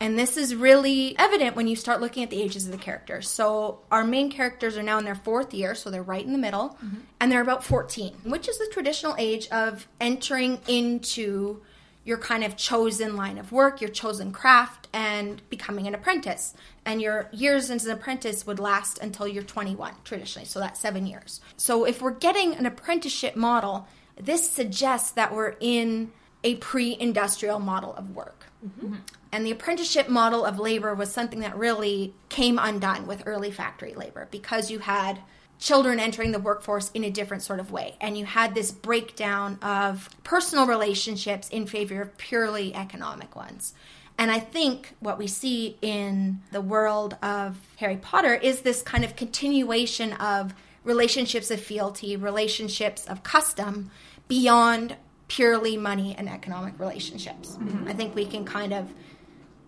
And 0.00 0.18
this 0.18 0.36
is 0.36 0.54
really 0.54 1.14
evident 1.18 1.56
when 1.56 1.66
you 1.66 1.76
start 1.76 2.00
looking 2.00 2.22
at 2.22 2.30
the 2.30 2.42
ages 2.42 2.66
of 2.66 2.72
the 2.72 2.78
characters. 2.78 3.28
So, 3.28 3.80
our 3.90 4.04
main 4.04 4.30
characters 4.30 4.76
are 4.76 4.82
now 4.82 4.98
in 4.98 5.04
their 5.04 5.14
fourth 5.14 5.54
year, 5.54 5.74
so 5.74 5.88
they're 5.88 6.02
right 6.02 6.24
in 6.24 6.32
the 6.32 6.38
middle, 6.38 6.70
mm-hmm. 6.70 6.96
and 7.20 7.30
they're 7.30 7.40
about 7.40 7.64
14, 7.64 8.12
which 8.24 8.48
is 8.48 8.58
the 8.58 8.68
traditional 8.72 9.14
age 9.18 9.48
of 9.48 9.86
entering 10.00 10.60
into 10.66 11.62
your 12.04 12.18
kind 12.18 12.44
of 12.44 12.56
chosen 12.56 13.16
line 13.16 13.38
of 13.38 13.50
work, 13.50 13.80
your 13.80 13.90
chosen 13.90 14.30
craft, 14.30 14.88
and 14.92 15.42
becoming 15.48 15.86
an 15.86 15.94
apprentice. 15.94 16.54
And 16.84 17.00
your 17.00 17.28
years 17.32 17.70
as 17.70 17.86
an 17.86 17.92
apprentice 17.92 18.46
would 18.46 18.58
last 18.58 18.98
until 18.98 19.26
you're 19.26 19.42
21, 19.42 19.94
traditionally. 20.04 20.46
So 20.46 20.60
that's 20.60 20.78
seven 20.78 21.06
years. 21.06 21.40
So 21.56 21.84
if 21.84 22.02
we're 22.02 22.10
getting 22.10 22.54
an 22.54 22.66
apprenticeship 22.66 23.36
model, 23.36 23.88
this 24.20 24.48
suggests 24.48 25.10
that 25.12 25.34
we're 25.34 25.56
in 25.60 26.12
a 26.44 26.56
pre 26.56 26.96
industrial 27.00 27.58
model 27.58 27.94
of 27.94 28.14
work. 28.14 28.46
Mm-hmm. 28.64 28.96
And 29.32 29.44
the 29.44 29.50
apprenticeship 29.50 30.08
model 30.08 30.44
of 30.44 30.58
labor 30.58 30.94
was 30.94 31.12
something 31.12 31.40
that 31.40 31.56
really 31.56 32.14
came 32.28 32.58
undone 32.58 33.06
with 33.06 33.22
early 33.26 33.50
factory 33.50 33.94
labor 33.94 34.28
because 34.30 34.70
you 34.70 34.78
had 34.78 35.20
children 35.64 35.98
entering 35.98 36.30
the 36.30 36.38
workforce 36.38 36.90
in 36.90 37.04
a 37.04 37.10
different 37.10 37.42
sort 37.42 37.58
of 37.58 37.72
way. 37.72 37.96
And 37.98 38.18
you 38.18 38.26
had 38.26 38.54
this 38.54 38.70
breakdown 38.70 39.58
of 39.62 40.10
personal 40.22 40.66
relationships 40.66 41.48
in 41.48 41.66
favor 41.66 42.02
of 42.02 42.18
purely 42.18 42.74
economic 42.74 43.34
ones. 43.34 43.72
And 44.18 44.30
I 44.30 44.40
think 44.40 44.94
what 45.00 45.16
we 45.16 45.26
see 45.26 45.78
in 45.80 46.42
the 46.52 46.60
world 46.60 47.16
of 47.22 47.56
Harry 47.76 47.96
Potter 47.96 48.34
is 48.34 48.60
this 48.60 48.82
kind 48.82 49.04
of 49.04 49.16
continuation 49.16 50.12
of 50.12 50.54
relationships 50.84 51.50
of 51.50 51.60
fealty, 51.60 52.14
relationships 52.14 53.06
of 53.06 53.22
custom 53.22 53.90
beyond 54.28 54.96
purely 55.28 55.78
money 55.78 56.14
and 56.18 56.28
economic 56.28 56.78
relationships. 56.78 57.56
Mm-hmm. 57.56 57.88
I 57.88 57.94
think 57.94 58.14
we 58.14 58.26
can 58.26 58.44
kind 58.44 58.74
of 58.74 58.92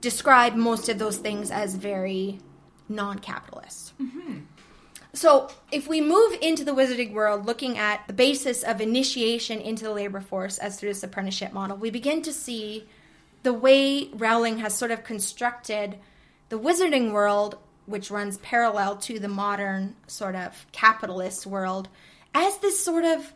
describe 0.02 0.56
most 0.56 0.90
of 0.90 0.98
those 0.98 1.16
things 1.16 1.50
as 1.50 1.74
very 1.74 2.38
non 2.86 3.18
capitalist. 3.18 3.94
Mm-hmm. 3.98 4.40
So, 5.16 5.48
if 5.72 5.88
we 5.88 6.02
move 6.02 6.36
into 6.42 6.62
the 6.62 6.72
wizarding 6.72 7.14
world, 7.14 7.46
looking 7.46 7.78
at 7.78 8.06
the 8.06 8.12
basis 8.12 8.62
of 8.62 8.82
initiation 8.82 9.62
into 9.62 9.84
the 9.84 9.90
labor 9.90 10.20
force 10.20 10.58
as 10.58 10.78
through 10.78 10.90
this 10.90 11.02
apprenticeship 11.02 11.54
model, 11.54 11.78
we 11.78 11.88
begin 11.88 12.20
to 12.20 12.34
see 12.34 12.86
the 13.42 13.54
way 13.54 14.10
Rowling 14.12 14.58
has 14.58 14.76
sort 14.76 14.90
of 14.90 15.04
constructed 15.04 15.96
the 16.50 16.58
wizarding 16.58 17.12
world, 17.12 17.56
which 17.86 18.10
runs 18.10 18.36
parallel 18.38 18.96
to 18.96 19.18
the 19.18 19.28
modern 19.28 19.96
sort 20.06 20.34
of 20.34 20.66
capitalist 20.72 21.46
world, 21.46 21.88
as 22.34 22.58
this 22.58 22.84
sort 22.84 23.06
of 23.06 23.32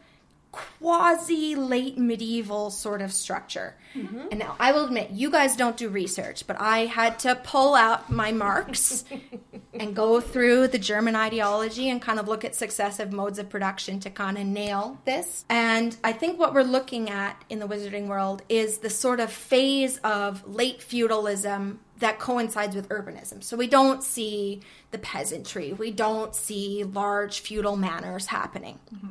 quasi 0.52 1.54
late 1.54 1.98
medieval 1.98 2.70
sort 2.70 3.02
of 3.02 3.12
structure. 3.12 3.76
Mm-hmm. 3.94 4.28
And 4.30 4.38
now 4.38 4.56
I 4.58 4.72
will 4.72 4.86
admit, 4.86 5.10
you 5.10 5.30
guys 5.30 5.56
don't 5.56 5.76
do 5.76 5.88
research, 5.88 6.46
but 6.46 6.60
I 6.60 6.86
had 6.86 7.18
to 7.20 7.36
pull 7.36 7.74
out 7.74 8.10
my 8.10 8.32
Marx 8.32 9.04
and 9.74 9.94
go 9.94 10.20
through 10.20 10.68
the 10.68 10.78
German 10.78 11.14
ideology 11.14 11.88
and 11.88 12.02
kind 12.02 12.18
of 12.18 12.28
look 12.28 12.44
at 12.44 12.54
successive 12.54 13.12
modes 13.12 13.38
of 13.38 13.48
production 13.48 14.00
to 14.00 14.10
kind 14.10 14.38
of 14.38 14.46
nail 14.46 14.98
this. 15.04 15.44
And 15.48 15.96
I 16.02 16.12
think 16.12 16.38
what 16.38 16.54
we're 16.54 16.62
looking 16.62 17.10
at 17.10 17.44
in 17.48 17.58
the 17.58 17.66
wizarding 17.66 18.06
world 18.06 18.42
is 18.48 18.78
the 18.78 18.90
sort 18.90 19.20
of 19.20 19.30
phase 19.30 19.98
of 19.98 20.46
late 20.48 20.82
feudalism 20.82 21.80
that 21.98 22.18
coincides 22.18 22.74
with 22.74 22.88
urbanism. 22.88 23.44
So 23.44 23.56
we 23.56 23.66
don't 23.66 24.02
see 24.02 24.62
the 24.90 24.98
peasantry, 24.98 25.72
we 25.72 25.90
don't 25.90 26.34
see 26.34 26.82
large 26.82 27.40
feudal 27.40 27.76
manors 27.76 28.26
happening 28.26 28.78
mm-hmm. 28.92 29.08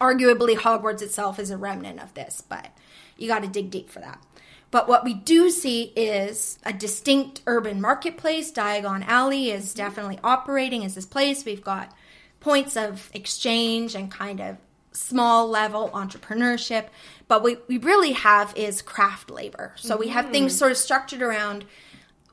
Arguably 0.00 0.56
Hogwarts 0.56 1.02
itself 1.02 1.38
is 1.38 1.50
a 1.50 1.56
remnant 1.56 2.00
of 2.00 2.14
this, 2.14 2.40
but 2.40 2.68
you 3.16 3.28
got 3.28 3.42
to 3.42 3.48
dig 3.48 3.70
deep 3.70 3.90
for 3.90 4.00
that. 4.00 4.22
But 4.70 4.88
what 4.88 5.04
we 5.04 5.14
do 5.14 5.50
see 5.50 5.92
is 5.96 6.58
a 6.64 6.72
distinct 6.72 7.40
urban 7.46 7.80
marketplace. 7.80 8.52
Diagon 8.52 9.06
Alley 9.06 9.50
is 9.50 9.72
definitely 9.72 10.18
operating 10.24 10.84
as 10.84 10.94
this 10.94 11.06
place. 11.06 11.44
We've 11.44 11.62
got 11.62 11.92
points 12.40 12.76
of 12.76 13.10
exchange 13.14 13.94
and 13.94 14.10
kind 14.10 14.40
of 14.40 14.58
small 14.92 15.48
level 15.48 15.90
entrepreneurship. 15.90 16.88
But 17.28 17.42
what 17.42 17.68
we 17.68 17.78
really 17.78 18.12
have 18.12 18.56
is 18.56 18.82
craft 18.82 19.30
labor. 19.30 19.72
So 19.76 19.96
we 19.96 20.08
have 20.08 20.30
things 20.30 20.54
mm. 20.54 20.58
sort 20.58 20.72
of 20.72 20.78
structured 20.78 21.22
around 21.22 21.64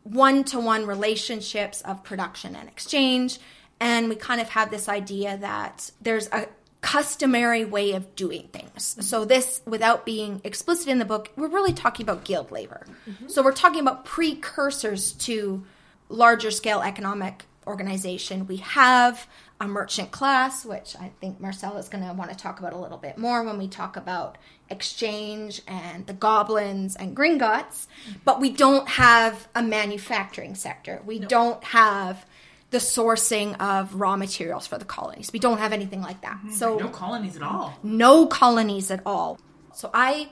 one 0.04 0.44
to 0.46 0.60
one 0.60 0.86
relationships 0.86 1.82
of 1.82 2.04
production 2.04 2.56
and 2.56 2.68
exchange. 2.68 3.40
And 3.80 4.10
we 4.10 4.16
kind 4.16 4.42
of 4.42 4.50
have 4.50 4.72
this 4.72 4.88
idea 4.88 5.38
that 5.38 5.92
there's 6.02 6.28
a 6.30 6.48
customary 6.84 7.64
way 7.64 7.94
of 7.94 8.14
doing 8.16 8.50
things. 8.50 8.98
So, 9.00 9.26
this, 9.26 9.62
without 9.66 10.06
being 10.06 10.42
explicit 10.44 10.90
in 10.90 11.00
the 11.00 11.06
book, 11.06 11.32
we're 11.36 11.48
really 11.48 11.74
talking 11.74 12.04
about 12.04 12.26
guild 12.26 12.52
labor. 12.52 12.86
Mm-hmm. 13.10 13.30
So, 13.30 13.42
we're 13.42 13.54
talking 13.54 13.80
about 13.80 14.06
precursors 14.06 15.14
to 15.14 15.64
larger 16.10 16.52
scale 16.52 16.82
economic 16.82 17.46
organization. 17.66 18.46
We 18.48 18.58
have 18.58 19.28
a 19.62 19.68
merchant 19.68 20.12
class, 20.12 20.66
which 20.66 20.96
I 21.00 21.12
think 21.22 21.40
Marcelle 21.40 21.78
is 21.78 21.88
going 21.88 22.06
to 22.06 22.14
want 22.14 22.32
to 22.32 22.36
talk 22.36 22.60
about 22.60 22.74
a 22.74 22.78
little 22.78 22.98
bit 22.98 23.18
more 23.18 23.42
when 23.44 23.58
we 23.58 23.70
talk 23.70 23.96
about 23.96 24.38
exchange 24.70 25.62
and 25.68 26.06
the 26.06 26.14
goblins 26.14 26.98
and 26.98 27.16
Gringotts, 27.16 27.88
mm-hmm. 27.88 28.20
but 28.26 28.42
we 28.42 28.52
don't 28.52 28.90
have 28.90 29.48
a 29.56 29.64
manufacturing 29.64 30.56
sector. 30.56 31.02
We 31.06 31.20
don't 31.20 31.64
have 31.64 32.26
the 32.74 32.80
sourcing 32.80 33.56
of 33.62 33.94
raw 33.94 34.16
materials 34.16 34.66
for 34.66 34.80
the 34.80 34.86
colonies. 34.86 35.30
We 35.32 35.38
don't 35.38 35.60
have 35.60 35.74
anything 35.74 36.02
like 36.02 36.22
that. 36.22 36.38
Mm-hmm. 36.38 36.54
So 36.54 36.80
No 36.80 36.90
colonies 36.90 37.36
at 37.36 37.44
all. 37.44 37.78
no 37.84 38.26
colonies 38.26 38.90
at 38.90 39.02
all. 39.06 39.40
So 39.74 39.92
I 39.94 40.30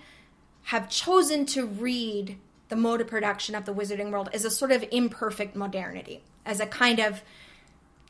have 0.64 0.90
chosen 0.90 1.46
to 1.48 1.68
read 1.68 2.40
the 2.70 2.76
mode 2.76 3.00
of 3.00 3.08
production 3.08 3.54
of 3.54 3.66
the 3.66 3.74
wizarding 3.74 4.10
world 4.10 4.30
as 4.34 4.44
a 4.44 4.50
sort 4.50 4.72
of 4.72 4.84
imperfect 4.92 5.56
modernity, 5.56 6.24
as 6.44 6.60
a 6.60 6.66
kind 6.66 6.98
of 7.00 7.22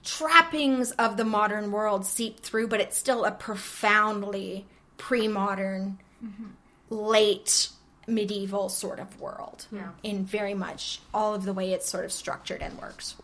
trappings 0.03 0.91
of 0.91 1.17
the 1.17 1.25
modern 1.25 1.69
world 1.69 2.05
seep 2.05 2.39
through, 2.39 2.69
but 2.69 2.79
it's 2.79 2.97
still 2.97 3.25
a 3.25 3.31
profoundly 3.31 4.65
pre 4.95 5.27
modern, 5.27 5.99
mm-hmm. 6.23 6.45
late 6.89 7.67
medieval 8.07 8.69
sort 8.69 8.99
of 8.99 9.19
world 9.19 9.67
in 10.03 10.23
very 10.25 10.53
much 10.53 11.01
all 11.13 11.35
of 11.35 11.43
the 11.43 11.53
way 11.53 11.73
it's 11.73 11.87
sort 11.89 12.05
of 12.05 12.13
structured 12.13 12.61
and 12.61 12.79
works. 12.79 13.15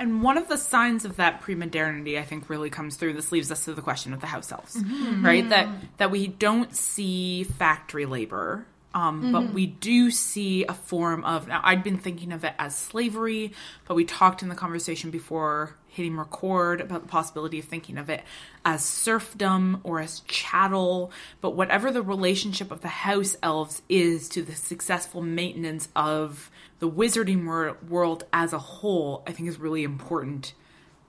And 0.00 0.22
one 0.22 0.38
of 0.38 0.48
the 0.48 0.56
signs 0.56 1.04
of 1.04 1.16
that 1.16 1.42
pre-modernity, 1.42 2.18
I 2.18 2.22
think, 2.22 2.48
really 2.48 2.70
comes 2.70 2.96
through. 2.96 3.12
This 3.12 3.30
leaves 3.30 3.52
us 3.52 3.66
to 3.66 3.74
the 3.74 3.82
question 3.82 4.14
of 4.14 4.20
the 4.22 4.26
house 4.26 4.50
elves, 4.50 4.74
mm-hmm. 4.74 5.24
right? 5.24 5.46
That 5.50 5.66
mm-hmm. 5.66 5.86
that 5.98 6.10
we 6.10 6.26
don't 6.26 6.74
see 6.74 7.44
factory 7.44 8.06
labor, 8.06 8.64
um, 8.94 9.30
but 9.30 9.42
mm-hmm. 9.42 9.54
we 9.54 9.66
do 9.66 10.10
see 10.10 10.64
a 10.64 10.72
form 10.72 11.22
of. 11.24 11.48
Now, 11.48 11.60
I'd 11.62 11.84
been 11.84 11.98
thinking 11.98 12.32
of 12.32 12.44
it 12.44 12.54
as 12.58 12.74
slavery, 12.74 13.52
but 13.86 13.94
we 13.94 14.06
talked 14.06 14.42
in 14.42 14.48
the 14.48 14.54
conversation 14.54 15.10
before 15.10 15.76
hitting 15.88 16.16
record 16.16 16.80
about 16.80 17.02
the 17.02 17.08
possibility 17.08 17.58
of 17.58 17.66
thinking 17.66 17.98
of 17.98 18.08
it 18.08 18.22
as 18.64 18.82
serfdom 18.82 19.80
or 19.84 20.00
as 20.00 20.20
chattel. 20.20 21.12
But 21.42 21.50
whatever 21.50 21.92
the 21.92 22.00
relationship 22.00 22.70
of 22.70 22.80
the 22.80 22.88
house 22.88 23.36
elves 23.42 23.82
is 23.88 24.30
to 24.30 24.42
the 24.42 24.54
successful 24.54 25.20
maintenance 25.20 25.88
of 25.94 26.50
the 26.80 26.90
wizarding 26.90 27.46
wor- 27.46 27.76
world 27.88 28.24
as 28.32 28.52
a 28.52 28.58
whole, 28.58 29.22
I 29.26 29.32
think 29.32 29.48
is 29.48 29.58
really 29.58 29.84
important. 29.84 30.54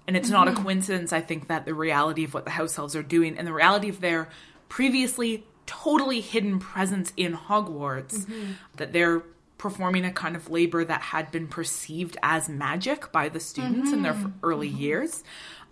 And 0.08 0.18
it's 0.18 0.30
not 0.30 0.48
a 0.48 0.52
mm-hmm. 0.52 0.64
coincidence, 0.64 1.14
I 1.14 1.22
think, 1.22 1.48
that 1.48 1.66
the 1.66 1.74
reality 1.74 2.24
of 2.24 2.34
what 2.34 2.46
the 2.46 2.52
house 2.52 2.78
elves 2.78 2.96
are 2.96 3.04
doing 3.04 3.38
and 3.38 3.48
the 3.48 3.54
reality 3.54 3.90
of 3.90 4.02
their 4.02 4.30
previously 4.68 5.46
totally 5.66 6.22
hidden 6.22 6.60
presence 6.60 7.14
in 7.16 7.34
Hogwarts, 7.34 8.26
mm-hmm. 8.26 8.52
that 8.76 8.92
they're 8.92 9.24
performing 9.58 10.04
a 10.04 10.12
kind 10.12 10.36
of 10.36 10.50
labor 10.50 10.84
that 10.84 11.02
had 11.02 11.32
been 11.32 11.48
perceived 11.48 12.18
as 12.24 12.50
magic 12.50 13.12
by 13.12 13.30
the 13.30 13.40
students 13.40 13.94
in 13.94 14.02
their 14.02 14.14
f- 14.14 14.26
early 14.44 14.68
years. 14.68 15.24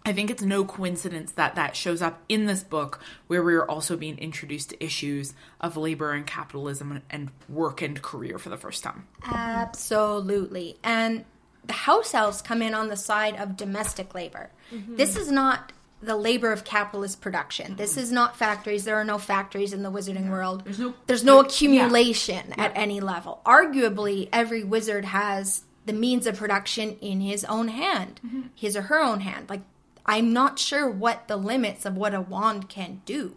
I 0.09 0.13
think 0.13 0.31
it's 0.31 0.41
no 0.41 0.65
coincidence 0.65 1.33
that 1.33 1.53
that 1.53 1.75
shows 1.75 2.01
up 2.01 2.23
in 2.27 2.47
this 2.47 2.63
book 2.63 2.99
where 3.27 3.43
we're 3.43 3.63
also 3.63 3.95
being 3.95 4.17
introduced 4.17 4.71
to 4.71 4.83
issues 4.83 5.35
of 5.61 5.77
labor 5.77 6.13
and 6.13 6.25
capitalism 6.25 7.03
and 7.11 7.29
work 7.47 7.83
and 7.83 8.01
career 8.01 8.39
for 8.39 8.49
the 8.49 8.57
first 8.57 8.83
time. 8.83 9.07
Absolutely. 9.23 10.77
And 10.83 11.25
the 11.63 11.73
house 11.73 12.15
elves 12.15 12.41
come 12.41 12.63
in 12.63 12.73
on 12.73 12.87
the 12.87 12.97
side 12.97 13.35
of 13.35 13.55
domestic 13.55 14.15
labor. 14.15 14.49
Mm-hmm. 14.73 14.95
This 14.95 15.15
is 15.15 15.31
not 15.31 15.73
the 16.01 16.15
labor 16.15 16.51
of 16.51 16.63
capitalist 16.63 17.21
production. 17.21 17.75
This 17.75 17.95
is 17.95 18.11
not 18.11 18.35
factories. 18.35 18.85
There 18.85 18.95
are 18.95 19.03
no 19.03 19.19
factories 19.19 19.73
in 19.73 19.83
the 19.83 19.91
wizarding 19.91 20.31
world. 20.31 20.63
There's 20.65 20.79
no- 20.79 20.95
There's 21.05 21.23
no 21.23 21.39
accumulation 21.39 22.53
at 22.53 22.71
any 22.73 22.99
level. 22.99 23.41
Arguably, 23.45 24.27
every 24.33 24.63
wizard 24.63 25.05
has 25.05 25.65
the 25.85 25.93
means 25.93 26.25
of 26.25 26.35
production 26.37 26.97
in 26.99 27.21
his 27.21 27.45
own 27.45 27.67
hand, 27.67 28.19
mm-hmm. 28.25 28.41
his 28.55 28.75
or 28.75 28.83
her 28.83 28.99
own 28.99 29.19
hand. 29.19 29.49
Like, 29.49 29.61
I'm 30.09 30.33
not 30.33 30.57
sure 30.57 30.89
what 30.89 31.27
the 31.27 31.37
limits 31.37 31.85
of 31.85 31.95
what 31.95 32.15
a 32.15 32.19
wand 32.19 32.67
can 32.67 33.03
do, 33.05 33.35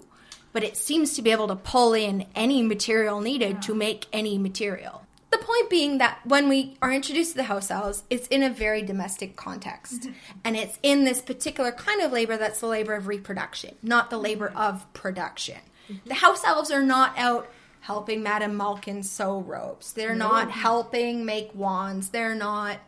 but 0.55 0.65
it 0.65 0.79
seems 0.79 1.13
to 1.13 1.23
be 1.23 1.31
able 1.31 1.49
to 1.49 1.55
pull 1.55 1.93
in 1.93 2.25
any 2.35 2.63
material 2.63 3.21
needed 3.21 3.61
to 3.63 3.75
make 3.75 4.07
any 4.11 4.39
material. 4.39 5.05
The 5.31 5.37
point 5.37 5.69
being 5.69 5.99
that 5.99 6.21
when 6.25 6.49
we 6.49 6.79
are 6.81 6.91
introduced 6.91 7.33
to 7.33 7.37
the 7.37 7.43
house 7.43 7.71
elves, 7.71 8.05
it's 8.09 8.27
in 8.29 8.43
a 8.43 8.49
very 8.49 8.81
domestic 8.81 9.37
context. 9.37 10.09
And 10.45 10.57
it's 10.57 10.79
in 10.83 11.05
this 11.05 11.21
particular 11.21 11.73
kind 11.73 12.01
of 12.01 12.11
labor 12.11 12.39
that's 12.39 12.61
the 12.61 12.67
labor 12.69 12.95
of 12.95 13.07
reproduction, 13.07 13.75
not 13.83 14.09
the 14.09 14.19
labor 14.19 14.49
mm-hmm. 14.49 14.57
of 14.57 14.91
production. 14.95 15.59
Mm-hmm. 15.91 16.09
The 16.09 16.15
house 16.15 16.43
elves 16.43 16.71
are 16.71 16.83
not 16.83 17.19
out 17.19 17.53
helping 17.81 18.23
Madame 18.23 18.57
Malkin 18.57 19.03
sew 19.03 19.41
robes. 19.41 19.93
They're 19.93 20.15
not 20.15 20.51
helping 20.51 21.27
make 21.27 21.55
wands. 21.55 22.09
They're 22.09 22.35
not 22.35 22.79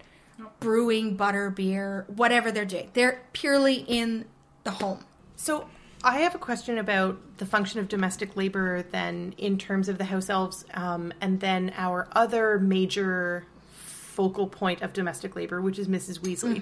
brewing 0.60 1.16
butter 1.16 1.50
beer, 1.50 2.04
whatever 2.08 2.50
they're 2.50 2.64
doing. 2.64 2.90
They're 2.94 3.22
purely 3.32 3.76
in 3.76 4.24
the 4.64 4.72
home. 4.72 5.04
So 5.36 5.68
I 6.02 6.18
have 6.18 6.34
a 6.34 6.38
question 6.38 6.78
about 6.78 7.18
the 7.38 7.46
function 7.46 7.80
of 7.80 7.88
domestic 7.88 8.36
labor, 8.36 8.82
then 8.90 9.34
in 9.38 9.58
terms 9.58 9.88
of 9.88 9.98
the 9.98 10.04
house 10.04 10.28
elves, 10.28 10.64
um, 10.74 11.12
and 11.20 11.40
then 11.40 11.72
our 11.76 12.08
other 12.12 12.58
major 12.58 13.46
focal 13.72 14.46
point 14.46 14.80
of 14.80 14.92
domestic 14.92 15.34
labor, 15.34 15.60
which 15.60 15.78
is 15.78 15.88
Mrs. 15.88 16.20
Weasley. 16.20 16.60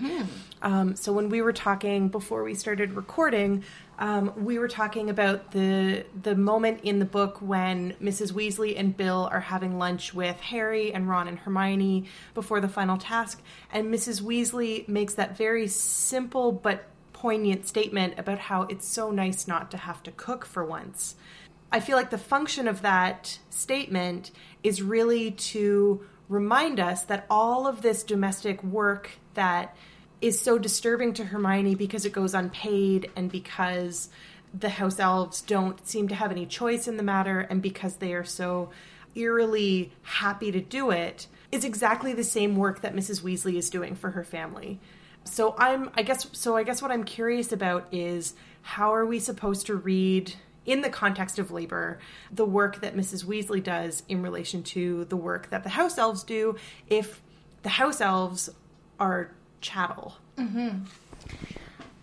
Um, 0.62 0.97
so 0.97 1.12
when 1.12 1.29
we 1.29 1.43
were 1.43 1.53
talking 1.53 2.09
before 2.09 2.45
we 2.45 2.55
started 2.55 2.93
recording, 2.93 3.62
um, 4.03 4.32
we 4.36 4.59
were 4.59 4.66
talking 4.66 5.11
about 5.11 5.53
the 5.53 6.05
the 6.20 6.34
moment 6.34 6.80
in 6.82 6.98
the 6.98 7.05
book 7.05 7.40
when 7.40 7.92
Mrs. 8.03 8.32
Weasley 8.32 8.76
and 8.76 8.96
Bill 8.96 9.28
are 9.30 9.38
having 9.38 9.78
lunch 9.78 10.12
with 10.12 10.40
Harry 10.40 10.92
and 10.92 11.09
Ron 11.09 11.28
and 11.28 11.38
Hermione 11.38 12.07
before 12.34 12.61
the 12.61 12.68
final 12.68 12.98
task, 12.98 13.40
and 13.72 13.94
Mrs. 13.94 14.20
Weasley 14.20 14.88
makes 14.88 15.14
that 15.14 15.38
very 15.38 15.68
simple 15.68 16.50
but 16.50 16.86
poignant 17.12 17.68
statement 17.68 18.14
about 18.18 18.40
how 18.40 18.62
it's 18.62 18.88
so 18.88 19.12
nice 19.12 19.46
not 19.46 19.70
to 19.70 19.76
have 19.76 20.03
to 20.03 20.11
cook 20.11 20.44
for 20.44 20.64
once. 20.64 21.14
I 21.70 21.78
feel 21.78 21.96
like 21.96 22.11
the 22.11 22.18
function 22.18 22.66
of 22.66 22.82
that 22.82 23.38
statement 23.50 24.32
is 24.64 24.82
really 24.82 25.30
to 25.30 26.05
remind 26.28 26.80
us 26.80 27.05
that 27.05 27.24
all 27.30 27.68
of 27.68 27.82
this 27.82 28.03
domestic 28.03 28.64
work 28.64 29.12
that 29.34 29.76
is 30.23 30.41
so 30.41 30.57
disturbing 30.57 31.12
to 31.14 31.25
Hermione 31.25 31.75
because 31.75 32.07
it 32.07 32.12
goes 32.12 32.33
unpaid 32.33 33.11
and 33.16 33.31
because 33.31 34.09
the 34.59 34.68
house 34.68 35.01
elves 35.01 35.41
don't 35.43 35.87
seem 35.87 36.09
to 36.09 36.14
have 36.14 36.31
any 36.31 36.47
choice 36.47 36.87
in 36.87 36.97
the 36.97 37.03
matter 37.03 37.41
and 37.41 37.61
because 37.61 37.97
they 37.97 38.14
are 38.14 38.25
so 38.25 38.70
eerily 39.14 39.93
happy 40.03 40.53
to 40.53 40.61
do 40.61 40.91
it 40.91 41.27
is 41.51 41.64
exactly 41.64 42.12
the 42.12 42.25
same 42.25 42.57
work 42.57 42.81
that 42.81 42.95
Mrs. 42.95 43.20
Weasley 43.20 43.57
is 43.57 43.68
doing 43.68 43.95
for 43.95 44.11
her 44.11 44.25
family. 44.25 44.81
So 45.25 45.55
I'm 45.59 45.91
I 45.95 46.03
guess 46.03 46.27
so 46.33 46.57
I 46.57 46.62
guess 46.62 46.81
what 46.81 46.91
I'm 46.91 47.05
curious 47.05 47.53
about 47.53 47.89
is 47.93 48.35
how 48.62 48.95
are 48.95 49.05
we 49.05 49.18
supposed 49.18 49.66
to 49.66 49.75
read 49.75 50.35
in 50.64 50.81
the 50.83 50.89
context 50.89 51.39
of 51.39 51.51
labor 51.51 51.99
the 52.31 52.45
work 52.45 52.81
that 52.81 52.97
Mrs. 52.97 53.25
Weasley 53.25 53.62
does 53.62 54.05
in 54.09 54.23
relation 54.23 54.62
to 54.62 55.05
the 55.07 55.16
work 55.16 55.51
that 55.51 55.64
the 55.64 55.70
house 55.70 55.99
elves 55.99 56.23
do 56.23 56.57
if 56.89 57.20
the 57.62 57.68
house 57.68 58.01
elves 58.01 58.49
are 58.99 59.33
chattel. 59.63 60.17
Mm-hmm. 60.37 60.85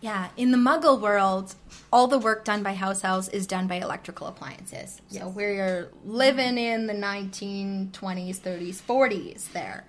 Yeah, 0.02 0.30
in 0.38 0.52
the 0.52 0.58
muggle 0.58 1.00
world, 1.00 1.56
all 1.92 2.08
the 2.08 2.18
work 2.18 2.46
done 2.46 2.64
by 2.64 2.74
house 2.74 3.04
elves 3.04 3.28
is 3.30 3.46
done 3.46 3.68
by 3.68 3.76
electrical 3.76 4.28
appliances. 4.28 5.02
So 5.10 5.28
we're 5.28 5.92
living 6.06 6.58
in 6.58 6.88
the 6.88 6.94
1920s, 6.94 7.92
30s, 7.92 8.82
40s 8.82 9.52
there. 9.52 9.86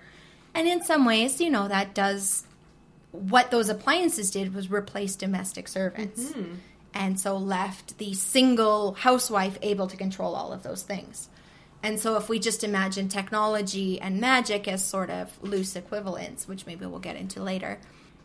And 0.53 0.67
in 0.67 0.83
some 0.83 1.05
ways, 1.05 1.39
you 1.39 1.49
know, 1.49 1.69
that 1.69 1.95
does 1.95 2.45
what 3.11 3.51
those 3.51 3.69
appliances 3.69 4.31
did 4.31 4.53
was 4.53 4.69
replace 4.69 5.15
domestic 5.15 5.67
servants. 5.67 6.31
Mm-hmm. 6.31 6.55
And 6.93 7.17
so 7.17 7.37
left 7.37 7.97
the 7.97 8.13
single 8.13 8.93
housewife 8.93 9.57
able 9.61 9.87
to 9.87 9.95
control 9.95 10.35
all 10.35 10.51
of 10.51 10.63
those 10.63 10.83
things. 10.83 11.29
And 11.83 11.99
so 11.99 12.15
if 12.15 12.29
we 12.29 12.39
just 12.39 12.63
imagine 12.63 13.07
technology 13.07 13.99
and 13.99 14.21
magic 14.21 14.67
as 14.67 14.85
sort 14.85 15.09
of 15.09 15.41
loose 15.41 15.75
equivalents, 15.75 16.47
which 16.47 16.65
maybe 16.65 16.85
we'll 16.85 16.99
get 16.99 17.15
into 17.15 17.41
later, 17.41 17.79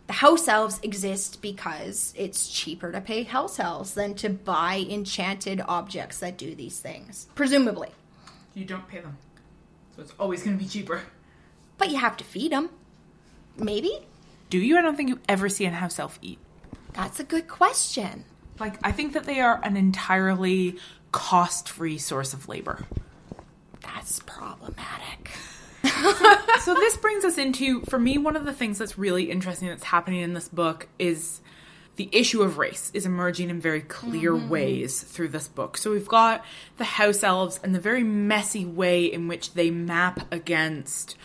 the 0.06 0.12
house 0.12 0.46
elves 0.46 0.78
exist 0.82 1.42
because 1.42 2.12
it's 2.16 2.48
cheaper 2.48 2.92
to 2.92 3.00
pay 3.00 3.24
house 3.24 3.58
elves 3.58 3.94
than 3.94 4.14
to 4.16 4.28
buy 4.28 4.86
enchanted 4.88 5.62
objects 5.66 6.18
that 6.20 6.36
do 6.36 6.54
these 6.54 6.78
things. 6.78 7.28
Presumably. 7.34 7.88
You 8.54 8.64
don't 8.64 8.86
pay 8.88 9.00
them. 9.00 9.16
So 9.96 10.02
it's 10.02 10.12
always 10.18 10.42
going 10.42 10.58
to 10.58 10.62
be 10.62 10.68
cheaper. 10.68 11.02
But 11.78 11.90
you 11.90 11.98
have 11.98 12.16
to 12.18 12.24
feed 12.24 12.52
them. 12.52 12.70
Maybe? 13.56 14.06
Do 14.50 14.58
you? 14.58 14.78
I 14.78 14.82
don't 14.82 14.96
think 14.96 15.08
you 15.08 15.20
ever 15.28 15.48
see 15.48 15.64
a 15.64 15.70
house 15.70 15.98
elf 15.98 16.18
eat. 16.22 16.38
That's 16.92 17.18
a 17.18 17.24
good 17.24 17.48
question. 17.48 18.24
Like, 18.60 18.78
I 18.84 18.92
think 18.92 19.12
that 19.14 19.24
they 19.24 19.40
are 19.40 19.60
an 19.62 19.76
entirely 19.76 20.76
cost 21.10 21.68
free 21.68 21.98
source 21.98 22.32
of 22.32 22.48
labor. 22.48 22.84
That's 23.86 24.20
problematic. 24.20 25.30
so 26.60 26.74
this 26.74 26.96
brings 26.96 27.24
us 27.24 27.38
into 27.38 27.80
for 27.82 27.98
me 27.98 28.18
one 28.18 28.36
of 28.36 28.44
the 28.44 28.52
things 28.52 28.78
that's 28.78 28.98
really 28.98 29.30
interesting 29.30 29.68
that's 29.68 29.84
happening 29.84 30.20
in 30.20 30.34
this 30.34 30.48
book 30.48 30.88
is 30.98 31.40
the 31.94 32.08
issue 32.12 32.42
of 32.42 32.58
race 32.58 32.90
is 32.92 33.06
emerging 33.06 33.48
in 33.48 33.60
very 33.60 33.80
clear 33.80 34.36
ways 34.36 35.02
through 35.02 35.28
this 35.28 35.48
book. 35.48 35.76
So 35.78 35.92
we've 35.92 36.08
got 36.08 36.44
the 36.76 36.84
house 36.84 37.22
elves 37.22 37.58
and 37.62 37.74
the 37.74 37.80
very 37.80 38.02
messy 38.02 38.66
way 38.66 39.06
in 39.06 39.28
which 39.28 39.54
they 39.54 39.70
map 39.70 40.30
against 40.32 41.16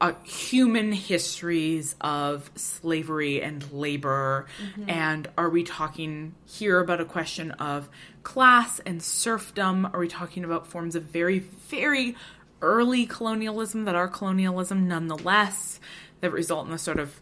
uh, 0.00 0.12
human 0.22 0.92
histories 0.92 1.94
of 2.00 2.50
slavery 2.54 3.42
and 3.42 3.70
labor. 3.72 4.46
And 4.88 5.28
are 5.36 5.48
we 5.48 5.62
talking 5.62 6.34
here 6.46 6.80
about 6.80 7.00
a 7.00 7.04
question 7.04 7.50
of 7.52 7.88
class 8.22 8.80
and 8.80 9.02
serfdom? 9.02 9.88
Are 9.92 10.00
we 10.00 10.08
talking 10.08 10.44
about 10.44 10.66
forms 10.66 10.94
of 10.94 11.04
very, 11.04 11.38
very 11.38 12.16
early 12.62 13.06
colonialism 13.06 13.84
that 13.84 13.94
are 13.94 14.08
colonialism 14.08 14.86
nonetheless, 14.86 15.80
that 16.20 16.32
result 16.32 16.66
in 16.66 16.72
the 16.72 16.78
sort 16.78 16.98
of 16.98 17.20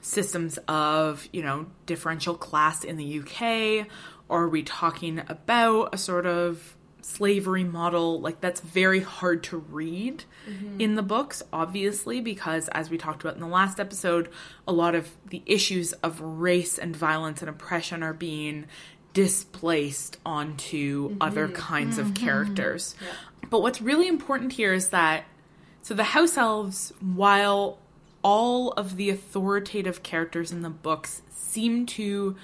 systems 0.00 0.58
of, 0.68 1.28
you 1.32 1.42
know, 1.42 1.66
differential 1.86 2.34
class 2.34 2.84
in 2.84 2.96
the 2.96 3.20
UK? 3.20 3.86
Or 4.28 4.44
are 4.44 4.48
we 4.48 4.62
talking 4.62 5.22
about 5.28 5.94
a 5.94 5.98
sort 5.98 6.26
of 6.26 6.76
slavery 7.06 7.62
model 7.62 8.20
like 8.20 8.40
that's 8.40 8.60
very 8.60 8.98
hard 8.98 9.40
to 9.40 9.56
read 9.56 10.24
mm-hmm. 10.50 10.80
in 10.80 10.96
the 10.96 11.02
books 11.02 11.40
obviously 11.52 12.20
because 12.20 12.68
as 12.70 12.90
we 12.90 12.98
talked 12.98 13.22
about 13.22 13.36
in 13.36 13.40
the 13.40 13.46
last 13.46 13.78
episode 13.78 14.28
a 14.66 14.72
lot 14.72 14.92
of 14.96 15.08
the 15.30 15.40
issues 15.46 15.92
of 16.02 16.20
race 16.20 16.78
and 16.78 16.96
violence 16.96 17.40
and 17.42 17.48
oppression 17.48 18.02
are 18.02 18.12
being 18.12 18.66
displaced 19.16 20.18
onto 20.26 21.08
mm-hmm. 21.08 21.16
other 21.22 21.48
kinds 21.48 21.96
of 21.96 22.08
mm-hmm. 22.08 22.26
characters 22.26 22.94
but 23.48 23.62
what's 23.62 23.80
really 23.80 24.08
important 24.08 24.52
here 24.52 24.74
is 24.74 24.90
that 24.90 25.24
so 25.80 25.94
the 25.94 26.04
house 26.04 26.36
elves 26.36 26.92
while 27.00 27.78
all 28.22 28.72
of 28.72 28.96
the 28.96 29.08
authoritative 29.08 30.02
characters 30.02 30.50
in 30.50 30.62
the 30.62 30.68
books 30.68 31.22
seem 31.30 31.86
to 31.86 32.36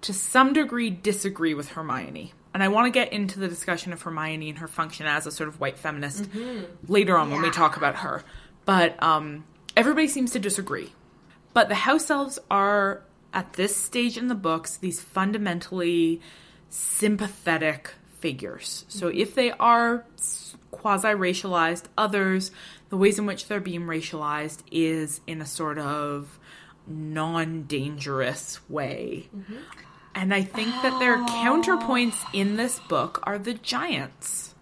to 0.00 0.12
some 0.12 0.52
degree 0.52 0.90
disagree 0.90 1.54
with 1.54 1.70
Hermione. 1.70 2.32
And 2.52 2.62
I 2.62 2.68
want 2.68 2.86
to 2.86 2.90
get 2.90 3.12
into 3.12 3.38
the 3.38 3.46
discussion 3.46 3.92
of 3.92 4.02
Hermione 4.02 4.48
and 4.48 4.58
her 4.58 4.68
function 4.68 5.06
as 5.06 5.26
a 5.26 5.30
sort 5.30 5.48
of 5.48 5.60
white 5.60 5.78
feminist 5.78 6.24
mm-hmm. 6.24 6.64
later 6.92 7.16
on 7.16 7.30
when 7.30 7.40
we 7.42 7.50
talk 7.50 7.76
about 7.76 7.96
her. 7.96 8.24
But 8.64 9.00
um, 9.02 9.44
everybody 9.76 10.08
seems 10.08 10.32
to 10.32 10.40
disagree. 10.40 10.92
But 11.54 11.68
the 11.68 11.76
house 11.76 12.10
elves 12.10 12.38
are, 12.50 13.02
at 13.32 13.54
this 13.54 13.76
stage 13.76 14.16
in 14.16 14.28
the 14.28 14.34
books, 14.34 14.76
these 14.76 15.00
fundamentally 15.00 16.20
sympathetic 16.70 17.92
figures. 18.18 18.84
So 18.88 19.08
mm-hmm. 19.08 19.18
if 19.18 19.34
they 19.34 19.50
are 19.52 20.04
quasi 20.70 21.08
racialized, 21.08 21.84
others, 21.96 22.50
the 22.90 22.96
ways 22.96 23.18
in 23.18 23.26
which 23.26 23.48
they're 23.48 23.60
being 23.60 23.82
racialized 23.82 24.60
is 24.70 25.20
in 25.26 25.40
a 25.40 25.46
sort 25.46 25.78
of 25.78 26.38
non 26.86 27.64
dangerous 27.64 28.58
way. 28.68 29.28
Mm-hmm. 29.36 29.56
And 30.14 30.34
I 30.34 30.42
think 30.42 30.70
that 30.82 30.98
their 30.98 31.18
counterpoints 31.18 32.18
in 32.32 32.56
this 32.56 32.80
book 32.88 33.22
are 33.24 33.38
the 33.38 33.54
giants. 33.54 34.54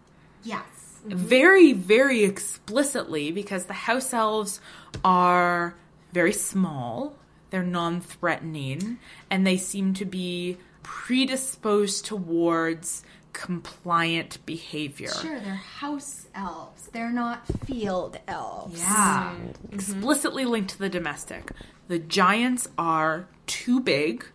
Yes. 0.43 0.64
Mm-hmm. 1.07 1.17
Very, 1.17 1.73
very 1.73 2.25
explicitly, 2.25 3.31
because 3.31 3.67
the 3.67 3.73
house 3.73 4.12
elves 4.12 4.61
are 5.05 5.75
very 6.12 6.33
small, 6.33 7.14
they're 7.57 7.63
non 7.63 8.03
threatening, 8.03 8.99
and 9.31 9.47
they 9.47 9.57
seem 9.57 9.95
to 9.95 10.05
be 10.05 10.59
predisposed 10.83 12.05
towards 12.05 13.03
compliant 13.33 14.45
behavior. 14.45 15.09
Sure, 15.09 15.41
they're 15.41 15.55
house 15.55 16.27
elves. 16.35 16.89
They're 16.93 17.11
not 17.11 17.47
field 17.65 18.19
elves. 18.29 18.79
Yeah. 18.79 19.35
Mm-hmm. 19.35 19.75
Explicitly 19.75 20.45
linked 20.45 20.69
to 20.73 20.79
the 20.79 20.91
domestic. 20.91 21.51
The 21.89 21.99
giants 21.99 22.69
are 22.77 23.27
too 23.47 23.81
big, 23.81 24.27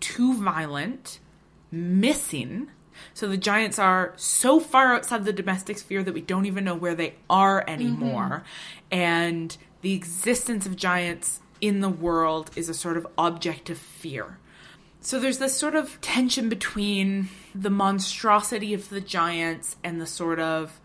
too 0.00 0.32
violent, 0.32 1.18
missing. 1.70 2.68
So 3.12 3.28
the 3.28 3.36
giants 3.36 3.78
are 3.78 4.14
so 4.16 4.58
far 4.58 4.94
outside 4.94 5.26
the 5.26 5.34
domestic 5.34 5.76
sphere 5.76 6.02
that 6.02 6.14
we 6.14 6.22
don't 6.22 6.46
even 6.46 6.64
know 6.64 6.76
where 6.76 6.94
they 6.94 7.16
are 7.28 7.62
anymore. 7.68 8.42
Mm-hmm. 8.90 8.98
And 8.98 9.56
the 9.82 9.92
existence 9.92 10.64
of 10.64 10.76
giants 10.76 11.40
in 11.60 11.80
the 11.80 11.88
world 11.88 12.50
is 12.56 12.68
a 12.68 12.74
sort 12.74 12.96
of 12.96 13.06
object 13.16 13.70
of 13.70 13.78
fear. 13.78 14.38
So 15.00 15.20
there's 15.20 15.38
this 15.38 15.56
sort 15.56 15.74
of 15.74 16.00
tension 16.00 16.48
between 16.48 17.28
the 17.54 17.70
monstrosity 17.70 18.72
of 18.72 18.88
the 18.88 19.00
giants 19.00 19.76
and 19.84 20.00
the 20.00 20.06
sort 20.06 20.40
of 20.40 20.80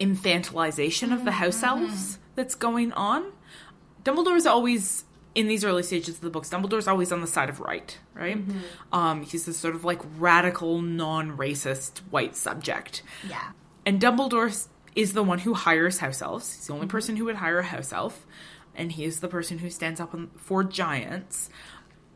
infantilization 0.00 1.12
of 1.12 1.24
the 1.24 1.30
mm-hmm. 1.30 1.40
house 1.40 1.60
mm-hmm. 1.60 1.84
elves 1.84 2.18
that's 2.34 2.54
going 2.54 2.92
on. 2.92 3.32
Dumbledore's 4.02 4.46
always 4.46 5.04
in 5.34 5.48
these 5.48 5.64
early 5.64 5.82
stages 5.82 6.16
of 6.16 6.20
the 6.20 6.30
books. 6.30 6.50
Dumbledore's 6.50 6.88
always 6.88 7.12
on 7.12 7.20
the 7.20 7.26
side 7.26 7.48
of 7.48 7.60
right, 7.60 7.96
right? 8.14 8.36
Mm-hmm. 8.36 8.58
Um, 8.94 9.22
he's 9.22 9.46
this 9.46 9.56
sort 9.56 9.74
of 9.74 9.84
like 9.84 10.00
radical, 10.18 10.80
non-racist 10.80 11.98
white 12.10 12.36
subject. 12.36 13.02
Yeah. 13.28 13.50
And 13.86 14.00
Dumbledore 14.00 14.66
is 14.94 15.12
the 15.12 15.22
one 15.22 15.38
who 15.38 15.54
hires 15.54 15.98
house 15.98 16.22
elves. 16.22 16.54
He's 16.54 16.66
the 16.66 16.74
only 16.74 16.86
person 16.86 17.16
who 17.16 17.24
would 17.26 17.36
hire 17.36 17.60
a 17.60 17.64
house 17.64 17.92
elf, 17.92 18.26
and 18.76 18.92
he 18.92 19.04
is 19.04 19.20
the 19.20 19.28
person 19.28 19.58
who 19.58 19.70
stands 19.70 20.00
up 20.00 20.14
on- 20.14 20.30
for 20.36 20.64
giants. 20.64 21.50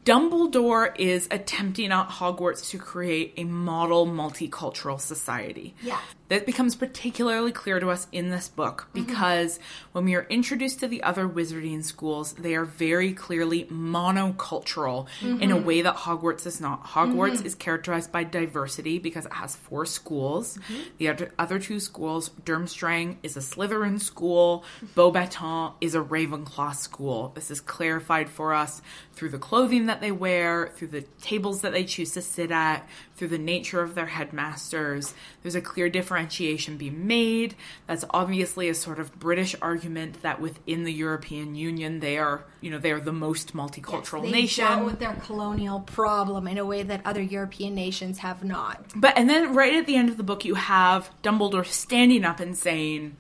Dumbledore 0.04 0.98
is 0.98 1.28
attempting 1.30 1.92
at 1.92 2.08
Hogwarts 2.08 2.70
to 2.70 2.78
create 2.78 3.34
a 3.36 3.44
model 3.44 4.06
multicultural 4.06 5.00
society. 5.00 5.74
Yeah. 5.82 5.98
That 6.28 6.46
becomes 6.46 6.76
particularly 6.76 7.52
clear 7.52 7.80
to 7.80 7.88
us 7.90 8.06
in 8.12 8.30
this 8.30 8.48
book 8.48 8.88
mm-hmm. 8.92 9.04
because 9.04 9.58
when 9.92 10.04
we 10.04 10.14
are 10.14 10.26
introduced 10.28 10.80
to 10.80 10.88
the 10.88 11.02
other 11.02 11.28
wizarding 11.28 11.82
schools, 11.82 12.34
they 12.34 12.54
are 12.54 12.64
very 12.64 13.12
clearly 13.12 13.64
monocultural 13.64 15.06
in 15.22 15.50
a 15.50 15.56
mm-hmm. 15.56 15.64
way 15.66 15.82
that 15.82 15.96
Hogwarts 15.96 16.46
is 16.46 16.60
not. 16.60 16.84
Hogwarts 16.84 17.36
mm-hmm. 17.36 17.46
is 17.46 17.54
characterized 17.54 18.12
by 18.12 18.24
diversity 18.24 18.98
because 18.98 19.26
it 19.26 19.32
has 19.32 19.56
four 19.56 19.86
schools. 19.86 20.58
The 20.98 21.30
other, 21.38 21.58
two 21.58 21.80
schools, 21.80 22.30
Durmstrang 22.44 23.16
is 23.22 23.36
a 23.36 23.40
Slytherin 23.40 24.00
school, 24.00 24.64
Beauxbaton 24.94 25.74
is 25.80 25.94
a 25.94 26.00
Ravenclaw 26.00 26.74
school. 26.74 27.32
This 27.34 27.50
is 27.50 27.60
clarified 27.60 28.28
for 28.28 28.54
us 28.54 28.82
through 29.14 29.30
the 29.30 29.38
clothing 29.38 29.86
that 29.86 30.00
they 30.00 30.12
wear, 30.12 30.72
through 30.76 30.88
the 30.88 31.02
tables 31.22 31.62
that 31.62 31.72
they 31.72 31.84
choose 31.84 32.12
to 32.12 32.22
sit 32.22 32.50
at, 32.50 32.88
through 33.18 33.28
the 33.28 33.38
nature 33.38 33.82
of 33.82 33.94
their 33.94 34.06
headmasters. 34.06 35.12
There's 35.42 35.54
a 35.54 35.60
clear 35.60 35.88
differentiation 35.88 36.76
being 36.76 37.06
made. 37.06 37.56
That's 37.86 38.04
obviously 38.10 38.68
a 38.68 38.74
sort 38.74 38.98
of 38.98 39.18
British 39.18 39.56
argument 39.60 40.22
that 40.22 40.40
within 40.40 40.84
the 40.84 40.92
European 40.92 41.54
Union 41.54 42.00
they 42.00 42.16
are, 42.16 42.44
you 42.60 42.70
know, 42.70 42.78
they 42.78 42.92
are 42.92 43.00
the 43.00 43.12
most 43.12 43.54
multicultural 43.54 44.22
they 44.22 44.30
nation. 44.30 44.64
dealt 44.64 44.84
with 44.84 44.98
their 45.00 45.14
colonial 45.14 45.80
problem 45.80 46.46
in 46.46 46.58
a 46.58 46.64
way 46.64 46.82
that 46.82 47.02
other 47.04 47.22
European 47.22 47.74
nations 47.74 48.18
have 48.18 48.44
not. 48.44 48.84
But 48.94 49.18
and 49.18 49.28
then 49.28 49.54
right 49.54 49.74
at 49.74 49.86
the 49.86 49.96
end 49.96 50.08
of 50.08 50.16
the 50.16 50.22
book, 50.22 50.44
you 50.44 50.54
have 50.54 51.10
Dumbledore 51.22 51.66
standing 51.66 52.24
up 52.24 52.40
and 52.40 52.56
saying, 52.56 53.16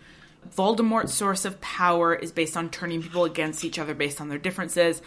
Voldemort's 0.56 1.14
source 1.14 1.44
of 1.44 1.60
power 1.60 2.14
is 2.14 2.32
based 2.32 2.56
on 2.56 2.70
turning 2.70 3.02
people 3.02 3.24
against 3.24 3.64
each 3.64 3.78
other 3.78 3.94
based 3.94 4.20
on 4.20 4.28
their 4.28 4.38
differences. 4.38 5.02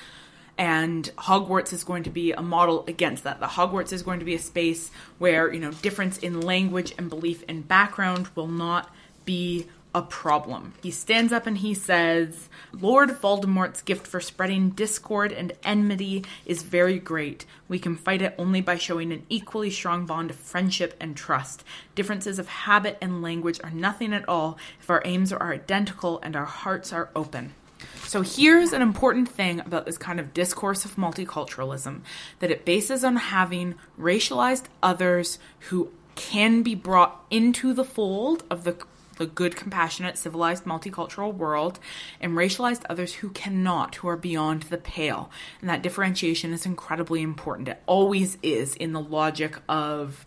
And 0.62 1.10
Hogwarts 1.18 1.74
is 1.74 1.84
going 1.84 2.04
to 2.04 2.12
be 2.12 2.34
a 2.34 2.42
model 2.44 2.86
against 2.88 3.24
that. 3.24 3.40
The 3.40 3.48
Hogwarts 3.48 3.92
is 3.92 4.04
going 4.04 4.20
to 4.20 4.26
be 4.26 4.36
a 4.36 4.40
space 4.40 4.92
where, 5.18 5.52
you 5.52 5.60
know, 5.60 5.72
difference 5.72 6.20
in 6.20 6.40
language 6.40 6.94
and 7.00 7.10
belief 7.10 7.44
and 7.50 7.68
background 7.68 8.28
will 8.36 8.48
not 8.48 8.94
be 9.26 9.66
a 9.96 10.04
problem. 10.04 10.76
He 10.84 10.92
stands 10.92 11.34
up 11.34 11.48
and 11.48 11.58
he 11.58 11.74
says, 11.74 12.48
Lord 12.74 13.10
Voldemort's 13.10 13.82
gift 13.82 14.06
for 14.06 14.20
spreading 14.20 14.70
discord 14.70 15.32
and 15.32 15.52
enmity 15.64 16.26
is 16.46 16.62
very 16.62 17.00
great. 17.00 17.48
We 17.68 17.80
can 17.80 17.96
fight 17.96 18.22
it 18.22 18.36
only 18.38 18.62
by 18.62 18.78
showing 18.78 19.12
an 19.12 19.26
equally 19.30 19.72
strong 19.72 20.06
bond 20.06 20.30
of 20.30 20.36
friendship 20.36 20.96
and 21.00 21.18
trust. 21.18 21.64
Differences 21.96 22.38
of 22.38 22.48
habit 22.48 23.00
and 23.02 23.24
language 23.24 23.60
are 23.64 23.72
nothing 23.72 24.14
at 24.14 24.30
all 24.30 24.60
if 24.80 24.92
our 24.92 25.02
aims 25.06 25.34
are 25.34 25.54
identical 25.54 26.20
and 26.22 26.36
our 26.36 26.46
hearts 26.46 26.94
are 26.94 27.10
open. 27.16 27.56
So 28.04 28.22
here's 28.22 28.74
an 28.74 28.82
important 28.82 29.30
thing 29.30 29.62
about 29.62 29.86
this 29.86 29.98
kind 29.98 30.20
of 30.20 30.34
discourse 30.34 30.86
of 30.86 30.96
multiculturalism 30.96 32.02
that 32.40 32.52
it 32.52 32.66
bases 32.66 33.04
on 33.04 33.16
having 33.16 33.76
racialized 34.00 34.66
others 34.84 35.40
who 35.70 35.92
can 36.16 36.62
be 36.62 36.76
brought 36.76 37.24
into 37.30 37.74
the 37.74 37.86
fold 37.86 38.44
of 38.50 38.64
the 38.64 38.76
the 39.18 39.28
good, 39.28 39.56
compassionate, 39.56 40.18
civilized, 40.18 40.64
multicultural 40.64 41.32
world, 41.32 41.80
and 42.20 42.34
racialized 42.34 42.82
others 42.90 43.14
who 43.16 43.30
cannot, 43.30 43.96
who 43.96 44.08
are 44.08 44.18
beyond 44.18 44.64
the 44.64 44.80
pale. 44.80 45.30
And 45.60 45.70
that 45.70 45.84
differentiation 45.84 46.54
is 46.54 46.66
incredibly 46.66 47.22
important. 47.22 47.68
It 47.68 47.84
always 47.86 48.40
is 48.42 48.74
in 48.76 48.94
the 48.94 49.02
logic 49.02 49.58
of 49.70 50.26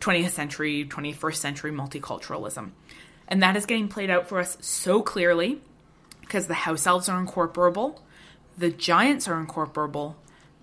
20th 0.00 0.30
century, 0.30 0.86
21st 0.86 1.36
century 1.36 1.72
multiculturalism. 1.72 2.70
And 3.28 3.42
that 3.42 3.56
is 3.56 3.66
getting 3.66 3.88
played 3.88 4.08
out 4.08 4.28
for 4.28 4.38
us 4.38 4.56
so 4.60 5.02
clearly 5.02 5.60
because 6.32 6.46
the 6.46 6.54
house 6.54 6.86
elves 6.86 7.10
are 7.10 7.20
incorporable, 7.20 8.02
the 8.56 8.70
giants 8.70 9.28
are 9.28 9.38
incorporable, 9.38 10.16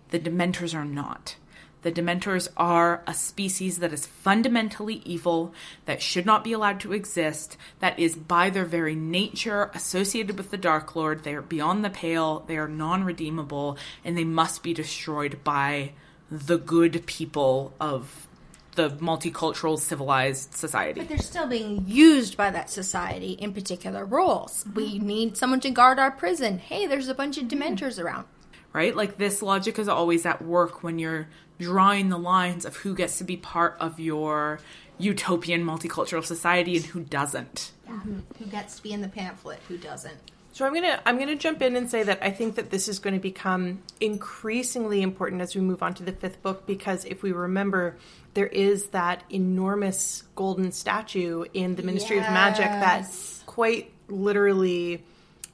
the 0.10 0.18
dementors 0.18 0.74
are 0.74 0.84
not. 0.84 1.36
The 1.84 1.92
dementors 1.92 2.48
are 2.58 3.04
a 3.06 3.14
species 3.14 3.78
that 3.78 3.94
is 3.94 4.08
fundamentally 4.08 5.04
evil, 5.06 5.54
that 5.86 6.02
should 6.02 6.26
not 6.26 6.44
be 6.44 6.54
allowed 6.54 6.80
to 6.80 6.94
exist, 6.94 7.56
that 7.82 8.00
is 8.00 8.16
by 8.16 8.50
their 8.50 8.66
very 8.66 8.96
nature 8.96 9.70
associated 9.76 10.40
with 10.40 10.50
the 10.50 10.58
Dark 10.58 10.96
Lord. 10.96 11.24
They 11.24 11.36
are 11.36 11.42
beyond 11.44 11.86
the 11.86 11.92
pale, 11.92 12.44
they 12.48 12.58
are 12.58 12.68
non 12.68 13.04
redeemable, 13.04 13.78
and 14.04 14.18
they 14.18 14.24
must 14.24 14.64
be 14.64 14.74
destroyed 14.74 15.44
by 15.44 15.92
the 16.32 16.58
good 16.58 17.06
people 17.06 17.76
of 17.80 18.28
the 18.76 18.90
multicultural 18.92 19.78
civilized 19.80 20.54
society. 20.54 21.02
But 21.02 21.10
they're 21.10 21.18
still 21.18 21.48
being 21.48 21.84
used 21.88 22.38
by 22.38 22.50
that 22.52 22.70
society 22.70 23.32
in 23.34 23.54
particular 23.54 24.06
roles. 24.06 24.66
We 24.74 24.96
mm-hmm. 24.98 25.08
need 25.08 25.38
someone 25.38 25.60
to 25.62 25.72
guard 25.72 26.00
our 26.00 26.12
prison. 26.12 26.60
Hey, 26.60 26.88
there's 26.88 27.08
a 27.08 27.14
bunch 27.14 27.38
of 27.38 27.46
dementors 27.46 27.98
mm-hmm. 27.98 28.08
around. 28.08 28.26
right? 28.74 28.96
Like 28.96 29.18
this 29.18 29.42
logic 29.42 29.80
is 29.80 29.88
always 29.88 30.26
at 30.26 30.42
work 30.42 30.84
when 30.84 31.00
you're 31.00 31.28
drawing 31.60 32.10
the 32.10 32.18
lines 32.18 32.66
of 32.66 32.78
who 32.78 32.96
gets 32.96 33.18
to 33.18 33.24
be 33.24 33.38
part 33.38 33.76
of 33.80 34.00
your 34.00 34.60
utopian 34.98 35.64
multicultural 35.64 36.24
society 36.24 36.76
and 36.78 36.86
who 36.86 37.02
doesn't. 37.02 37.72
Mm-hmm. 37.90 38.20
Who 38.38 38.46
gets 38.46 38.78
to 38.78 38.84
be 38.84 38.92
in 38.92 39.02
the 39.02 39.10
pamphlet? 39.10 39.60
Who 39.68 39.78
doesn't? 39.78 40.18
So 40.52 40.66
I'm 40.66 40.74
gonna 40.74 41.00
I'm 41.06 41.18
gonna 41.18 41.36
jump 41.36 41.62
in 41.62 41.76
and 41.76 41.90
say 41.90 42.04
that 42.04 42.20
I 42.22 42.32
think 42.32 42.56
that 42.56 42.70
this 42.70 42.88
is 42.88 43.00
going 43.00 43.14
to 43.14 43.20
become 43.20 43.82
increasingly 44.02 45.02
important 45.02 45.42
as 45.42 45.56
we 45.56 45.62
move 45.62 45.82
on 45.82 45.94
to 45.96 46.04
the 46.04 46.12
fifth 46.12 46.42
book 46.42 46.66
because 46.66 47.06
if 47.06 47.24
we 47.24 47.32
remember, 47.32 47.96
there 48.34 48.48
is 48.48 48.90
that 48.90 49.24
enormous 49.30 50.24
golden 50.36 50.72
statue 50.72 51.46
in 51.54 51.76
the 51.76 51.84
Ministry 51.84 52.18
of 52.18 52.24
Magic 52.24 52.66
that 52.66 53.06
quite 53.46 53.92
literally 54.08 55.04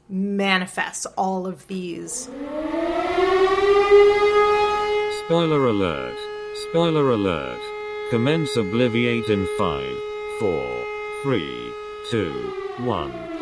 manifests 0.09 1.05
all 1.17 1.47
of 1.47 1.67
these. 1.67 2.29
Spoiler 5.25 5.67
alert. 5.67 6.17
Spoiler 6.69 7.11
alert. 7.11 7.59
Commence 8.11 8.55
Obliviate 8.55 9.29
in 9.29 9.47
5, 9.57 9.83
4, 10.39 10.85
3, 11.23 11.73
2, 12.11 12.53
1. 12.79 13.35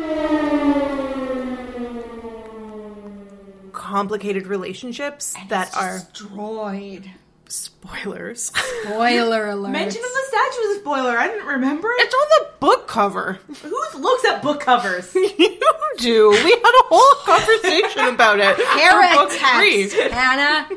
complicated 3.94 4.46
relationships 4.46 5.34
that 5.48 5.72
are 5.76 5.98
destroyed. 5.98 7.10
Spoilers. 7.48 8.52
Spoiler 8.82 9.48
alert. 9.50 9.70
Mention 9.70 10.02
of 10.02 10.10
the 10.10 10.22
statue 10.28 10.60
is 10.68 10.76
a 10.76 10.80
spoiler. 10.80 11.16
I 11.18 11.28
didn't 11.28 11.46
remember 11.46 11.88
it. 11.88 12.02
it's 12.02 12.14
on 12.14 12.28
the 12.46 12.52
book 12.60 12.86
cover. 12.88 13.38
Who 13.62 14.00
looks 14.00 14.24
at 14.24 14.42
book 14.42 14.60
covers? 14.60 15.14
you 15.14 15.58
do. 15.98 16.30
We 16.30 16.36
had 16.50 16.74
a 16.80 16.84
whole 16.86 17.24
conversation 17.24 18.14
about 18.14 18.38
it. 18.40 18.56
for 18.56 19.16
book 19.16 19.30
three. 19.30 19.88
Heretics, 19.88 20.12
Hannah. 20.14 20.68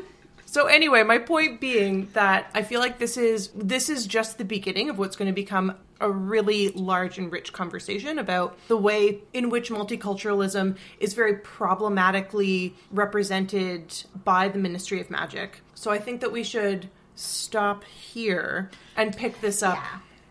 So 0.46 0.66
anyway, 0.66 1.02
my 1.02 1.18
point 1.18 1.60
being 1.60 2.08
that 2.14 2.50
I 2.54 2.62
feel 2.62 2.80
like 2.80 2.98
this 2.98 3.16
is 3.16 3.48
this 3.48 3.88
is 3.88 4.06
just 4.06 4.38
the 4.38 4.44
beginning 4.44 4.88
of 4.88 4.98
what's 4.98 5.16
going 5.16 5.28
to 5.28 5.34
become 5.34 5.74
a 6.00 6.10
really 6.10 6.68
large 6.70 7.18
and 7.18 7.30
rich 7.30 7.52
conversation 7.52 8.18
about 8.18 8.56
the 8.68 8.76
way 8.76 9.18
in 9.34 9.50
which 9.50 9.68
multiculturalism 9.68 10.76
is 11.00 11.12
very 11.12 11.34
problematically 11.34 12.74
represented 12.92 14.04
by 14.24 14.48
the 14.48 14.58
Ministry 14.58 15.00
of 15.00 15.10
Magic. 15.10 15.60
So 15.78 15.92
I 15.92 15.98
think 16.00 16.22
that 16.22 16.32
we 16.32 16.42
should 16.42 16.88
stop 17.14 17.84
here 17.84 18.68
and 18.96 19.16
pick 19.16 19.40
this 19.40 19.62
up 19.62 19.78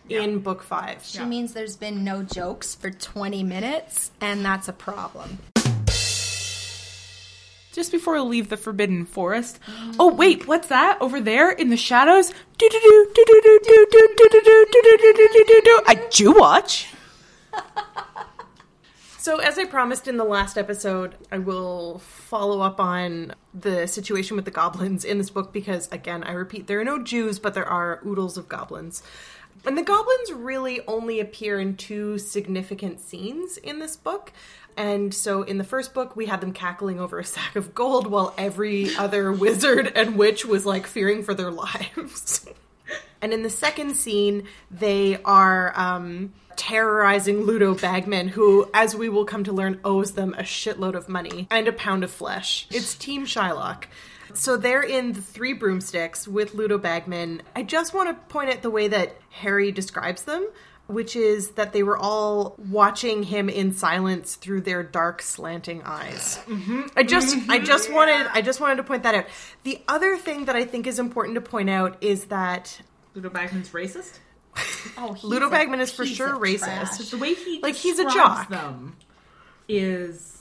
in 0.09 0.39
book 0.39 0.61
5. 0.61 1.05
She 1.05 1.23
means 1.23 1.53
there's 1.53 1.77
been 1.77 2.03
no 2.03 2.21
jokes 2.21 2.75
for 2.75 2.91
20 2.91 3.43
minutes, 3.43 4.11
and 4.19 4.43
that's 4.43 4.67
a 4.67 4.73
problem. 4.73 5.37
Just 7.71 7.93
before 7.93 8.15
we 8.15 8.19
leave 8.19 8.49
the 8.49 8.57
Forbidden 8.57 9.05
Forest. 9.05 9.59
Oh 9.97 10.13
wait, 10.13 10.49
what's 10.49 10.67
that 10.67 10.97
over 10.99 11.21
there 11.21 11.49
in 11.49 11.69
the 11.69 11.77
shadows? 11.77 12.33
Do 12.57 12.67
do 12.69 12.79
do 12.81 13.11
do 13.15 13.23
do 13.25 13.41
do 13.41 13.87
do 13.91 14.07
do 14.17 14.29
do 14.29 14.39
do 14.43 14.65
do 14.73 14.87
do 14.91 15.13
do 15.13 15.29
do 15.31 15.45
do 15.47 15.61
do. 15.63 15.81
I 15.87 15.95
do 16.11 16.33
watch. 16.33 16.89
As 19.47 19.57
I 19.57 19.63
promised 19.63 20.09
in 20.09 20.17
the 20.17 20.25
last 20.25 20.57
episode, 20.57 21.15
I 21.31 21.37
will 21.37 21.99
follow 21.99 22.59
up 22.59 22.81
on 22.81 23.33
the 23.53 23.87
situation 23.87 24.35
with 24.35 24.43
the 24.43 24.51
goblins 24.51 25.05
in 25.05 25.19
this 25.19 25.29
book 25.29 25.53
because, 25.53 25.87
again, 25.89 26.21
I 26.25 26.33
repeat, 26.33 26.67
there 26.67 26.81
are 26.81 26.83
no 26.83 27.01
Jews, 27.01 27.39
but 27.39 27.53
there 27.53 27.65
are 27.65 28.01
oodles 28.05 28.37
of 28.37 28.49
goblins. 28.49 29.01
And 29.65 29.77
the 29.77 29.83
goblins 29.83 30.33
really 30.33 30.81
only 30.85 31.21
appear 31.21 31.61
in 31.61 31.77
two 31.77 32.17
significant 32.17 32.99
scenes 32.99 33.55
in 33.55 33.79
this 33.79 33.95
book. 33.95 34.33
And 34.75 35.13
so, 35.13 35.43
in 35.43 35.59
the 35.59 35.63
first 35.63 35.93
book, 35.93 36.17
we 36.17 36.25
had 36.25 36.41
them 36.41 36.51
cackling 36.51 36.99
over 36.99 37.17
a 37.17 37.23
sack 37.23 37.55
of 37.55 37.73
gold 37.73 38.07
while 38.07 38.33
every 38.37 38.93
other 38.97 39.31
wizard 39.45 39.93
and 39.95 40.17
witch 40.17 40.45
was 40.45 40.65
like 40.65 40.85
fearing 40.85 41.23
for 41.23 41.33
their 41.33 41.51
lives. 41.63 42.45
And 43.21 43.33
in 43.33 43.43
the 43.43 43.49
second 43.49 43.95
scene, 43.95 44.47
they 44.69 45.21
are 45.23 45.73
um, 45.75 46.33
terrorizing 46.55 47.43
Ludo 47.43 47.73
Bagman, 47.73 48.27
who, 48.29 48.69
as 48.73 48.95
we 48.95 49.09
will 49.09 49.25
come 49.25 49.43
to 49.45 49.53
learn, 49.53 49.79
owes 49.83 50.11
them 50.11 50.33
a 50.33 50.43
shitload 50.43 50.95
of 50.95 51.07
money 51.07 51.47
and 51.49 51.67
a 51.67 51.73
pound 51.73 52.03
of 52.03 52.11
flesh. 52.11 52.67
It's 52.71 52.95
Team 52.95 53.25
Shylock. 53.25 53.85
So 54.33 54.57
they're 54.57 54.83
in 54.83 55.13
the 55.13 55.21
three 55.21 55.53
broomsticks 55.53 56.27
with 56.27 56.53
Ludo 56.53 56.77
Bagman. 56.77 57.41
I 57.55 57.63
just 57.63 57.93
want 57.93 58.09
to 58.09 58.33
point 58.33 58.49
out 58.49 58.61
the 58.61 58.69
way 58.69 58.87
that 58.89 59.15
Harry 59.29 59.71
describes 59.71 60.23
them, 60.23 60.47
which 60.87 61.15
is 61.15 61.51
that 61.51 61.73
they 61.73 61.81
were 61.81 61.97
all 61.97 62.55
watching 62.69 63.23
him 63.23 63.49
in 63.49 63.73
silence 63.73 64.35
through 64.35 64.61
their 64.61 64.83
dark 64.83 65.21
slanting 65.21 65.81
eyes. 65.83 66.39
I 66.95 67.03
just 67.03 67.37
I 67.49 67.59
just 67.59 67.91
wanted 67.91 68.27
I 68.33 68.41
just 68.41 68.59
wanted 68.59 68.75
to 68.77 68.83
point 68.83 69.03
that 69.03 69.15
out. 69.15 69.25
The 69.63 69.81
other 69.87 70.17
thing 70.17 70.45
that 70.45 70.55
I 70.55 70.65
think 70.65 70.87
is 70.87 70.99
important 70.99 71.35
to 71.35 71.41
point 71.41 71.69
out 71.69 71.97
is 72.01 72.25
that 72.25 72.81
Ludo 73.17 73.29
Bagman's 73.29 73.69
racist. 73.71 74.19
Oh, 74.97 75.13
he's 75.13 75.23
Ludo 75.25 75.49
Bagman 75.49 75.79
is 75.81 75.91
for 75.91 76.05
sure 76.05 76.29
racist. 76.39 76.59
trash. 76.59 77.09
The 77.09 77.17
way 77.17 77.33
he 77.33 77.59
Like, 77.61 77.75
he's 77.75 77.99
a 77.99 78.05
jock. 78.05 78.47
them 78.49 78.95
is 79.67 80.36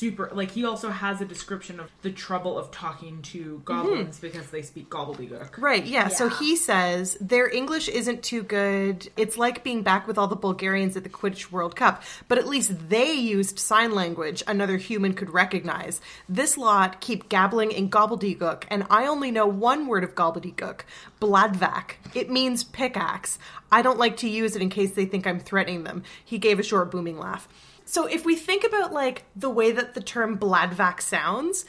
super. 0.00 0.30
Like 0.32 0.50
he 0.50 0.64
also 0.64 0.88
has 0.88 1.20
a 1.20 1.26
description 1.26 1.78
of 1.78 1.90
the 2.00 2.10
trouble 2.10 2.58
of 2.58 2.70
talking 2.70 3.20
to 3.22 3.60
goblins 3.66 4.18
hmm. 4.18 4.26
because 4.26 4.50
they 4.50 4.62
speak 4.62 4.88
gobbledygook. 4.88 5.58
Right, 5.58 5.84
yeah. 5.84 6.08
So 6.08 6.30
he 6.30 6.56
says 6.56 7.18
their 7.20 7.48
English 7.48 7.88
isn't 7.88 8.22
too 8.22 8.42
good. 8.42 9.10
It's 9.18 9.36
like 9.36 9.62
being 9.62 9.82
back 9.82 10.08
with 10.08 10.16
all 10.16 10.26
the 10.26 10.36
Bulgarians 10.36 10.96
at 10.96 11.04
the 11.04 11.10
Quidditch 11.10 11.52
World 11.52 11.76
Cup, 11.76 12.02
but 12.28 12.38
at 12.38 12.48
least 12.48 12.88
they 12.88 13.12
used 13.12 13.58
sign 13.58 13.94
language 13.94 14.42
another 14.46 14.78
human 14.78 15.12
could 15.12 15.30
recognize. 15.30 16.00
This 16.28 16.56
lot 16.56 17.00
keep 17.02 17.28
gabbling 17.28 17.70
in 17.70 17.90
gobbledygook, 17.90 18.64
and 18.68 18.86
I 18.88 19.06
only 19.06 19.30
know 19.30 19.46
one 19.46 19.86
word 19.86 20.02
of 20.02 20.14
gobbledygook 20.14 20.80
Bladvak. 21.20 21.96
It 22.14 22.30
means 22.30 22.64
pickaxe. 22.64 23.38
I 23.70 23.82
don't 23.82 23.98
like 23.98 24.16
to 24.18 24.28
use 24.28 24.56
it 24.56 24.62
in 24.62 24.70
case 24.70 24.92
they 24.92 25.04
think 25.04 25.26
I'm 25.26 25.38
threatening 25.38 25.84
them. 25.84 26.04
He 26.24 26.38
gave 26.38 26.58
a 26.58 26.62
short, 26.62 26.90
booming 26.90 27.18
laugh. 27.18 27.46
So 27.90 28.06
if 28.06 28.24
we 28.24 28.36
think 28.36 28.62
about 28.62 28.92
like 28.92 29.24
the 29.34 29.50
way 29.50 29.72
that 29.72 29.94
the 29.94 30.00
term 30.00 30.38
Bladvak 30.38 31.00
sounds, 31.00 31.64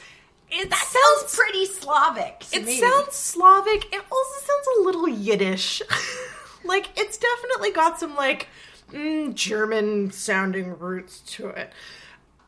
it 0.48 0.70
That 0.70 0.78
sounds 0.78 1.32
sounds 1.32 1.34
pretty 1.36 1.66
Slavic. 1.66 2.38
to 2.50 2.58
it 2.58 2.64
me. 2.64 2.76
sounds 2.78 3.16
Slavic. 3.16 3.92
It 3.92 4.04
also 4.08 4.40
sounds 4.46 4.66
a 4.78 4.82
little 4.82 5.08
Yiddish. 5.08 5.82
like 6.64 6.90
it's 6.96 7.18
definitely 7.18 7.72
got 7.72 7.98
some 7.98 8.14
like 8.14 8.46
mm, 8.92 9.34
German 9.34 10.12
sounding 10.12 10.78
roots 10.78 11.18
to 11.34 11.48
it. 11.48 11.72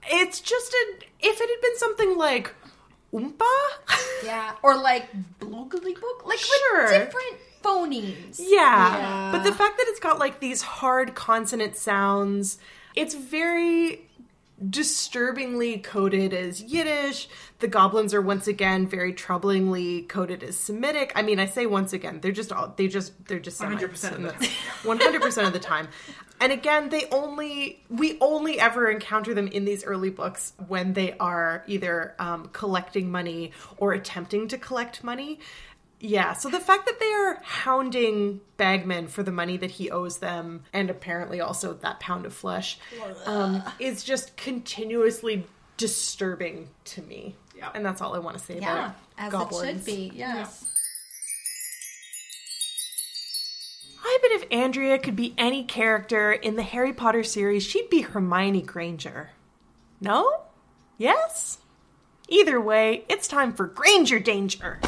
It's 0.09 0.41
just 0.41 0.73
a 0.73 0.95
if 1.19 1.41
it 1.41 1.49
had 1.51 1.61
been 1.61 1.77
something 1.79 2.17
like 2.17 2.55
Oompa, 3.13 3.43
Yeah, 4.25 4.53
or 4.63 4.77
like 4.77 5.09
bloogly 5.41 5.95
book, 6.01 6.25
like 6.25 6.39
Sure. 6.39 6.87
different 6.91 7.39
phonemes. 7.63 8.39
yeah. 8.39 8.99
Yeah. 8.99 9.29
But 9.33 9.43
the 9.43 9.53
fact 9.53 9.79
that 9.79 9.87
it's 9.89 9.99
got 10.01 10.21
like 10.21 10.39
these 10.39 10.63
hard 10.63 11.17
consonant 11.17 11.75
sounds, 11.77 12.59
it's 12.95 13.15
very 13.15 14.07
disturbingly 14.71 15.79
coded 15.79 16.33
as 16.33 16.63
Yiddish. 16.63 17.29
The 17.59 17.69
goblins 17.69 18.15
are 18.15 18.23
once 18.23 18.47
again 18.47 18.87
very 18.87 19.13
troublingly 19.13 20.09
coded 20.09 20.43
as 20.43 20.57
Semitic. 20.57 21.13
I 21.15 21.23
mean, 21.23 21.39
I 21.39 21.47
say 21.47 21.67
once 21.67 21.93
again, 21.93 22.21
they're 22.21 22.33
just 22.33 22.53
all 22.53 22.73
they 22.77 22.89
just 22.89 23.27
they're 23.27 23.39
just 23.41 23.61
100% 23.61 24.13
of 24.13 24.23
the 24.23 24.31
time. 24.31 24.51
One 24.85 25.01
hundred 25.01 25.23
percent 25.23 25.47
of 25.47 25.53
the 25.53 25.59
time. 25.59 25.89
And 26.41 26.53
again, 26.53 26.89
they 26.89 27.07
only 27.11 27.83
we 27.89 28.19
only 28.21 28.61
ever 28.61 28.91
encounter 28.91 29.35
them 29.35 29.49
in 29.49 29.65
these 29.65 29.85
early 29.85 30.11
books 30.11 30.53
when 30.67 30.93
they 30.93 31.17
are 31.19 31.65
either 31.67 32.15
um, 32.19 32.51
collecting 32.53 33.11
money 33.11 33.53
or 33.77 33.93
attempting 33.93 34.49
to 34.49 34.59
collect 34.59 35.03
money. 35.05 35.41
Yeah, 36.07 36.35
so 36.35 36.51
the 36.51 36.61
fact 36.61 36.85
that 36.85 37.01
they 37.01 37.11
are 37.11 37.41
hounding 37.43 38.43
Bagman 38.59 39.09
for 39.09 39.23
the 39.23 39.33
money 39.33 39.57
that 39.57 39.71
he 39.71 39.91
owes 39.91 40.19
them, 40.19 40.65
and 40.71 40.91
apparently 40.91 41.41
also 41.41 41.73
that 41.73 41.99
pound 41.99 42.27
of 42.27 42.35
flesh, 42.35 42.79
um, 43.25 43.63
is 43.79 44.05
just 44.05 44.37
continuously 44.37 45.47
disturbing 45.79 46.69
to 46.85 47.01
me. 47.01 47.37
Yeah. 47.57 47.71
And 47.75 47.87
that's 47.87 48.03
all 48.03 48.15
I 48.15 48.19
want 48.19 48.37
to 48.37 48.45
say 48.45 48.59
Yeah, 48.61 48.73
about 48.75 48.95
as 49.17 49.33
goblins. 49.33 49.65
it 49.71 49.73
should 49.77 49.85
be. 49.87 50.13
Yes. 50.15 50.67
I 54.05 54.19
bet 54.21 54.31
if 54.33 54.45
Andrea 54.53 54.99
could 54.99 55.17
be 55.17 55.35
any 55.39 55.65
character 55.65 56.33
in 56.33 56.57
the 56.57 56.63
Harry 56.63 56.93
Potter 56.93 57.23
series, 57.25 57.63
she'd 57.63 57.89
be 57.89 58.03
Hermione 58.03 58.61
Granger. 58.61 59.31
No? 60.03 60.43
Yes? 60.99 61.61
Either 62.29 62.61
way, 62.61 63.07
it's 63.09 63.27
time 63.27 63.55
for 63.55 63.67
Granger 63.67 64.19
Danger. 64.19 64.81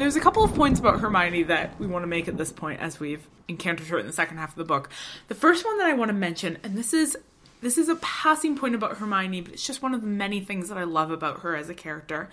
There's 0.00 0.16
a 0.16 0.20
couple 0.20 0.42
of 0.42 0.54
points 0.54 0.80
about 0.80 1.00
Hermione 1.00 1.42
that 1.42 1.78
we 1.78 1.86
want 1.86 2.04
to 2.04 2.06
make 2.06 2.26
at 2.26 2.38
this 2.38 2.50
point 2.50 2.80
as 2.80 2.98
we've 2.98 3.28
encountered 3.48 3.88
her 3.88 3.98
in 3.98 4.06
the 4.06 4.14
second 4.14 4.38
half 4.38 4.48
of 4.48 4.56
the 4.56 4.64
book. 4.64 4.88
The 5.28 5.34
first 5.34 5.62
one 5.62 5.76
that 5.76 5.88
I 5.88 5.92
want 5.92 6.08
to 6.08 6.14
mention, 6.14 6.56
and 6.62 6.74
this 6.74 6.94
is 6.94 7.18
this 7.60 7.76
is 7.76 7.90
a 7.90 7.96
passing 7.96 8.56
point 8.56 8.74
about 8.74 8.96
Hermione, 8.96 9.42
but 9.42 9.52
it's 9.52 9.66
just 9.66 9.82
one 9.82 9.92
of 9.92 10.00
the 10.00 10.06
many 10.06 10.40
things 10.40 10.70
that 10.70 10.78
I 10.78 10.84
love 10.84 11.10
about 11.10 11.40
her 11.40 11.54
as 11.54 11.68
a 11.68 11.74
character, 11.74 12.30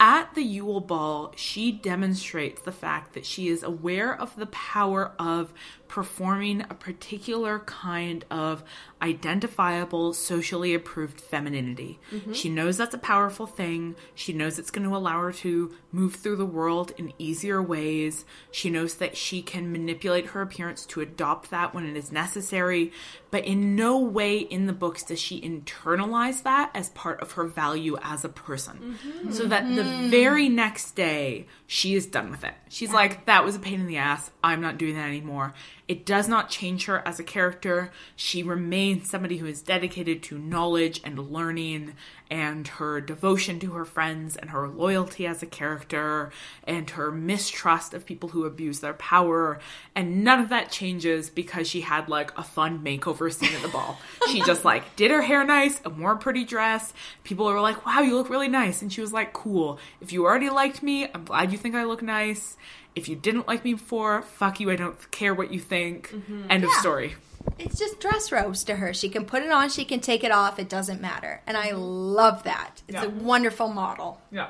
At 0.00 0.34
the 0.34 0.42
Yule 0.42 0.80
Ball, 0.80 1.32
she 1.34 1.72
demonstrates 1.72 2.62
the 2.62 2.72
fact 2.72 3.14
that 3.14 3.26
she 3.26 3.48
is 3.48 3.64
aware 3.64 4.14
of 4.14 4.36
the 4.36 4.46
power 4.46 5.12
of 5.18 5.52
performing 5.88 6.60
a 6.60 6.74
particular 6.74 7.60
kind 7.60 8.24
of 8.30 8.62
identifiable, 9.00 10.12
socially 10.12 10.74
approved 10.74 11.20
femininity. 11.20 11.98
Mm-hmm. 12.12 12.32
She 12.32 12.48
knows 12.50 12.76
that's 12.76 12.94
a 12.94 12.98
powerful 12.98 13.46
thing. 13.46 13.96
She 14.14 14.32
knows 14.32 14.58
it's 14.58 14.70
going 14.70 14.86
to 14.86 14.94
allow 14.94 15.20
her 15.20 15.32
to 15.32 15.74
move 15.90 16.16
through 16.16 16.36
the 16.36 16.46
world 16.46 16.92
in 16.98 17.12
easier 17.18 17.62
ways. 17.62 18.24
She 18.50 18.70
knows 18.70 18.96
that 18.96 19.16
she 19.16 19.40
can 19.40 19.72
manipulate 19.72 20.26
her 20.26 20.42
appearance 20.42 20.84
to 20.86 21.00
adopt 21.00 21.50
that 21.50 21.74
when 21.74 21.86
it 21.86 21.96
is 21.96 22.12
necessary. 22.12 22.92
But 23.30 23.46
in 23.46 23.74
no 23.74 23.98
way 23.98 24.38
in 24.38 24.66
the 24.66 24.72
books 24.72 25.02
does 25.04 25.20
she 25.20 25.40
internalize 25.40 26.42
that 26.42 26.70
as 26.74 26.90
part 26.90 27.20
of 27.20 27.32
her 27.32 27.44
value 27.44 27.96
as 28.02 28.24
a 28.24 28.28
person. 28.28 28.98
Mm-hmm. 29.04 29.32
So 29.32 29.46
that 29.46 29.74
the 29.74 29.84
very 30.08 30.48
next 30.48 30.92
day, 30.92 31.46
she 31.66 31.94
is 31.94 32.06
done 32.06 32.30
with 32.30 32.44
it. 32.44 32.54
She's 32.68 32.92
like, 32.92 33.26
that 33.26 33.44
was 33.44 33.56
a 33.56 33.58
pain 33.58 33.80
in 33.80 33.86
the 33.86 33.98
ass. 33.98 34.30
I'm 34.42 34.60
not 34.60 34.78
doing 34.78 34.94
that 34.94 35.08
anymore. 35.08 35.54
It 35.88 36.04
does 36.04 36.28
not 36.28 36.50
change 36.50 36.84
her 36.84 37.02
as 37.08 37.18
a 37.18 37.24
character. 37.24 37.90
She 38.14 38.42
remains 38.42 39.08
somebody 39.08 39.38
who 39.38 39.46
is 39.46 39.62
dedicated 39.62 40.22
to 40.24 40.38
knowledge 40.38 41.00
and 41.02 41.32
learning 41.32 41.94
and 42.30 42.68
her 42.68 43.00
devotion 43.00 43.58
to 43.60 43.72
her 43.72 43.86
friends 43.86 44.36
and 44.36 44.50
her 44.50 44.68
loyalty 44.68 45.26
as 45.26 45.42
a 45.42 45.46
character 45.46 46.30
and 46.64 46.90
her 46.90 47.10
mistrust 47.10 47.94
of 47.94 48.04
people 48.04 48.28
who 48.28 48.44
abuse 48.44 48.80
their 48.80 48.92
power. 48.92 49.58
And 49.94 50.22
none 50.22 50.40
of 50.40 50.50
that 50.50 50.70
changes 50.70 51.30
because 51.30 51.66
she 51.66 51.80
had 51.80 52.08
like 52.08 52.36
a 52.36 52.42
fun 52.42 52.84
makeover 52.84 53.32
scene 53.32 53.54
at 53.54 53.62
the 53.62 53.68
ball. 53.68 53.98
she 54.30 54.40
just 54.46 54.66
like 54.66 54.94
did 54.94 55.10
her 55.10 55.22
hair 55.22 55.42
nice 55.42 55.80
and 55.86 55.98
wore 55.98 56.12
a 56.12 56.16
pretty 56.18 56.44
dress. 56.44 56.92
People 57.24 57.46
were 57.46 57.60
like, 57.60 57.86
wow, 57.86 58.00
you 58.00 58.14
look 58.14 58.28
really 58.28 58.48
nice. 58.48 58.82
And 58.82 58.92
she 58.92 59.00
was 59.00 59.12
like, 59.12 59.32
cool. 59.32 59.78
If 60.02 60.12
you 60.12 60.26
already 60.26 60.50
liked 60.50 60.82
me, 60.82 61.08
I'm 61.14 61.24
glad 61.24 61.50
you 61.50 61.56
think 61.56 61.74
I 61.74 61.84
look 61.84 62.02
nice. 62.02 62.58
If 62.98 63.08
you 63.08 63.16
didn't 63.16 63.46
like 63.46 63.64
me 63.64 63.74
before, 63.74 64.22
fuck 64.22 64.60
you. 64.60 64.70
I 64.70 64.76
don't 64.76 65.10
care 65.10 65.34
what 65.34 65.52
you 65.52 65.60
think. 65.60 66.10
Mm-hmm. 66.10 66.50
End 66.50 66.64
of 66.64 66.70
story. 66.72 67.14
It's 67.58 67.78
just 67.78 68.00
dress 68.00 68.30
robes 68.30 68.64
to 68.64 68.76
her. 68.76 68.92
She 68.92 69.08
can 69.08 69.24
put 69.24 69.42
it 69.42 69.50
on, 69.50 69.70
she 69.70 69.84
can 69.84 70.00
take 70.00 70.24
it 70.24 70.30
off. 70.30 70.58
It 70.58 70.68
doesn't 70.68 71.00
matter. 71.00 71.40
And 71.46 71.56
I 71.56 71.68
mm-hmm. 71.70 71.80
love 71.80 72.42
that. 72.42 72.82
It's 72.88 72.96
Yeah. 72.96 73.04
a 73.04 73.08
wonderful 73.08 73.68
model. 73.68 74.20
Yeah. 74.30 74.48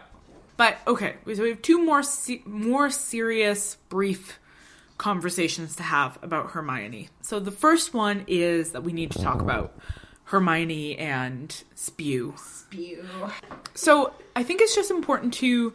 But 0.57 0.79
okay, 0.89 1.15
so 1.33 1.43
we 1.43 1.51
have 1.51 1.63
two 1.63 1.85
more 1.85 2.03
se- 2.03 2.43
more 2.45 2.91
serious 2.91 3.77
brief 3.89 4.41
conversations 4.97 5.77
to 5.77 5.85
have 5.85 6.19
about 6.23 6.51
Hermione. 6.51 7.09
So 7.21 7.39
the 7.39 7.53
first 7.53 7.95
one 7.95 8.25
is 8.27 8.73
that 8.73 8.83
we 8.83 8.93
need 8.93 9.13
to 9.13 9.23
talk 9.23 9.41
about 9.41 9.79
Hermione 10.25 10.99
and 10.99 11.63
Spew. 11.77 12.35
Spew. 12.37 13.05
So 13.75 14.13
I 14.35 14.43
think 14.43 14.61
it's 14.61 14.75
just 14.75 14.91
important 14.91 15.33
to 15.35 15.73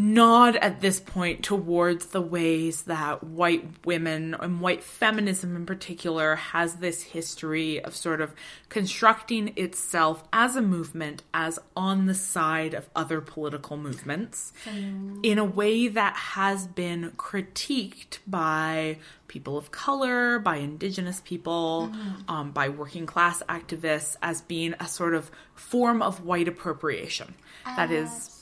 nod 0.00 0.54
at 0.54 0.80
this 0.80 1.00
point 1.00 1.42
towards 1.42 2.06
the 2.06 2.20
ways 2.20 2.82
that 2.84 3.24
white 3.24 3.64
women 3.84 4.32
and 4.38 4.60
white 4.60 4.84
feminism 4.84 5.56
in 5.56 5.66
particular 5.66 6.36
has 6.36 6.76
this 6.76 7.02
history 7.02 7.82
of 7.82 7.96
sort 7.96 8.20
of 8.20 8.32
constructing 8.68 9.52
itself 9.56 10.22
as 10.32 10.54
a 10.54 10.62
movement 10.62 11.24
as 11.34 11.58
on 11.76 12.06
the 12.06 12.14
side 12.14 12.74
of 12.74 12.88
other 12.94 13.20
political 13.20 13.76
movements 13.76 14.52
in 15.24 15.36
a 15.36 15.44
way 15.44 15.88
that 15.88 16.14
has 16.14 16.68
been 16.68 17.10
critiqued 17.16 18.18
by 18.24 18.96
people 19.26 19.58
of 19.58 19.72
color, 19.72 20.38
by 20.38 20.56
indigenous 20.56 21.20
people, 21.24 21.92
um, 22.28 22.52
by 22.52 22.68
working 22.68 23.04
class 23.04 23.42
activists 23.48 24.16
as 24.22 24.42
being 24.42 24.74
a 24.78 24.86
sort 24.86 25.14
of 25.14 25.30
form 25.54 26.00
of 26.00 26.24
white 26.24 26.46
appropriation. 26.46 27.34
That 27.64 27.90
is 27.90 28.37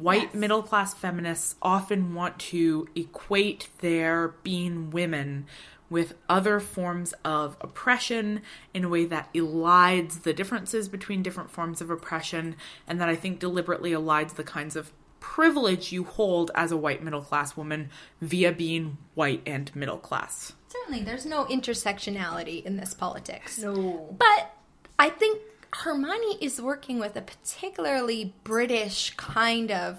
white 0.00 0.34
middle 0.34 0.62
class 0.62 0.94
feminists 0.94 1.54
often 1.62 2.14
want 2.14 2.38
to 2.38 2.88
equate 2.94 3.68
their 3.78 4.28
being 4.42 4.90
women 4.90 5.46
with 5.88 6.14
other 6.28 6.60
forms 6.60 7.12
of 7.24 7.56
oppression 7.60 8.42
in 8.72 8.84
a 8.84 8.88
way 8.88 9.04
that 9.04 9.32
elides 9.34 10.22
the 10.22 10.32
differences 10.32 10.88
between 10.88 11.22
different 11.22 11.50
forms 11.50 11.80
of 11.80 11.90
oppression 11.90 12.54
and 12.86 13.00
that 13.00 13.08
I 13.08 13.16
think 13.16 13.40
deliberately 13.40 13.90
elides 13.90 14.36
the 14.36 14.44
kinds 14.44 14.76
of 14.76 14.92
privilege 15.18 15.92
you 15.92 16.04
hold 16.04 16.50
as 16.54 16.72
a 16.72 16.76
white 16.76 17.02
middle 17.02 17.22
class 17.22 17.56
woman 17.56 17.90
via 18.20 18.52
being 18.52 18.98
white 19.14 19.42
and 19.44 19.74
middle 19.74 19.98
class. 19.98 20.54
Certainly, 20.68 21.02
there's 21.02 21.26
no 21.26 21.44
intersectionality 21.46 22.64
in 22.64 22.76
this 22.76 22.94
politics. 22.94 23.58
No. 23.58 24.16
But 24.16 24.54
I 24.98 25.10
think 25.10 25.40
Hermione 25.72 26.38
is 26.40 26.60
working 26.60 26.98
with 26.98 27.16
a 27.16 27.22
particularly 27.22 28.34
British 28.44 29.14
kind 29.16 29.70
of 29.70 29.98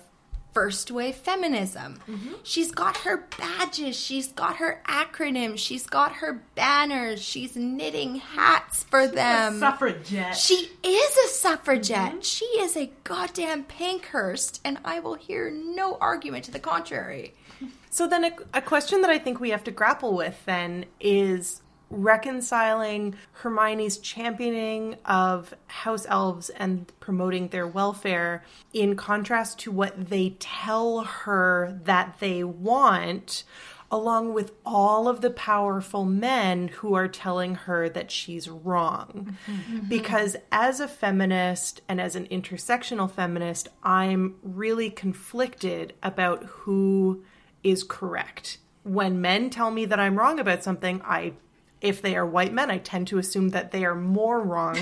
first 0.53 0.91
wave 0.91 1.15
feminism. 1.15 1.99
Mm-hmm. 2.07 2.33
She's 2.43 2.71
got 2.71 2.97
her 2.97 3.25
badges, 3.37 3.97
she's 3.97 4.27
got 4.27 4.57
her 4.57 4.81
acronyms, 4.87 5.59
she's 5.59 5.85
got 5.87 6.13
her 6.13 6.43
banners, 6.55 7.21
she's 7.21 7.55
knitting 7.55 8.15
hats 8.15 8.83
for 8.83 9.07
them. 9.07 9.59
Suffragette. 9.59 10.35
She 10.35 10.71
is 10.83 11.17
a 11.17 11.27
suffragette. 11.29 12.11
Mm-hmm. 12.11 12.21
She 12.21 12.45
is 12.45 12.75
a 12.75 12.91
goddamn 13.03 13.63
Pankhurst, 13.63 14.59
and 14.65 14.79
I 14.83 14.99
will 14.99 15.15
hear 15.15 15.49
no 15.51 15.97
argument 16.01 16.45
to 16.45 16.51
the 16.51 16.59
contrary. 16.59 17.33
So 17.93 18.07
then 18.07 18.23
a, 18.23 18.31
a 18.53 18.61
question 18.61 19.01
that 19.01 19.09
I 19.09 19.19
think 19.19 19.41
we 19.41 19.49
have 19.49 19.65
to 19.65 19.71
grapple 19.71 20.15
with 20.15 20.45
then 20.45 20.85
is 21.01 21.61
reconciling 21.91 23.15
Hermione's 23.33 23.97
championing 23.97 24.95
of 25.05 25.53
house 25.67 26.05
elves 26.07 26.49
and 26.49 26.91
promoting 26.99 27.49
their 27.49 27.67
welfare 27.67 28.43
in 28.73 28.95
contrast 28.95 29.59
to 29.59 29.71
what 29.71 30.09
they 30.09 30.37
tell 30.39 31.01
her 31.01 31.79
that 31.83 32.17
they 32.19 32.43
want 32.43 33.43
along 33.91 34.33
with 34.33 34.53
all 34.65 35.09
of 35.09 35.19
the 35.19 35.29
powerful 35.29 36.05
men 36.05 36.69
who 36.69 36.93
are 36.93 37.09
telling 37.09 37.55
her 37.55 37.89
that 37.89 38.09
she's 38.09 38.49
wrong. 38.49 39.35
Mm-hmm, 39.47 39.51
mm-hmm. 39.51 39.87
Because 39.89 40.37
as 40.51 40.79
a 40.79 40.87
feminist 40.87 41.81
and 41.89 41.99
as 41.99 42.15
an 42.15 42.25
intersectional 42.27 43.11
feminist, 43.11 43.67
I'm 43.83 44.35
really 44.41 44.89
conflicted 44.89 45.93
about 46.01 46.45
who 46.45 47.23
is 47.63 47.83
correct. 47.83 48.59
When 48.83 49.19
men 49.19 49.49
tell 49.49 49.69
me 49.69 49.83
that 49.85 49.99
I'm 49.99 50.17
wrong 50.17 50.39
about 50.39 50.63
something, 50.63 51.01
I 51.03 51.33
if 51.81 52.01
they 52.01 52.15
are 52.15 52.25
white 52.25 52.53
men, 52.53 52.69
I 52.71 52.77
tend 52.77 53.07
to 53.07 53.17
assume 53.17 53.49
that 53.49 53.71
they 53.71 53.83
are 53.85 53.95
more 53.95 54.39
wrong 54.39 54.77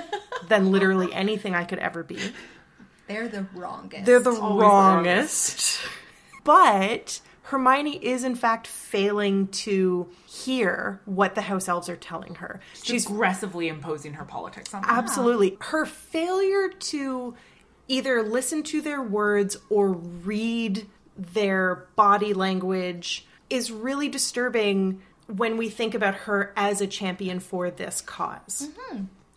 than 0.48 0.70
literally 0.70 1.12
anything 1.12 1.54
I 1.54 1.64
could 1.64 1.80
ever 1.80 2.02
be. 2.02 2.18
They're 3.06 3.28
the 3.28 3.46
wrongest. 3.54 4.06
They're 4.06 4.20
the 4.20 4.32
wrongest. 4.32 5.80
But 6.44 7.20
Hermione 7.42 7.96
is 7.96 8.24
in 8.24 8.34
fact 8.34 8.66
failing 8.66 9.48
to 9.48 10.08
hear 10.26 11.00
what 11.04 11.34
the 11.34 11.42
house 11.42 11.68
elves 11.68 11.88
are 11.88 11.96
telling 11.96 12.36
her. 12.36 12.60
She's 12.82 13.04
aggressively 13.04 13.68
imposing 13.68 14.14
her 14.14 14.24
politics 14.24 14.72
on 14.72 14.82
them. 14.82 14.90
Absolutely. 14.90 15.58
Her 15.60 15.84
failure 15.84 16.70
to 16.70 17.34
either 17.88 18.22
listen 18.22 18.62
to 18.62 18.80
their 18.80 19.02
words 19.02 19.58
or 19.68 19.92
read 19.92 20.86
their 21.18 21.86
body 21.96 22.32
language 22.32 23.26
is 23.50 23.70
really 23.70 24.08
disturbing 24.08 25.02
when 25.26 25.56
we 25.56 25.68
think 25.68 25.94
about 25.94 26.14
her 26.14 26.52
as 26.56 26.80
a 26.80 26.86
champion 26.86 27.40
for 27.40 27.70
this 27.70 28.00
because 28.00 28.68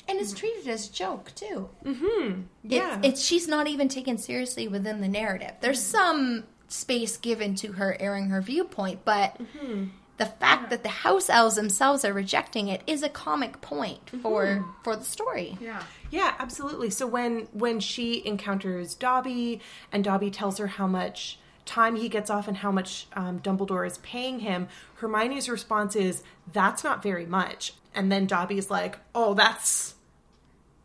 and 0.09 0.19
it's 0.19 0.33
treated 0.33 0.67
as 0.69 0.89
a 0.89 0.93
joke 0.93 1.31
too. 1.35 1.69
Mm-hmm. 1.83 2.41
Yeah. 2.63 2.97
It's, 2.99 3.07
it's 3.07 3.21
she's 3.25 3.47
not 3.47 3.67
even 3.67 3.89
taken 3.89 4.17
seriously 4.17 4.67
within 4.67 5.01
the 5.01 5.07
narrative. 5.07 5.51
There's 5.59 5.81
some 5.81 6.45
space 6.69 7.17
given 7.17 7.55
to 7.55 7.73
her 7.73 7.95
airing 7.99 8.29
her 8.29 8.41
viewpoint, 8.41 9.01
but 9.05 9.37
Mm-hmm. 9.39 9.85
the 10.17 10.25
fact 10.25 10.69
that 10.71 10.83
the 10.83 10.89
house 10.89 11.29
elves 11.29 11.55
themselves 11.55 12.03
are 12.05 12.13
rejecting 12.13 12.67
it 12.69 12.81
is 12.87 13.03
a 13.03 13.09
comic 13.09 13.59
point 13.61 14.09
for 14.21 14.45
Mm-hmm. 14.45 14.69
for 14.83 14.95
the 14.95 15.03
story. 15.05 15.57
Yeah. 15.61 15.83
Yeah, 16.09 16.35
absolutely. 16.39 16.89
So 16.89 17.05
when 17.05 17.47
when 17.51 17.79
she 17.81 18.25
encounters 18.25 18.95
Dobby 18.95 19.59
and 19.91 20.03
Dobby 20.05 20.31
tells 20.31 20.57
her 20.57 20.67
how 20.67 20.87
much 20.87 21.37
time 21.67 21.95
he 21.95 22.09
gets 22.09 22.29
off 22.29 22.47
and 22.47 22.57
how 22.57 22.71
much 22.71 23.07
um, 23.13 23.39
Dumbledore 23.39 23.85
is 23.85 23.99
paying 23.99 24.39
him, 24.39 24.67
Hermione's 24.95 25.49
response 25.49 25.95
is, 25.95 26.23
"That's 26.51 26.83
not 26.83 27.03
very 27.03 27.25
much." 27.25 27.73
And 27.93 28.11
then 28.11 28.25
Dobby's 28.25 28.71
like, 28.71 28.97
"Oh, 29.13 29.33
that's 29.33 29.95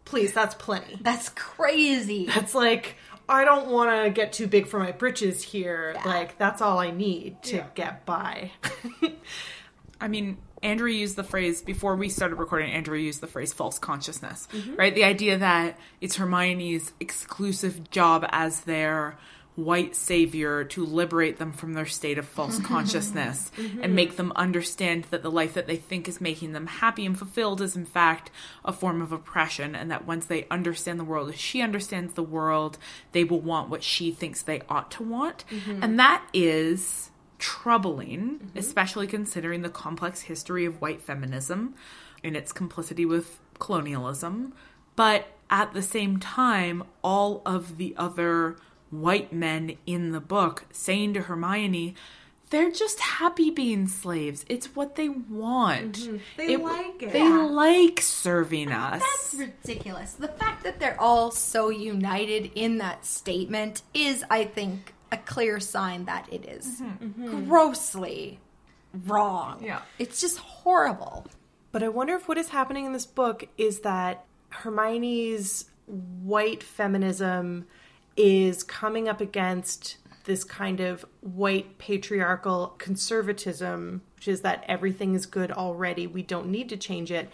please, 0.05 0.33
that's 0.33 0.55
plenty." 0.55 0.99
That's 1.01 1.30
crazy. 1.30 2.26
That's 2.26 2.55
like 2.55 2.97
I 3.28 3.45
don't 3.45 3.68
want 3.68 4.05
to 4.05 4.11
get 4.11 4.33
too 4.33 4.47
big 4.47 4.66
for 4.66 4.78
my 4.78 4.93
britches 4.93 5.43
here. 5.43 5.97
Like 6.05 6.37
that's 6.39 6.61
all 6.61 6.78
I 6.78 6.91
need 6.91 7.43
to 7.45 7.64
get 7.74 8.05
by. 8.05 8.53
I 10.01 10.09
mean, 10.09 10.39
Andrea 10.62 10.97
used 10.97 11.16
the 11.16 11.24
phrase 11.24 11.62
before 11.62 11.97
we 11.97 12.09
started 12.09 12.37
recording. 12.37 12.72
Andrea 12.72 13.03
used 13.03 13.20
the 13.20 13.26
phrase 13.26 13.53
"false 13.53 13.78
consciousness," 13.78 14.49
right? 14.76 14.95
The 14.95 15.05
idea 15.05 15.39
that 15.39 15.78
it's 16.01 16.16
Hermione's 16.16 16.93
exclusive 17.01 17.91
job 17.91 18.26
as 18.30 18.62
their 18.62 19.16
white 19.55 19.95
savior 19.95 20.65
to 20.65 20.85
liberate 20.85 21.39
them 21.39 21.53
from 21.53 21.75
their 21.75 21.87
state 21.87 22.17
of 22.17 22.27
false 22.27 22.59
consciousness 22.63 23.51
and 23.57 23.69
mm-hmm. 23.69 23.95
make 23.95 24.17
them 24.17 24.33
understand 24.35 25.05
that 25.11 25.23
the 25.23 25.31
life 25.31 25.55
that 25.55 25.67
they 25.67 25.77
think 25.77 26.09
is 26.09 26.21
making 26.21 26.53
them 26.53 26.67
happy 26.67 27.05
and 27.05 27.19
fulfilled 27.19 27.61
is 27.61 27.77
in 27.77 27.85
fact 27.85 28.31
a 28.65 28.73
form 28.73 29.03
of 29.03 29.13
oppression 29.13 29.75
and 29.75 29.91
that 29.91 30.07
once 30.07 30.25
they 30.27 30.47
understand 30.51 30.99
the 30.99 31.05
world 31.05 31.29
as 31.29 31.39
she 31.39 31.61
understands 31.61 32.15
the 32.15 32.23
world 32.23 32.79
they 33.13 33.25
will 33.25 33.41
want 33.41 33.69
what 33.69 33.83
she 33.83 34.11
thinks 34.11 34.43
they 34.43 34.63
ought 34.69 34.91
to 34.91 35.03
want. 35.03 35.45
Mm-hmm. 35.51 35.83
And 35.83 35.99
that 35.99 36.27
is 36.33 37.11
troubling 37.39 38.39
mm-hmm. 38.39 38.59
especially 38.59 39.07
considering 39.07 39.61
the 39.63 39.69
complex 39.69 40.23
history 40.23 40.65
of 40.65 40.81
white 40.81 41.03
feminism 41.03 41.75
and 42.25 42.37
its 42.37 42.53
complicity 42.53 43.05
with 43.05 43.39
colonialism. 43.59 44.55
But 44.97 45.27
at 45.51 45.75
the 45.75 45.83
same 45.83 46.19
time, 46.19 46.85
all 47.03 47.43
of 47.45 47.77
the 47.77 47.95
other 47.99 48.57
white 48.93 49.32
men 49.32 49.76
in 49.86 50.12
the 50.12 50.20
book 50.20 50.66
saying 50.70 51.14
to 51.14 51.22
Hermione, 51.22 51.95
they're 52.51 52.70
just 52.70 53.01
happy 53.01 53.51
being 53.51 53.88
slaves. 53.88 54.45
It's 54.47 54.76
what 54.76 54.95
they 54.95 55.09
want. 55.09 56.01
Mm-hmm. 56.01 56.16
They 56.36 56.57
like 56.59 57.03
it. 57.03 57.12
They 57.12 57.26
like 57.26 58.03
serving 58.03 58.70
us. 58.70 59.01
That's 59.01 59.34
ridiculous. 59.34 60.12
The 60.12 60.28
fact 60.28 60.62
that 60.64 60.78
they're 60.78 61.01
all 61.01 61.30
so 61.30 61.70
united 61.70 62.53
in 62.55 62.76
that 62.78 63.07
statement 63.07 63.80
is, 63.95 64.22
I 64.28 64.45
think, 64.45 64.93
a 65.11 65.16
clear 65.16 65.61
sign 65.61 66.05
that 66.05 66.28
it 66.30 66.45
is 66.45 66.80
mm-hmm. 66.82 67.05
Mm-hmm. 67.07 67.49
grossly 67.49 68.38
wrong. 69.07 69.64
Yeah. 69.64 69.80
It's 69.99 70.20
just 70.20 70.36
horrible. 70.36 71.26
But 71.72 71.82
I 71.82 71.88
wonder 71.88 72.14
if 72.16 72.28
what 72.28 72.36
is 72.36 72.51
happening 72.51 72.84
in 72.84 72.93
this 72.93 73.07
book 73.07 73.49
is 73.57 73.80
that 73.80 74.26
Hermione's 74.51 75.64
white 75.86 76.62
feminism 76.62 77.66
is 78.17 78.63
coming 78.63 79.09
up 79.09 79.21
against 79.21 79.97
this 80.25 80.45
kind 80.45 80.81
of 80.81 81.05
white 81.21 81.79
patriarchal 81.79 82.75
conservatism, 82.79 84.03
which 84.17 84.29
is 84.29 84.43
that 84.43 84.65
everything 84.69 85.15
is 85.15 85.27
good 85.27 85.51
already, 85.51 86.07
we 86.07 86.23
don't 86.23 86.49
need 86.49 86.69
to 86.69 86.77
change 86.77 87.11
it. 87.11 87.31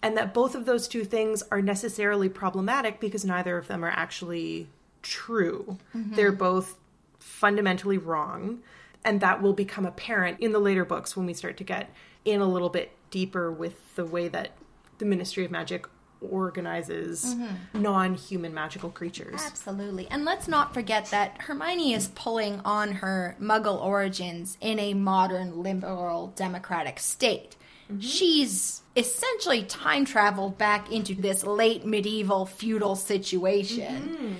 And 0.00 0.16
that 0.16 0.32
both 0.32 0.54
of 0.54 0.64
those 0.64 0.86
two 0.86 1.04
things 1.04 1.42
are 1.50 1.60
necessarily 1.60 2.28
problematic 2.28 3.00
because 3.00 3.24
neither 3.24 3.58
of 3.58 3.66
them 3.66 3.84
are 3.84 3.90
actually 3.90 4.68
true. 5.02 5.78
Mm-hmm. 5.94 6.14
They're 6.14 6.30
both 6.30 6.76
fundamentally 7.18 7.98
wrong. 7.98 8.60
And 9.04 9.20
that 9.20 9.42
will 9.42 9.54
become 9.54 9.86
apparent 9.86 10.38
in 10.40 10.52
the 10.52 10.58
later 10.58 10.84
books 10.84 11.16
when 11.16 11.26
we 11.26 11.34
start 11.34 11.56
to 11.56 11.64
get 11.64 11.90
in 12.24 12.40
a 12.40 12.46
little 12.46 12.68
bit 12.68 12.92
deeper 13.10 13.50
with 13.50 13.94
the 13.96 14.04
way 14.04 14.28
that 14.28 14.52
the 14.98 15.04
Ministry 15.04 15.44
of 15.44 15.50
Magic 15.50 15.86
organizes 16.20 17.34
mm-hmm. 17.34 17.82
non 17.82 18.14
human 18.14 18.54
magical 18.54 18.90
creatures. 18.90 19.40
Absolutely. 19.46 20.08
And 20.10 20.24
let's 20.24 20.48
not 20.48 20.74
forget 20.74 21.06
that 21.06 21.40
Hermione 21.42 21.94
is 21.94 22.08
pulling 22.08 22.60
on 22.64 22.92
her 22.92 23.36
muggle 23.40 23.80
origins 23.82 24.56
in 24.60 24.78
a 24.78 24.94
modern 24.94 25.62
liberal 25.62 26.32
democratic 26.36 26.98
state. 26.98 27.56
Mm-hmm. 27.90 28.00
She's 28.00 28.82
essentially 28.96 29.62
time 29.62 30.04
traveled 30.04 30.58
back 30.58 30.90
into 30.92 31.14
this 31.14 31.44
late 31.44 31.86
medieval 31.86 32.46
feudal 32.46 32.96
situation. 32.96 34.08
Mm-hmm. 34.08 34.34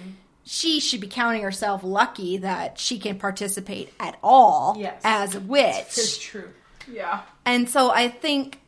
She 0.45 0.81
should 0.81 1.01
be 1.01 1.09
counting 1.09 1.43
herself 1.43 1.85
lucky 1.85 2.39
that 2.39 2.79
she 2.79 2.99
can 2.99 3.18
participate 3.18 3.93
at 4.01 4.18
all 4.22 4.76
Yes. 4.79 5.01
as 5.05 5.35
a 5.35 5.41
witch. 5.41 6.20
true. 6.20 6.51
yeah. 6.91 7.20
And 7.45 7.68
so 7.68 7.91
I 7.91 8.09
think 8.09 8.59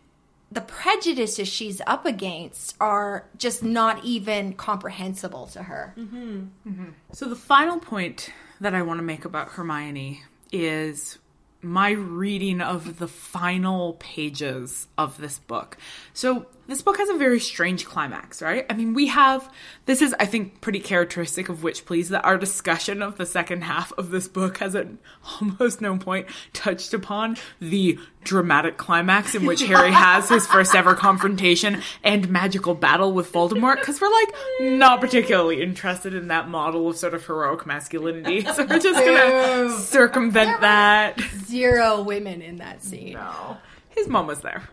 the 0.53 0.61
prejudices 0.61 1.49
she's 1.49 1.81
up 1.87 2.05
against 2.05 2.75
are 2.81 3.27
just 3.37 3.63
not 3.63 4.05
even 4.05 4.53
comprehensible 4.55 5.47
to 5.49 5.65
her. 5.65 5.95
Mm-hmm. 5.97 6.89
So 7.13 7.27
the 7.29 7.37
final 7.37 7.79
point 7.79 8.31
that 8.61 8.75
I 8.75 8.83
want 8.83 8.99
to 8.99 9.05
make 9.05 9.25
about 9.25 9.51
Hermione 9.51 10.23
is 10.53 11.19
my 11.63 11.91
reading 11.91 12.61
of 12.61 12.99
the 12.99 13.09
final 13.09 13.95
pages 13.95 14.89
of 14.97 15.19
this 15.19 15.39
book. 15.39 15.77
So 16.13 16.47
this 16.67 16.83
book 16.83 16.99
has 16.99 17.09
a 17.09 17.15
very 17.15 17.41
strange 17.41 17.85
climax, 17.85 18.41
right? 18.41 18.65
I 18.71 18.75
mean, 18.75 18.95
we 18.95 19.09
have 19.09 19.53
this 19.87 20.03
is 20.03 20.15
I 20.21 20.27
think 20.27 20.61
pretty 20.61 20.81
characteristic 20.81 21.49
of 21.49 21.63
Witch 21.63 21.85
Please 21.85 22.11
that 22.11 22.25
our 22.25 22.39
discussion 22.39 23.03
of 23.03 23.17
the 23.17 23.27
second 23.27 23.63
half 23.65 23.93
of 23.99 24.11
this 24.11 24.29
book 24.29 24.59
has 24.59 24.77
at 24.77 24.87
almost 25.41 25.81
no 25.81 25.97
point 25.97 26.27
touched 26.53 26.95
upon 26.95 27.37
the 27.61 27.99
dramatic 28.23 28.77
climax 28.77 29.35
in 29.35 29.47
which 29.47 29.63
Harry 29.63 29.91
has 29.93 30.29
his 30.29 30.47
first 30.47 30.75
ever 30.75 30.95
confrontation 30.95 31.83
and 32.05 32.29
magical 32.29 32.75
battle 32.75 33.13
with 33.13 33.33
Voldemort 33.33 33.81
because 33.81 34.01
we're 34.01 34.13
like 34.13 34.29
not 34.61 35.01
particularly 35.01 35.63
interested 35.63 36.15
in 36.15 36.29
that 36.29 36.49
model 36.49 36.89
of 36.89 36.97
sort 36.97 37.15
of 37.15 37.25
heroic 37.27 37.67
masculinity. 37.67 38.47
So 38.51 38.65
we're 38.65 38.81
just 38.81 38.99
gonna 38.99 39.79
circumvent 39.79 40.61
that. 40.61 41.21
Zero 41.45 42.03
women 42.03 42.43
in 42.43 42.57
that 42.57 42.83
scene. 42.83 43.15
No, 43.15 43.59
his 43.91 44.09
mom 44.09 44.27
was 44.27 44.41
there. 44.41 44.69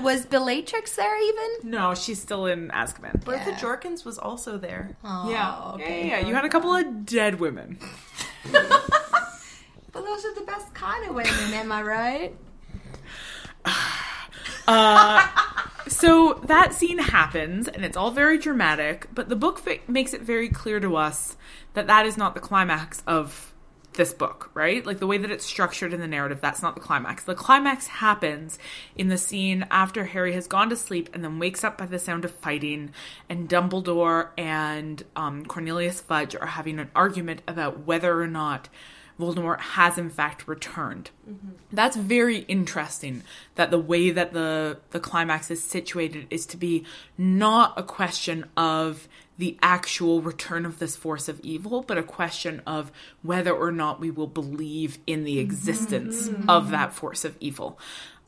Was 0.00 0.26
Bellatrix 0.26 0.94
there 0.96 1.18
even? 1.22 1.70
No, 1.70 1.94
she's 1.94 2.20
still 2.20 2.46
in 2.46 2.68
Azkaban. 2.68 3.24
Bertha 3.24 3.52
Jorkins 3.52 4.04
was 4.04 4.18
also 4.18 4.58
there. 4.58 4.96
yeah. 5.02 5.24
yeah, 5.28 5.76
yeah, 5.78 6.04
yeah. 6.04 6.18
You 6.20 6.34
had 6.34 6.44
a 6.44 6.48
couple 6.50 6.74
of 6.74 7.06
dead 7.06 7.40
women. 7.40 7.78
But 9.92 10.04
those 10.04 10.26
are 10.26 10.34
the 10.34 10.42
best 10.42 10.74
kind 10.74 11.08
of 11.08 11.14
women, 11.14 11.54
am 11.54 11.72
I 11.72 11.82
right? 11.82 12.36
Uh, 14.68 15.24
so 15.86 16.40
that 16.46 16.74
scene 16.74 16.98
happens, 16.98 17.68
and 17.68 17.84
it's 17.84 17.96
all 17.96 18.10
very 18.10 18.36
dramatic, 18.36 19.06
but 19.14 19.28
the 19.28 19.36
book 19.36 19.60
fi- 19.60 19.80
makes 19.86 20.12
it 20.12 20.20
very 20.22 20.48
clear 20.48 20.80
to 20.80 20.96
us 20.96 21.36
that 21.74 21.86
that 21.86 22.04
is 22.04 22.16
not 22.16 22.34
the 22.34 22.40
climax 22.40 23.00
of 23.06 23.54
this 23.96 24.12
book, 24.12 24.50
right? 24.54 24.84
Like 24.86 24.98
the 24.98 25.06
way 25.06 25.18
that 25.18 25.30
it's 25.30 25.44
structured 25.44 25.92
in 25.92 26.00
the 26.00 26.06
narrative, 26.06 26.40
that's 26.40 26.62
not 26.62 26.74
the 26.74 26.80
climax. 26.80 27.24
The 27.24 27.34
climax 27.34 27.86
happens 27.86 28.58
in 28.94 29.08
the 29.08 29.18
scene 29.18 29.66
after 29.70 30.04
Harry 30.04 30.32
has 30.34 30.46
gone 30.46 30.70
to 30.70 30.76
sleep 30.76 31.10
and 31.12 31.24
then 31.24 31.38
wakes 31.38 31.64
up 31.64 31.76
by 31.76 31.86
the 31.86 31.98
sound 31.98 32.24
of 32.24 32.30
fighting, 32.30 32.92
and 33.28 33.48
Dumbledore 33.48 34.28
and 34.38 35.02
um, 35.16 35.44
Cornelius 35.44 36.00
Fudge 36.00 36.36
are 36.36 36.46
having 36.46 36.78
an 36.78 36.90
argument 36.94 37.42
about 37.48 37.80
whether 37.86 38.20
or 38.20 38.26
not 38.26 38.68
Voldemort 39.18 39.60
has 39.60 39.96
in 39.96 40.10
fact 40.10 40.46
returned. 40.46 41.10
That's 41.72 41.96
very 41.96 42.40
interesting 42.40 43.22
that 43.54 43.70
the 43.70 43.78
way 43.78 44.10
that 44.10 44.32
the 44.32 44.78
the 44.90 45.00
climax 45.00 45.50
is 45.50 45.62
situated 45.62 46.26
is 46.30 46.44
to 46.46 46.56
be 46.56 46.84
not 47.16 47.72
a 47.78 47.82
question 47.82 48.44
of 48.56 49.08
the 49.38 49.58
actual 49.62 50.22
return 50.22 50.64
of 50.64 50.78
this 50.78 50.96
force 50.96 51.28
of 51.28 51.40
evil, 51.40 51.82
but 51.82 51.98
a 51.98 52.02
question 52.02 52.62
of 52.66 52.90
whether 53.22 53.52
or 53.52 53.70
not 53.70 54.00
we 54.00 54.10
will 54.10 54.26
believe 54.26 54.98
in 55.06 55.24
the 55.24 55.38
existence 55.38 56.28
mm-hmm. 56.28 56.48
of 56.48 56.70
that 56.70 56.92
force 56.92 57.24
of 57.24 57.36
evil. 57.40 57.78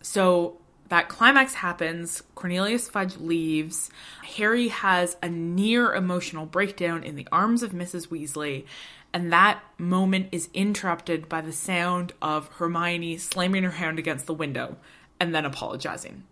So 0.03 0.59
that 0.89 1.09
climax 1.09 1.55
happens, 1.55 2.23
Cornelius 2.35 2.89
Fudge 2.89 3.17
leaves, 3.17 3.91
Harry 4.37 4.69
has 4.69 5.17
a 5.23 5.29
near 5.29 5.95
emotional 5.95 6.47
breakdown 6.47 7.03
in 7.03 7.17
the 7.17 7.29
arms 7.31 7.63
of 7.63 7.73
Mrs. 7.73 8.09
Weasley, 8.09 8.65
and 9.13 9.33
that 9.33 9.63
moment 9.79 10.29
is 10.33 10.49
interrupted 10.53 11.29
by 11.29 11.41
the 11.41 11.53
sound 11.53 12.13
of 12.21 12.49
Hermione 12.55 13.17
slamming 13.19 13.65
her 13.65 13.71
hand 13.71 13.99
against 13.99 14.27
the 14.27 14.35
window 14.35 14.77
and 15.19 15.35
then 15.35 15.45
apologizing. 15.45 16.25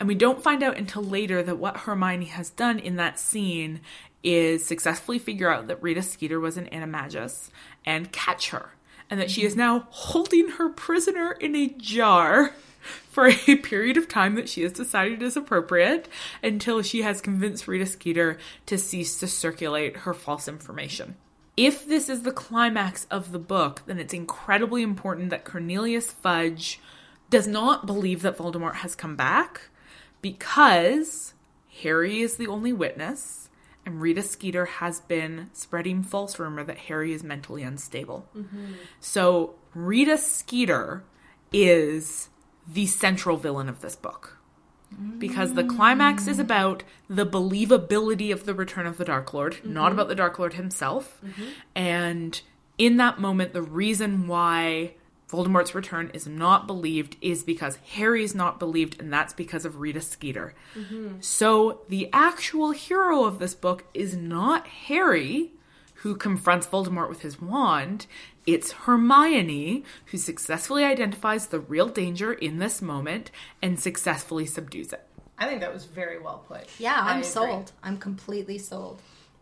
And 0.00 0.08
we 0.08 0.14
don't 0.14 0.42
find 0.42 0.62
out 0.62 0.76
until 0.76 1.02
later 1.02 1.42
that 1.42 1.58
what 1.58 1.78
Hermione 1.78 2.26
has 2.26 2.50
done 2.50 2.78
in 2.78 2.96
that 2.96 3.18
scene 3.18 3.80
is 4.24 4.64
successfully 4.64 5.18
figure 5.18 5.52
out 5.52 5.68
that 5.68 5.82
Rita 5.82 6.02
Skeeter 6.02 6.40
was 6.40 6.56
an 6.56 6.68
animagus 6.72 7.50
and 7.84 8.10
catch 8.10 8.50
her. 8.50 8.70
And 9.10 9.20
that 9.20 9.30
she 9.30 9.44
is 9.44 9.54
now 9.54 9.86
holding 9.90 10.48
her 10.52 10.70
prisoner 10.70 11.32
in 11.32 11.54
a 11.54 11.68
jar 11.68 12.54
for 13.10 13.28
a 13.28 13.56
period 13.56 13.96
of 13.96 14.08
time 14.08 14.34
that 14.34 14.48
she 14.48 14.62
has 14.62 14.72
decided 14.72 15.22
is 15.22 15.36
appropriate 15.36 16.08
until 16.42 16.82
she 16.82 17.02
has 17.02 17.20
convinced 17.20 17.68
Rita 17.68 17.86
Skeeter 17.86 18.38
to 18.66 18.78
cease 18.78 19.20
to 19.20 19.28
circulate 19.28 19.98
her 19.98 20.14
false 20.14 20.48
information. 20.48 21.16
If 21.56 21.86
this 21.86 22.08
is 22.08 22.22
the 22.22 22.32
climax 22.32 23.06
of 23.10 23.30
the 23.30 23.38
book, 23.38 23.82
then 23.86 23.98
it's 23.98 24.14
incredibly 24.14 24.82
important 24.82 25.30
that 25.30 25.44
Cornelius 25.44 26.10
Fudge 26.10 26.80
does 27.30 27.46
not 27.46 27.86
believe 27.86 28.22
that 28.22 28.36
Voldemort 28.36 28.76
has 28.76 28.96
come 28.96 29.14
back 29.14 29.68
because 30.20 31.34
Harry 31.82 32.20
is 32.20 32.36
the 32.36 32.48
only 32.48 32.72
witness 32.72 33.43
and 33.86 34.00
Rita 34.00 34.22
Skeeter 34.22 34.66
has 34.66 35.00
been 35.00 35.50
spreading 35.52 36.02
false 36.02 36.38
rumor 36.38 36.64
that 36.64 36.78
Harry 36.78 37.12
is 37.12 37.22
mentally 37.22 37.62
unstable. 37.62 38.28
Mm-hmm. 38.36 38.74
So 39.00 39.54
Rita 39.74 40.18
Skeeter 40.18 41.04
is 41.52 42.28
the 42.66 42.86
central 42.86 43.36
villain 43.36 43.68
of 43.68 43.80
this 43.80 43.96
book. 43.96 44.38
Because 45.18 45.54
the 45.54 45.64
climax 45.64 46.28
is 46.28 46.36
mm. 46.36 46.42
about 46.42 46.84
the 47.08 47.26
believability 47.26 48.32
of 48.32 48.46
the 48.46 48.54
return 48.54 48.86
of 48.86 48.96
the 48.96 49.04
Dark 49.04 49.34
Lord, 49.34 49.56
not 49.64 49.86
mm-hmm. 49.86 49.94
about 49.94 50.08
the 50.08 50.14
Dark 50.14 50.38
Lord 50.38 50.54
himself. 50.54 51.20
Mm-hmm. 51.24 51.42
And 51.74 52.40
in 52.78 52.96
that 52.98 53.18
moment, 53.18 53.54
the 53.54 53.62
reason 53.62 54.28
why 54.28 54.94
Voldemort's 55.30 55.74
return 55.74 56.10
is 56.14 56.26
not 56.26 56.66
believed 56.66 57.16
is 57.20 57.42
because 57.42 57.76
Harry 57.94 58.22
is 58.22 58.34
not 58.34 58.58
believed, 58.58 59.00
and 59.00 59.12
that's 59.12 59.32
because 59.32 59.64
of 59.64 59.80
Rita 59.80 60.00
Skeeter. 60.00 60.54
So 61.20 61.80
the 61.88 62.08
actual 62.12 62.70
hero 62.72 63.24
of 63.24 63.38
this 63.38 63.54
book 63.54 63.84
is 63.94 64.14
not 64.16 64.66
Harry, 64.66 65.52
who 65.96 66.14
confronts 66.14 66.66
Voldemort 66.66 67.08
with 67.08 67.22
his 67.22 67.40
wand. 67.40 68.06
It's 68.46 68.72
Hermione 68.72 69.84
who 70.06 70.18
successfully 70.18 70.84
identifies 70.84 71.46
the 71.46 71.60
real 71.60 71.88
danger 71.88 72.32
in 72.32 72.58
this 72.58 72.82
moment 72.82 73.30
and 73.62 73.80
successfully 73.80 74.44
subdues 74.44 74.92
it. 74.92 75.06
I 75.38 75.46
think 75.46 75.60
that 75.62 75.72
was 75.72 75.86
very 75.86 76.20
well 76.20 76.44
put. 76.46 76.68
Yeah, 76.78 77.00
I 77.00 77.14
I'm 77.14 77.24
sold. 77.24 77.72
I'm 77.82 77.96
completely 77.96 78.58
sold. 78.58 79.00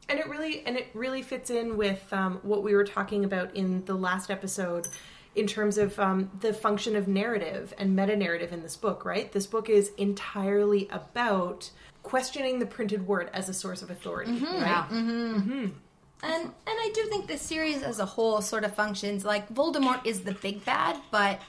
and 0.08 0.18
it 0.20 0.28
really 0.28 0.62
and 0.64 0.76
it 0.76 0.86
really 0.94 1.22
fits 1.22 1.50
in 1.50 1.76
with 1.76 2.10
um, 2.12 2.38
what 2.42 2.62
we 2.62 2.74
were 2.74 2.84
talking 2.84 3.24
about 3.24 3.54
in 3.56 3.84
the 3.84 3.94
last 3.94 4.30
episode 4.30 4.86
in 5.34 5.46
terms 5.46 5.78
of 5.78 5.98
um, 5.98 6.30
the 6.40 6.52
function 6.52 6.96
of 6.96 7.08
narrative 7.08 7.72
and 7.78 7.96
meta 7.96 8.16
narrative 8.16 8.52
in 8.52 8.62
this 8.62 8.76
book 8.76 9.04
right? 9.04 9.32
This 9.32 9.46
book 9.46 9.68
is 9.68 9.90
entirely 9.96 10.88
about 10.90 11.70
questioning 12.02 12.58
the 12.58 12.66
printed 12.66 13.06
word 13.06 13.30
as 13.32 13.48
a 13.48 13.54
source 13.54 13.82
of 13.82 13.90
authority 13.90 14.32
mm-hmm. 14.32 14.62
right? 14.62 14.88
Mm-hmm. 14.90 15.34
Mm-hmm. 15.36 15.66
And 16.24 16.44
and 16.44 16.52
I 16.66 16.90
do 16.94 17.04
think 17.06 17.26
the 17.26 17.38
series 17.38 17.82
as 17.82 17.98
a 17.98 18.06
whole 18.06 18.40
sort 18.40 18.64
of 18.64 18.74
functions 18.74 19.24
like 19.24 19.52
Voldemort 19.52 20.06
is 20.06 20.22
the 20.22 20.32
big 20.32 20.64
bad, 20.64 20.96
but 21.10 21.40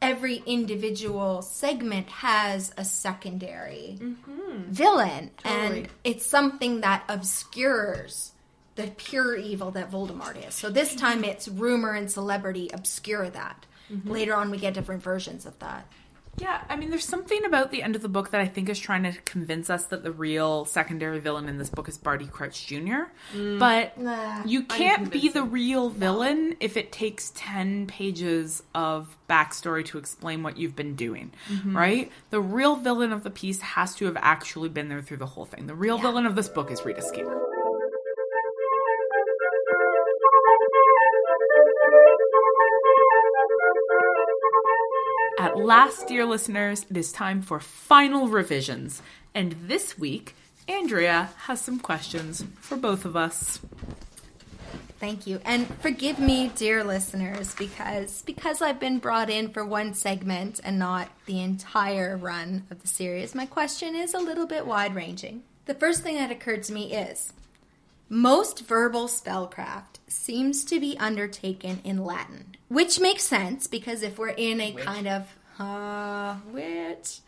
every 0.00 0.42
individual 0.46 1.42
segment 1.42 2.08
has 2.08 2.72
a 2.76 2.84
secondary 2.84 3.98
villain, 4.68 5.30
and 5.44 5.88
it's 6.04 6.24
something 6.24 6.80
that 6.80 7.04
obscures 7.08 8.32
the 8.76 8.88
pure 8.96 9.36
evil 9.36 9.70
that 9.72 9.90
Voldemort 9.90 10.46
is. 10.46 10.54
So 10.54 10.70
this 10.70 10.94
time 10.94 11.24
it's 11.24 11.48
rumor 11.48 11.92
and 11.92 12.10
celebrity 12.10 12.70
obscure 12.72 13.28
that. 13.30 13.66
Mm-hmm. 13.92 14.10
Later 14.10 14.34
on, 14.34 14.50
we 14.50 14.58
get 14.58 14.74
different 14.74 15.02
versions 15.02 15.46
of 15.46 15.58
that. 15.60 15.86
Yeah, 16.38 16.60
I 16.68 16.76
mean, 16.76 16.90
there's 16.90 17.06
something 17.06 17.46
about 17.46 17.70
the 17.70 17.82
end 17.82 17.96
of 17.96 18.02
the 18.02 18.10
book 18.10 18.30
that 18.32 18.40
I 18.42 18.46
think 18.46 18.68
is 18.68 18.78
trying 18.78 19.04
to 19.04 19.12
convince 19.22 19.70
us 19.70 19.86
that 19.86 20.02
the 20.02 20.12
real 20.12 20.66
secondary 20.66 21.18
villain 21.18 21.48
in 21.48 21.56
this 21.56 21.70
book 21.70 21.88
is 21.88 21.96
Barty 21.96 22.26
Crouch 22.26 22.66
Jr. 22.66 23.04
Mm. 23.34 23.58
But 23.58 23.96
you 24.46 24.64
can't 24.64 25.10
be 25.10 25.30
the 25.30 25.42
real 25.42 25.88
villain 25.88 26.56
if 26.60 26.76
it 26.76 26.92
takes 26.92 27.32
10 27.36 27.86
pages 27.86 28.62
of 28.74 29.16
backstory 29.30 29.84
to 29.86 29.98
explain 29.98 30.42
what 30.42 30.58
you've 30.58 30.76
been 30.76 30.94
doing, 30.94 31.32
mm-hmm. 31.50 31.74
right? 31.74 32.12
The 32.28 32.40
real 32.40 32.76
villain 32.76 33.12
of 33.12 33.22
the 33.22 33.30
piece 33.30 33.62
has 33.62 33.94
to 33.94 34.04
have 34.04 34.18
actually 34.18 34.68
been 34.68 34.90
there 34.90 35.00
through 35.00 35.18
the 35.18 35.26
whole 35.26 35.46
thing. 35.46 35.66
The 35.66 35.74
real 35.74 35.96
villain 35.96 36.26
of 36.26 36.36
this 36.36 36.50
book 36.50 36.70
is 36.70 36.84
Rita 36.84 37.00
Skeeter. 37.00 37.55
At 45.56 45.64
last, 45.64 46.06
dear 46.06 46.26
listeners, 46.26 46.84
it 46.90 46.98
is 46.98 47.10
time 47.10 47.40
for 47.40 47.60
final 47.60 48.28
revisions. 48.28 49.00
And 49.34 49.52
this 49.62 49.98
week, 49.98 50.36
Andrea 50.68 51.30
has 51.44 51.62
some 51.62 51.80
questions 51.80 52.44
for 52.60 52.76
both 52.76 53.06
of 53.06 53.16
us. 53.16 53.58
Thank 55.00 55.26
you. 55.26 55.40
And 55.46 55.66
forgive 55.78 56.18
me, 56.18 56.52
dear 56.54 56.84
listeners, 56.84 57.54
because 57.54 58.20
because 58.20 58.60
I've 58.60 58.78
been 58.78 58.98
brought 58.98 59.30
in 59.30 59.48
for 59.48 59.64
one 59.64 59.94
segment 59.94 60.60
and 60.62 60.78
not 60.78 61.08
the 61.24 61.40
entire 61.40 62.18
run 62.18 62.66
of 62.70 62.82
the 62.82 62.88
series, 62.88 63.34
my 63.34 63.46
question 63.46 63.96
is 63.96 64.12
a 64.12 64.18
little 64.18 64.46
bit 64.46 64.66
wide-ranging. 64.66 65.42
The 65.64 65.74
first 65.74 66.02
thing 66.02 66.16
that 66.16 66.30
occurred 66.30 66.64
to 66.64 66.74
me 66.74 66.92
is 66.92 67.32
most 68.10 68.66
verbal 68.66 69.08
spellcraft 69.08 70.00
seems 70.06 70.64
to 70.66 70.78
be 70.78 70.98
undertaken 70.98 71.80
in 71.82 72.04
Latin, 72.04 72.56
which 72.68 73.00
makes 73.00 73.24
sense 73.24 73.66
because 73.66 74.02
if 74.02 74.18
we're 74.18 74.28
in 74.28 74.60
a 74.60 74.72
kind 74.72 75.08
of 75.08 75.34
uh 75.58 76.34
which 76.52 77.20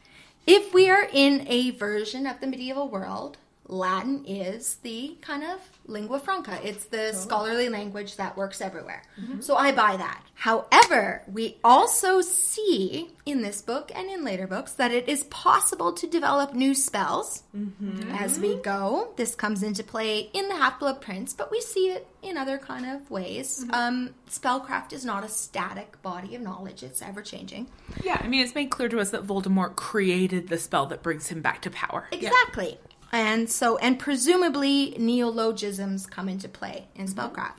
if 0.47 0.73
we 0.73 0.89
are 0.89 1.07
in 1.13 1.47
a 1.49 1.71
version 1.73 2.27
of 2.27 2.41
the 2.41 2.47
medieval 2.47 2.89
world, 2.89 3.37
Latin 3.69 4.25
is 4.25 4.77
the 4.77 5.17
kind 5.21 5.45
of 5.45 5.61
lingua 5.87 6.19
franca. 6.19 6.59
It's 6.65 6.87
the 6.87 7.09
oh. 7.09 7.13
scholarly 7.13 7.69
language 7.69 8.17
that 8.17 8.37
works 8.37 8.61
everywhere. 8.61 9.03
Mm-hmm. 9.21 9.41
So 9.41 9.57
I 9.57 9.73
buy 9.73 9.97
that. 9.97 10.23
However, 10.35 11.23
we 11.31 11.59
also 11.63 12.21
see 12.21 13.11
in 13.27 13.43
this 13.43 13.61
book 13.61 13.91
and 13.95 14.09
in 14.09 14.25
later 14.25 14.47
books 14.47 14.73
that 14.75 14.93
it 14.93 15.09
is 15.09 15.25
possible 15.25 15.93
to 15.93 16.07
develop 16.07 16.55
new 16.55 16.75
spells 16.75 17.43
mm-hmm. 17.55 18.11
as 18.13 18.39
we 18.39 18.57
go. 18.57 19.13
This 19.17 19.35
comes 19.35 19.63
into 19.63 19.83
play 19.83 20.31
in 20.33 20.49
the 20.49 20.57
Half 20.57 20.79
Blood 20.79 21.01
Prince, 21.01 21.35
but 21.35 21.51
we 21.51 21.61
see 21.61 21.91
it 21.91 22.07
in 22.23 22.37
other 22.37 22.57
kind 22.57 22.87
of 22.87 23.11
ways. 23.11 23.65
Mm-hmm. 23.65 23.75
Um, 23.75 24.15
spellcraft 24.31 24.93
is 24.93 25.05
not 25.05 25.25
a 25.25 25.29
static 25.29 26.01
body 26.03 26.35
of 26.35 26.43
knowledge, 26.43 26.83
it's 26.83 27.03
ever 27.03 27.21
changing. 27.21 27.69
Yeah, 28.03 28.21
I 28.23 28.29
mean, 28.29 28.43
it's 28.43 28.55
made 28.55 28.71
clear 28.71 28.89
to 28.89 29.01
us 29.01 29.11
that 29.11 29.27
Voldemort 29.27 29.77
created 29.77 30.49
the 30.49 30.59
spell 30.59 30.87
that 30.87 31.03
brings 31.03 31.29
him 31.29 31.43
back 31.43 31.63
to 31.63 31.71
power. 31.71 32.09
Exactly. 32.13 32.79
And 33.13 33.49
so, 33.49 33.79
and 33.79 33.99
presumably 33.99 34.95
neologisms 34.99 36.07
come 36.07 36.29
into 36.29 36.49
play 36.49 36.89
in 36.95 37.07
spellcraft. 37.07 37.55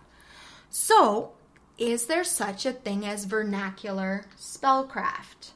So, 0.70 1.34
is 1.78 2.06
there 2.06 2.24
such 2.24 2.66
a 2.66 2.74
thing 2.74 3.06
as 3.06 3.26
vernacular 3.26 4.26
spellcraft? 4.38 5.52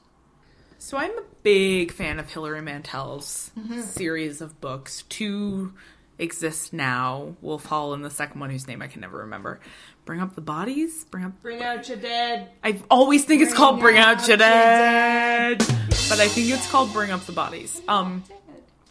So 0.79 0.97
I'm 0.97 1.17
a 1.17 1.23
big 1.43 1.91
fan 1.91 2.19
of 2.19 2.29
Hilary 2.31 2.61
Mantel's 2.61 3.51
series 3.83 4.41
of 4.41 4.59
books. 4.59 5.03
Two 5.09 5.73
exist 6.19 6.73
now. 6.73 7.35
Wolf 7.41 7.65
Hall 7.65 7.93
and 7.93 8.03
the 8.03 8.09
second 8.09 8.41
one 8.41 8.49
whose 8.49 8.67
name 8.67 8.81
I 8.81 8.87
can 8.87 9.01
never 9.01 9.19
remember. 9.19 9.59
Bring 10.05 10.19
up 10.19 10.35
the 10.35 10.41
bodies. 10.41 11.05
Bring 11.05 11.25
up. 11.25 11.41
bring 11.41 11.61
out 11.61 11.87
your 11.87 11.97
dead 11.97 12.49
I 12.63 12.81
always 12.89 13.23
think 13.25 13.41
it's 13.41 13.53
called 13.53 13.79
Bring 13.79 13.97
Out 13.97 14.19
Out 14.19 14.27
Your 14.27 14.37
Your 14.37 14.37
Dead, 14.37 15.57
but 15.59 16.19
I 16.19 16.27
think 16.27 16.49
it's 16.49 16.69
called 16.69 16.91
Bring 16.91 17.11
Up 17.11 17.21
the 17.21 17.31
Bodies. 17.31 17.81
Um, 17.87 18.23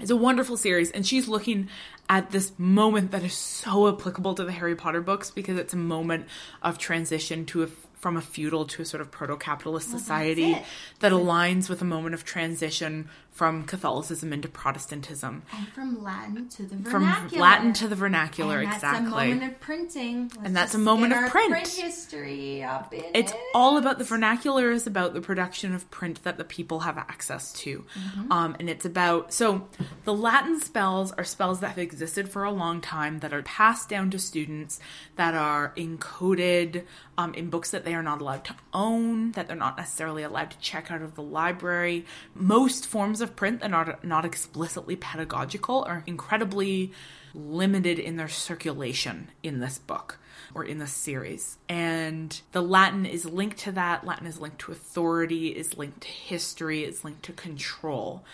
it's 0.01 0.11
a 0.11 0.17
wonderful 0.17 0.57
series, 0.57 0.91
and 0.91 1.07
she's 1.07 1.29
looking 1.29 1.69
at 2.09 2.31
this 2.31 2.53
moment 2.59 3.11
that 3.13 3.23
is 3.23 3.35
so 3.35 3.89
applicable 3.89 4.35
to 4.35 4.45
the 4.45 4.53
Harry 4.53 4.75
Potter 4.75 5.01
books 5.01 5.31
because 5.31 5.57
it's 5.59 5.73
a 5.73 5.79
moment 5.79 6.27
of 6.63 6.79
transition 6.79 7.47
to 7.47 7.63
a 7.63 7.69
from 8.03 8.17
a 8.17 8.21
feudal 8.21 8.65
to 8.67 8.83
a 8.83 8.85
sort 8.85 9.01
of 9.01 9.13
proto-capitalist 9.13 9.89
society 9.89 10.55
it. 10.55 10.65
that 10.99 11.13
aligns 11.13 11.69
with 11.71 11.81
a 11.81 11.85
moment 11.85 12.15
of 12.17 12.25
transition 12.25 13.09
from 13.31 13.65
Catholicism 13.65 14.31
into 14.33 14.47
Protestantism, 14.49 15.43
And 15.57 15.69
from 15.69 16.03
Latin 16.03 16.49
to 16.51 16.65
the 16.65 16.77
vernacular. 16.77 17.29
from. 17.31 17.39
Latin 17.39 17.73
to 17.75 17.89
the 17.89 17.95
vernacular. 17.95 18.59
and 18.59 18.67
that's 18.67 18.77
exactly. 18.83 19.31
a 19.31 19.35
moment 19.35 19.53
of 19.55 19.61
printing. 19.61 20.23
Let's 20.25 20.37
And 20.45 20.57
that's 20.57 20.75
a 20.75 20.79
moment 20.79 21.13
of 21.15 21.31
print. 21.31 21.51
print 21.53 21.69
history 21.69 22.63
up 22.63 22.93
in 22.93 23.05
it's 23.15 23.33
it. 23.33 23.39
all 23.55 23.79
about 23.79 23.99
the 23.99 24.05
vernacular 24.05 24.71
is 24.73 24.87
about 24.87 25.15
the 25.15 25.21
production 25.23 25.73
of 25.75 25.89
print 25.93 26.23
that 26.25 26.37
the 26.39 26.45
people 26.45 26.81
have 26.81 26.99
access 26.99 27.53
to 27.53 27.85
um, 28.31 28.57
and 28.59 28.69
it's 28.69 28.85
about 28.85 29.33
so 29.33 29.67
the 30.05 30.13
latin 30.13 30.61
spells 30.61 31.13
are 31.13 31.25
spells 31.25 31.61
that 31.61 31.69
have 31.69 31.79
existed 31.79 32.29
for 32.29 32.45
a 32.45 32.51
long 32.51 32.81
time 32.81 33.21
that 33.21 33.33
are 33.33 33.43
passed 33.43 33.89
down 33.89 34.11
to 34.11 34.19
students 34.19 34.79
that 35.17 35.35
are 35.35 35.73
encoded 35.77 36.85
um, 37.19 37.33
in 37.35 37.49
books 37.51 37.71
that 37.71 37.85
they 37.85 37.92
are 37.95 38.03
not 38.03 38.21
allowed 38.21 38.45
to 38.45 38.55
own 38.73 39.33
that 39.33 39.47
they're 39.47 39.57
not 39.57 39.77
necessarily 39.77 40.23
allowed 40.23 40.51
to 40.51 40.59
check 40.59 40.91
out 40.91 41.03
of 41.03 41.15
the 41.15 41.23
library 41.23 42.05
most 42.35 42.87
forms 42.87 43.21
of 43.21 43.37
print 43.37 43.61
that 43.61 43.73
are 43.73 43.99
not 44.03 44.25
explicitly 44.25 44.97
pedagogical 44.97 45.85
are 45.85 46.03
incredibly 46.07 46.93
limited 47.35 47.99
in 47.99 48.17
their 48.17 48.29
circulation 48.29 49.31
in 49.43 49.61
this 49.61 49.79
book 49.79 50.19
or 50.55 50.65
in 50.65 50.79
this 50.79 50.93
series. 50.93 51.59
And 51.69 52.41
the 52.53 52.63
Latin 52.63 53.07
is 53.07 53.25
linked 53.25 53.59
to 53.59 53.73
that. 53.73 54.05
Latin 54.05 54.27
is 54.27 54.41
linked 54.41 54.59
to 54.61 54.73
authority, 54.73 55.49
is 55.49 55.77
linked 55.77 56.03
to 56.03 56.09
history, 56.09 56.85
is 56.85 57.05
linked 57.05 57.23
to 57.25 57.33
control. 57.33 58.25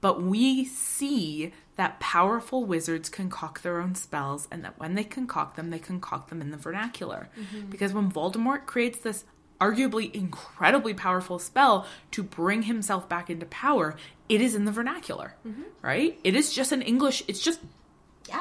But 0.00 0.22
we 0.22 0.64
see 0.64 1.52
that 1.80 1.98
powerful 1.98 2.64
wizards 2.64 3.08
concoct 3.08 3.62
their 3.62 3.80
own 3.80 3.94
spells, 3.94 4.46
and 4.50 4.62
that 4.64 4.78
when 4.78 4.94
they 4.94 5.04
concoct 5.04 5.56
them, 5.56 5.70
they 5.70 5.78
concoct 5.78 6.28
them 6.28 6.40
in 6.40 6.50
the 6.50 6.56
vernacular. 6.56 7.28
Mm-hmm. 7.38 7.70
Because 7.70 7.92
when 7.92 8.12
Voldemort 8.12 8.66
creates 8.66 8.98
this 8.98 9.24
arguably 9.60 10.14
incredibly 10.14 10.94
powerful 10.94 11.38
spell 11.38 11.86
to 12.10 12.22
bring 12.22 12.62
himself 12.62 13.08
back 13.08 13.30
into 13.30 13.46
power, 13.46 13.96
it 14.28 14.40
is 14.40 14.54
in 14.54 14.64
the 14.64 14.72
vernacular, 14.72 15.34
mm-hmm. 15.46 15.62
right? 15.82 16.18
It 16.22 16.34
is 16.34 16.52
just 16.52 16.72
in 16.72 16.82
English, 16.82 17.22
it's 17.28 17.40
just 17.40 17.60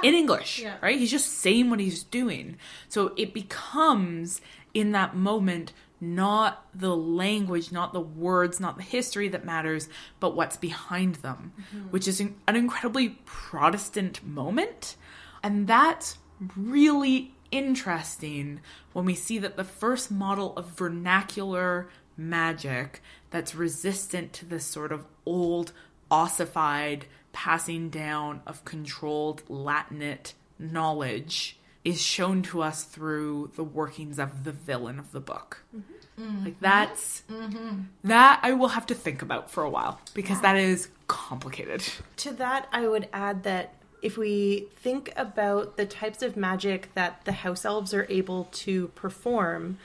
in 0.03 0.13
English, 0.13 0.63
right? 0.81 0.97
He's 0.97 1.11
just 1.11 1.39
saying 1.39 1.69
what 1.69 1.79
he's 1.79 2.03
doing. 2.03 2.57
So 2.89 3.13
it 3.17 3.33
becomes 3.33 4.39
in 4.73 4.91
that 4.91 5.15
moment 5.15 5.73
not 6.01 6.65
the 6.73 6.95
language, 6.95 7.71
not 7.71 7.93
the 7.93 7.99
words, 7.99 8.59
not 8.59 8.77
the 8.77 8.83
history 8.83 9.27
that 9.29 9.45
matters, 9.45 9.89
but 10.19 10.35
what's 10.35 10.57
behind 10.57 11.15
them, 11.15 11.53
mm-hmm. 11.59 11.87
which 11.89 12.07
is 12.07 12.19
an 12.19 12.35
an 12.47 12.55
incredibly 12.55 13.09
Protestant 13.25 14.25
moment. 14.25 14.95
And 15.43 15.67
that's 15.67 16.17
really 16.55 17.33
interesting 17.51 18.61
when 18.93 19.05
we 19.05 19.15
see 19.15 19.39
that 19.39 19.57
the 19.57 19.63
first 19.63 20.11
model 20.11 20.55
of 20.55 20.67
vernacular 20.67 21.89
magic 22.15 23.01
that's 23.31 23.55
resistant 23.55 24.33
to 24.33 24.45
this 24.45 24.65
sort 24.65 24.91
of 24.91 25.05
old, 25.25 25.71
ossified 26.11 27.05
passing 27.31 27.89
down 27.89 28.41
of 28.45 28.65
controlled 28.65 29.43
Latinate 29.47 30.33
knowledge 30.57 31.58
is 31.83 32.01
shown 32.01 32.41
to 32.43 32.61
us 32.61 32.83
through 32.83 33.51
the 33.55 33.63
workings 33.63 34.19
of 34.19 34.43
the 34.43 34.51
villain 34.51 34.99
of 34.99 35.11
the 35.11 35.19
book. 35.19 35.63
Mm-hmm. 35.75 35.93
Mm-hmm. 36.21 36.45
Like 36.45 36.59
that's 36.59 37.23
mm-hmm. 37.31 37.81
that 38.03 38.39
I 38.43 38.53
will 38.53 38.69
have 38.69 38.85
to 38.87 38.95
think 38.95 39.21
about 39.21 39.49
for 39.49 39.63
a 39.63 39.69
while 39.69 39.99
because 40.13 40.41
that 40.41 40.57
is 40.57 40.89
complicated. 41.07 41.83
To 42.17 42.33
that, 42.33 42.67
I 42.73 42.87
would 42.87 43.07
add 43.13 43.43
that 43.43 43.75
if 44.01 44.17
we 44.17 44.67
think 44.75 45.13
about 45.15 45.77
the 45.77 45.85
types 45.85 46.21
of 46.21 46.35
magic 46.35 46.93
that 46.93 47.23
the 47.25 47.31
house 47.31 47.63
elves 47.63 47.93
are 47.93 48.05
able 48.09 48.45
to 48.51 48.89
perform, 48.89 49.77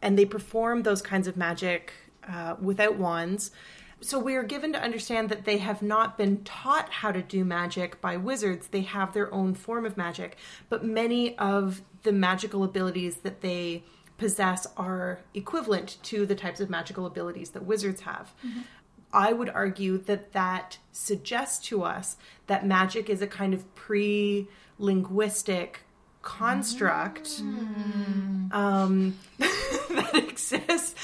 and 0.00 0.18
they 0.18 0.24
perform 0.24 0.82
those 0.82 1.02
kinds 1.02 1.26
of 1.26 1.36
magic 1.36 1.92
uh, 2.28 2.56
without 2.60 2.96
wands. 2.96 3.50
So 4.04 4.18
we 4.18 4.34
are 4.34 4.42
given 4.42 4.74
to 4.74 4.82
understand 4.82 5.30
that 5.30 5.46
they 5.46 5.56
have 5.58 5.80
not 5.80 6.18
been 6.18 6.44
taught 6.44 6.90
how 6.90 7.10
to 7.10 7.22
do 7.22 7.42
magic 7.42 8.02
by 8.02 8.18
wizards. 8.18 8.66
They 8.66 8.82
have 8.82 9.14
their 9.14 9.32
own 9.32 9.54
form 9.54 9.86
of 9.86 9.96
magic, 9.96 10.36
but 10.68 10.84
many 10.84 11.38
of 11.38 11.80
the 12.02 12.12
magical 12.12 12.64
abilities 12.64 13.16
that 13.18 13.40
they 13.40 13.82
possess 14.18 14.66
are 14.76 15.20
equivalent 15.32 15.96
to 16.02 16.26
the 16.26 16.34
types 16.34 16.60
of 16.60 16.68
magical 16.68 17.06
abilities 17.06 17.50
that 17.50 17.64
wizards 17.64 18.02
have. 18.02 18.34
I 19.10 19.32
would 19.32 19.48
argue 19.48 19.96
that 19.96 20.32
that 20.32 20.76
suggests 20.92 21.66
to 21.68 21.82
us 21.82 22.18
that 22.46 22.66
magic 22.66 23.08
is 23.08 23.22
a 23.22 23.26
kind 23.26 23.54
of 23.54 23.74
pre 23.74 24.48
linguistic 24.78 25.80
construct 26.20 27.40
um, 28.52 29.16
that 29.38 30.14
exists 30.14 30.94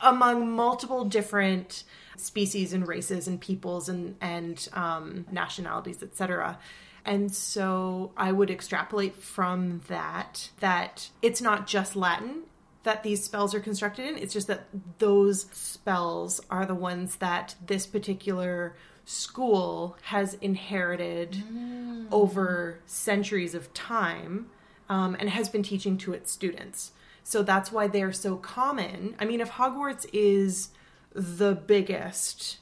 among 0.00 0.50
multiple 0.50 1.04
different 1.04 1.84
species 2.16 2.72
and 2.72 2.86
races 2.86 3.28
and 3.28 3.40
peoples 3.40 3.88
and, 3.88 4.16
and 4.20 4.68
um, 4.72 5.26
nationalities, 5.30 6.02
etc. 6.02 6.58
And 7.04 7.34
so 7.34 8.12
I 8.16 8.32
would 8.32 8.50
extrapolate 8.50 9.16
from 9.16 9.82
that 9.88 10.50
that 10.60 11.10
it's 11.22 11.40
not 11.40 11.66
just 11.66 11.96
Latin 11.96 12.44
that 12.84 13.02
these 13.02 13.24
spells 13.24 13.54
are 13.54 13.60
constructed 13.60 14.06
in. 14.06 14.18
It's 14.18 14.32
just 14.32 14.46
that 14.46 14.66
those 14.98 15.46
spells 15.52 16.40
are 16.50 16.66
the 16.66 16.74
ones 16.74 17.16
that 17.16 17.54
this 17.66 17.86
particular 17.86 18.76
school 19.06 19.96
has 20.02 20.34
inherited 20.34 21.42
over 22.10 22.80
centuries 22.86 23.54
of 23.54 23.72
time 23.74 24.46
um, 24.88 25.16
and 25.18 25.28
has 25.30 25.48
been 25.48 25.62
teaching 25.62 25.98
to 25.98 26.12
its 26.12 26.30
students. 26.30 26.92
So 27.22 27.42
that's 27.42 27.72
why 27.72 27.86
they're 27.86 28.12
so 28.12 28.36
common. 28.36 29.16
I 29.18 29.24
mean, 29.24 29.40
if 29.40 29.52
Hogwarts 29.52 30.06
is 30.12 30.68
the 31.14 31.54
biggest 31.54 32.58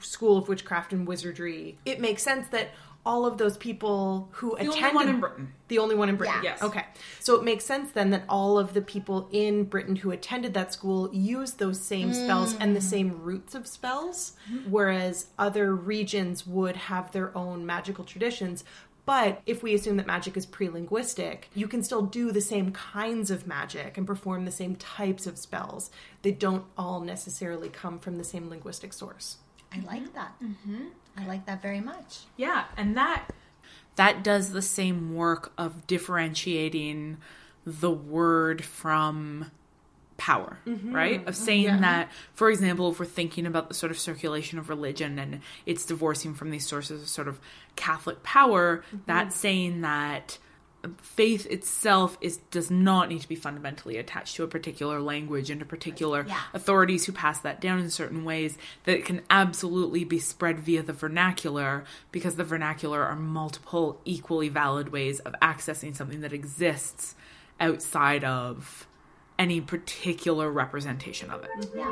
school 0.00 0.38
of 0.38 0.48
witchcraft 0.48 0.92
and 0.92 1.06
wizardry, 1.06 1.78
it 1.84 2.00
makes 2.00 2.22
sense 2.22 2.48
that 2.48 2.70
all 3.04 3.24
of 3.24 3.38
those 3.38 3.56
people 3.56 4.28
who 4.32 4.50
The 4.56 4.66
only 4.66 4.78
attended 4.78 4.94
one 4.94 5.08
in 5.08 5.20
Britain. 5.20 5.52
the 5.68 5.78
only 5.78 5.94
one 5.94 6.08
in 6.10 6.16
Britain. 6.16 6.34
Yeah. 6.42 6.50
Yes. 6.50 6.62
Okay. 6.62 6.84
So 7.18 7.34
it 7.34 7.44
makes 7.44 7.64
sense 7.64 7.92
then 7.92 8.10
that 8.10 8.24
all 8.28 8.58
of 8.58 8.74
the 8.74 8.82
people 8.82 9.28
in 9.32 9.64
Britain 9.64 9.96
who 9.96 10.10
attended 10.10 10.52
that 10.54 10.72
school 10.72 11.08
used 11.12 11.58
those 11.58 11.80
same 11.80 12.12
spells 12.12 12.54
and 12.56 12.76
the 12.76 12.80
hmm. 12.80 12.86
same 12.86 13.22
roots 13.22 13.54
of 13.54 13.66
spells, 13.66 14.36
hmm. 14.46 14.70
whereas 14.70 15.28
other 15.38 15.74
regions 15.74 16.46
would 16.46 16.76
have 16.76 17.10
their 17.12 17.36
own 17.36 17.64
magical 17.64 18.04
traditions. 18.04 18.64
But 19.10 19.42
if 19.44 19.60
we 19.60 19.74
assume 19.74 19.96
that 19.96 20.06
magic 20.06 20.36
is 20.36 20.46
pre 20.46 20.68
linguistic, 20.68 21.50
you 21.52 21.66
can 21.66 21.82
still 21.82 22.02
do 22.02 22.30
the 22.30 22.40
same 22.40 22.70
kinds 22.70 23.32
of 23.32 23.44
magic 23.44 23.98
and 23.98 24.06
perform 24.06 24.44
the 24.44 24.52
same 24.52 24.76
types 24.76 25.26
of 25.26 25.36
spells. 25.36 25.90
They 26.22 26.30
don't 26.30 26.66
all 26.78 27.00
necessarily 27.00 27.70
come 27.70 27.98
from 27.98 28.18
the 28.18 28.22
same 28.22 28.48
linguistic 28.48 28.92
source. 28.92 29.38
I 29.72 29.80
like 29.80 30.14
that. 30.14 30.36
Mm-hmm. 30.40 30.90
I 31.16 31.26
like 31.26 31.44
that 31.46 31.60
very 31.60 31.80
much. 31.80 32.18
Yeah, 32.36 32.66
and 32.76 32.96
that 32.96 33.30
that 33.96 34.22
does 34.22 34.52
the 34.52 34.62
same 34.62 35.12
work 35.16 35.52
of 35.58 35.88
differentiating 35.88 37.16
the 37.66 37.90
word 37.90 38.64
from 38.64 39.50
power, 40.20 40.58
mm-hmm. 40.66 40.94
right? 40.94 41.26
Of 41.26 41.34
saying 41.34 41.80
that, 41.80 42.12
for 42.34 42.50
example, 42.50 42.90
if 42.90 43.00
we're 43.00 43.06
thinking 43.06 43.46
about 43.46 43.68
the 43.68 43.74
sort 43.74 43.90
of 43.90 43.98
circulation 43.98 44.58
of 44.58 44.68
religion 44.68 45.18
and 45.18 45.40
it's 45.64 45.86
divorcing 45.86 46.34
from 46.34 46.50
these 46.50 46.66
sources 46.66 47.00
of 47.00 47.08
sort 47.08 47.26
of 47.26 47.40
Catholic 47.74 48.22
power, 48.22 48.84
mm-hmm. 48.88 48.98
that's 49.06 49.34
saying 49.34 49.80
that 49.80 50.36
faith 51.00 51.46
itself 51.46 52.18
is 52.20 52.38
does 52.50 52.70
not 52.70 53.08
need 53.08 53.20
to 53.22 53.28
be 53.28 53.34
fundamentally 53.34 53.96
attached 53.96 54.36
to 54.36 54.44
a 54.44 54.48
particular 54.48 55.00
language 55.00 55.50
and 55.50 55.60
to 55.60 55.66
particular 55.66 56.26
Yeah. 56.28 56.38
authorities 56.52 57.06
who 57.06 57.12
pass 57.12 57.40
that 57.40 57.60
down 57.60 57.78
in 57.80 57.90
certain 57.90 58.24
ways 58.24 58.58
that 58.84 58.96
it 58.96 59.04
can 59.04 59.22
absolutely 59.30 60.04
be 60.04 60.18
spread 60.18 60.60
via 60.60 60.82
the 60.82 60.92
vernacular 60.92 61.84
because 62.12 62.36
the 62.36 62.44
vernacular 62.44 63.02
are 63.02 63.16
multiple 63.16 64.00
equally 64.04 64.48
valid 64.50 64.90
ways 64.90 65.20
of 65.20 65.34
accessing 65.42 65.96
something 65.96 66.20
that 66.20 66.32
exists 66.32 67.14
outside 67.58 68.24
of 68.24 68.86
any 69.40 69.58
particular 69.60 70.50
representation 70.52 71.30
of 71.30 71.42
it. 71.42 71.50
Yeah. 71.74 71.90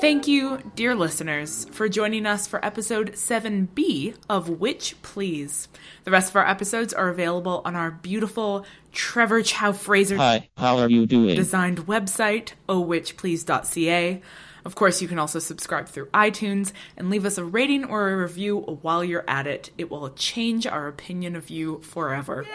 Thank 0.00 0.26
you, 0.26 0.58
dear 0.74 0.94
listeners, 0.94 1.66
for 1.70 1.88
joining 1.88 2.26
us 2.26 2.46
for 2.46 2.64
episode 2.64 3.12
7B 3.12 4.16
of 4.28 4.48
Witch 4.48 5.00
Please. 5.02 5.68
The 6.04 6.10
rest 6.10 6.30
of 6.30 6.36
our 6.36 6.46
episodes 6.46 6.92
are 6.92 7.08
available 7.08 7.62
on 7.64 7.76
our 7.76 7.90
beautiful 7.90 8.66
Trevor 8.92 9.42
Chow 9.42 9.72
Fraser 9.72 10.16
Hi, 10.16 10.48
how 10.56 10.78
are 10.78 10.90
you 10.90 11.06
doing? 11.06 11.36
designed 11.36 11.86
website, 11.86 12.52
ohwitchplease.ca. 12.68 14.20
Of 14.64 14.74
course, 14.74 15.00
you 15.00 15.08
can 15.08 15.18
also 15.18 15.38
subscribe 15.38 15.88
through 15.88 16.06
iTunes 16.06 16.72
and 16.96 17.10
leave 17.10 17.24
us 17.24 17.38
a 17.38 17.44
rating 17.44 17.84
or 17.84 18.10
a 18.10 18.16
review 18.16 18.58
while 18.82 19.04
you're 19.04 19.24
at 19.28 19.46
it. 19.46 19.70
It 19.78 19.90
will 19.90 20.10
change 20.10 20.66
our 20.66 20.88
opinion 20.88 21.36
of 21.36 21.50
you 21.50 21.80
forever. 21.80 22.46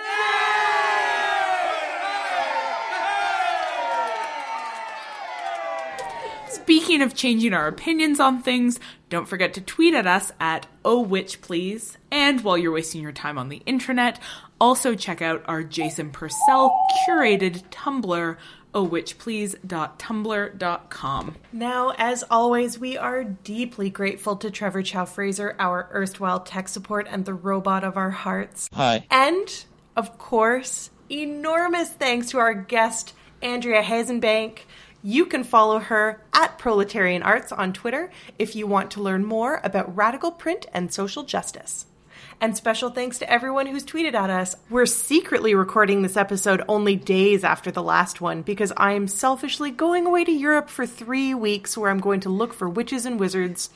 Speaking 6.49 7.01
of 7.01 7.13
changing 7.13 7.53
our 7.53 7.67
opinions 7.67 8.21
on 8.21 8.41
things, 8.41 8.79
don't 9.09 9.27
forget 9.27 9.53
to 9.55 9.61
tweet 9.61 9.93
at 9.93 10.07
us 10.07 10.31
at 10.39 10.65
ohwitchplease. 10.85 11.97
And 12.09 12.41
while 12.41 12.57
you're 12.57 12.71
wasting 12.71 13.01
your 13.01 13.11
time 13.11 13.37
on 13.37 13.49
the 13.49 13.61
internet, 13.65 14.19
also 14.61 14.95
check 14.95 15.21
out 15.21 15.43
our 15.45 15.61
Jason 15.61 16.11
Purcell 16.11 16.73
curated 17.05 17.63
Tumblr, 17.69 18.37
ohwitchplease.tumblr.com. 18.73 21.35
Now, 21.51 21.93
as 21.97 22.23
always, 22.29 22.79
we 22.79 22.97
are 22.97 23.23
deeply 23.23 23.89
grateful 23.89 24.35
to 24.37 24.51
Trevor 24.51 24.83
Chow 24.83 25.05
Fraser, 25.05 25.55
our 25.59 25.89
erstwhile 25.93 26.39
tech 26.39 26.67
support 26.67 27.07
and 27.09 27.25
the 27.25 27.33
robot 27.33 27.83
of 27.83 27.97
our 27.97 28.11
hearts. 28.11 28.69
Hi. 28.73 29.05
And, 29.09 29.65
of 29.95 30.17
course, 30.17 30.89
enormous 31.09 31.89
thanks 31.89 32.29
to 32.31 32.39
our 32.39 32.53
guest, 32.53 33.13
Andrea 33.41 33.83
Hasenbank. 33.83 34.59
You 35.05 35.25
can 35.25 35.43
follow 35.43 35.79
her 35.79 36.23
at 36.33 36.57
Proletarian 36.57 37.23
Arts 37.23 37.51
on 37.51 37.73
Twitter 37.73 38.09
if 38.39 38.55
you 38.55 38.65
want 38.65 38.89
to 38.91 39.01
learn 39.01 39.25
more 39.25 39.59
about 39.63 39.95
radical 39.95 40.31
print 40.31 40.65
and 40.73 40.93
social 40.93 41.23
justice. 41.23 41.85
And 42.41 42.55
special 42.57 42.89
thanks 42.89 43.19
to 43.19 43.31
everyone 43.31 43.67
who's 43.67 43.85
tweeted 43.85 44.13
at 44.13 44.29
us. 44.29 44.55
We're 44.69 44.85
secretly 44.85 45.55
recording 45.55 46.01
this 46.01 46.17
episode 46.17 46.61
only 46.67 46.95
days 46.95 47.43
after 47.43 47.71
the 47.71 47.83
last 47.83 48.21
one 48.21 48.41
because 48.41 48.73
I 48.75 48.93
am 48.93 49.07
selfishly 49.07 49.71
going 49.71 50.05
away 50.05 50.23
to 50.25 50.31
Europe 50.31 50.69
for 50.69 50.85
three 50.85 51.33
weeks 51.33 51.77
where 51.77 51.89
I'm 51.89 51.99
going 51.99 52.19
to 52.21 52.29
look 52.29 52.53
for 52.53 52.67
witches 52.67 53.05
and 53.05 53.19
wizards. 53.19 53.69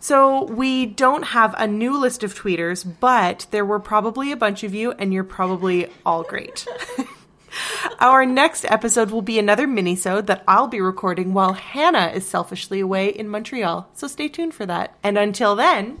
So 0.00 0.44
we 0.44 0.86
don't 0.86 1.24
have 1.24 1.54
a 1.58 1.66
new 1.66 1.98
list 1.98 2.22
of 2.22 2.34
tweeters, 2.34 2.86
but 3.00 3.46
there 3.50 3.64
were 3.64 3.80
probably 3.80 4.30
a 4.32 4.36
bunch 4.36 4.62
of 4.62 4.74
you, 4.74 4.92
and 4.92 5.12
you're 5.12 5.24
probably 5.24 5.88
all 6.06 6.22
great. 6.22 6.66
Our 8.00 8.24
next 8.24 8.64
episode 8.66 9.10
will 9.10 9.22
be 9.22 9.38
another 9.38 9.66
minisode 9.66 10.26
that 10.26 10.44
I'll 10.46 10.68
be 10.68 10.80
recording 10.80 11.34
while 11.34 11.54
Hannah 11.54 12.12
is 12.14 12.26
selfishly 12.26 12.78
away 12.80 13.08
in 13.08 13.28
Montreal. 13.28 13.88
So 13.94 14.06
stay 14.06 14.28
tuned 14.28 14.54
for 14.54 14.66
that. 14.66 14.96
And 15.02 15.18
until 15.18 15.56
then, 15.56 16.00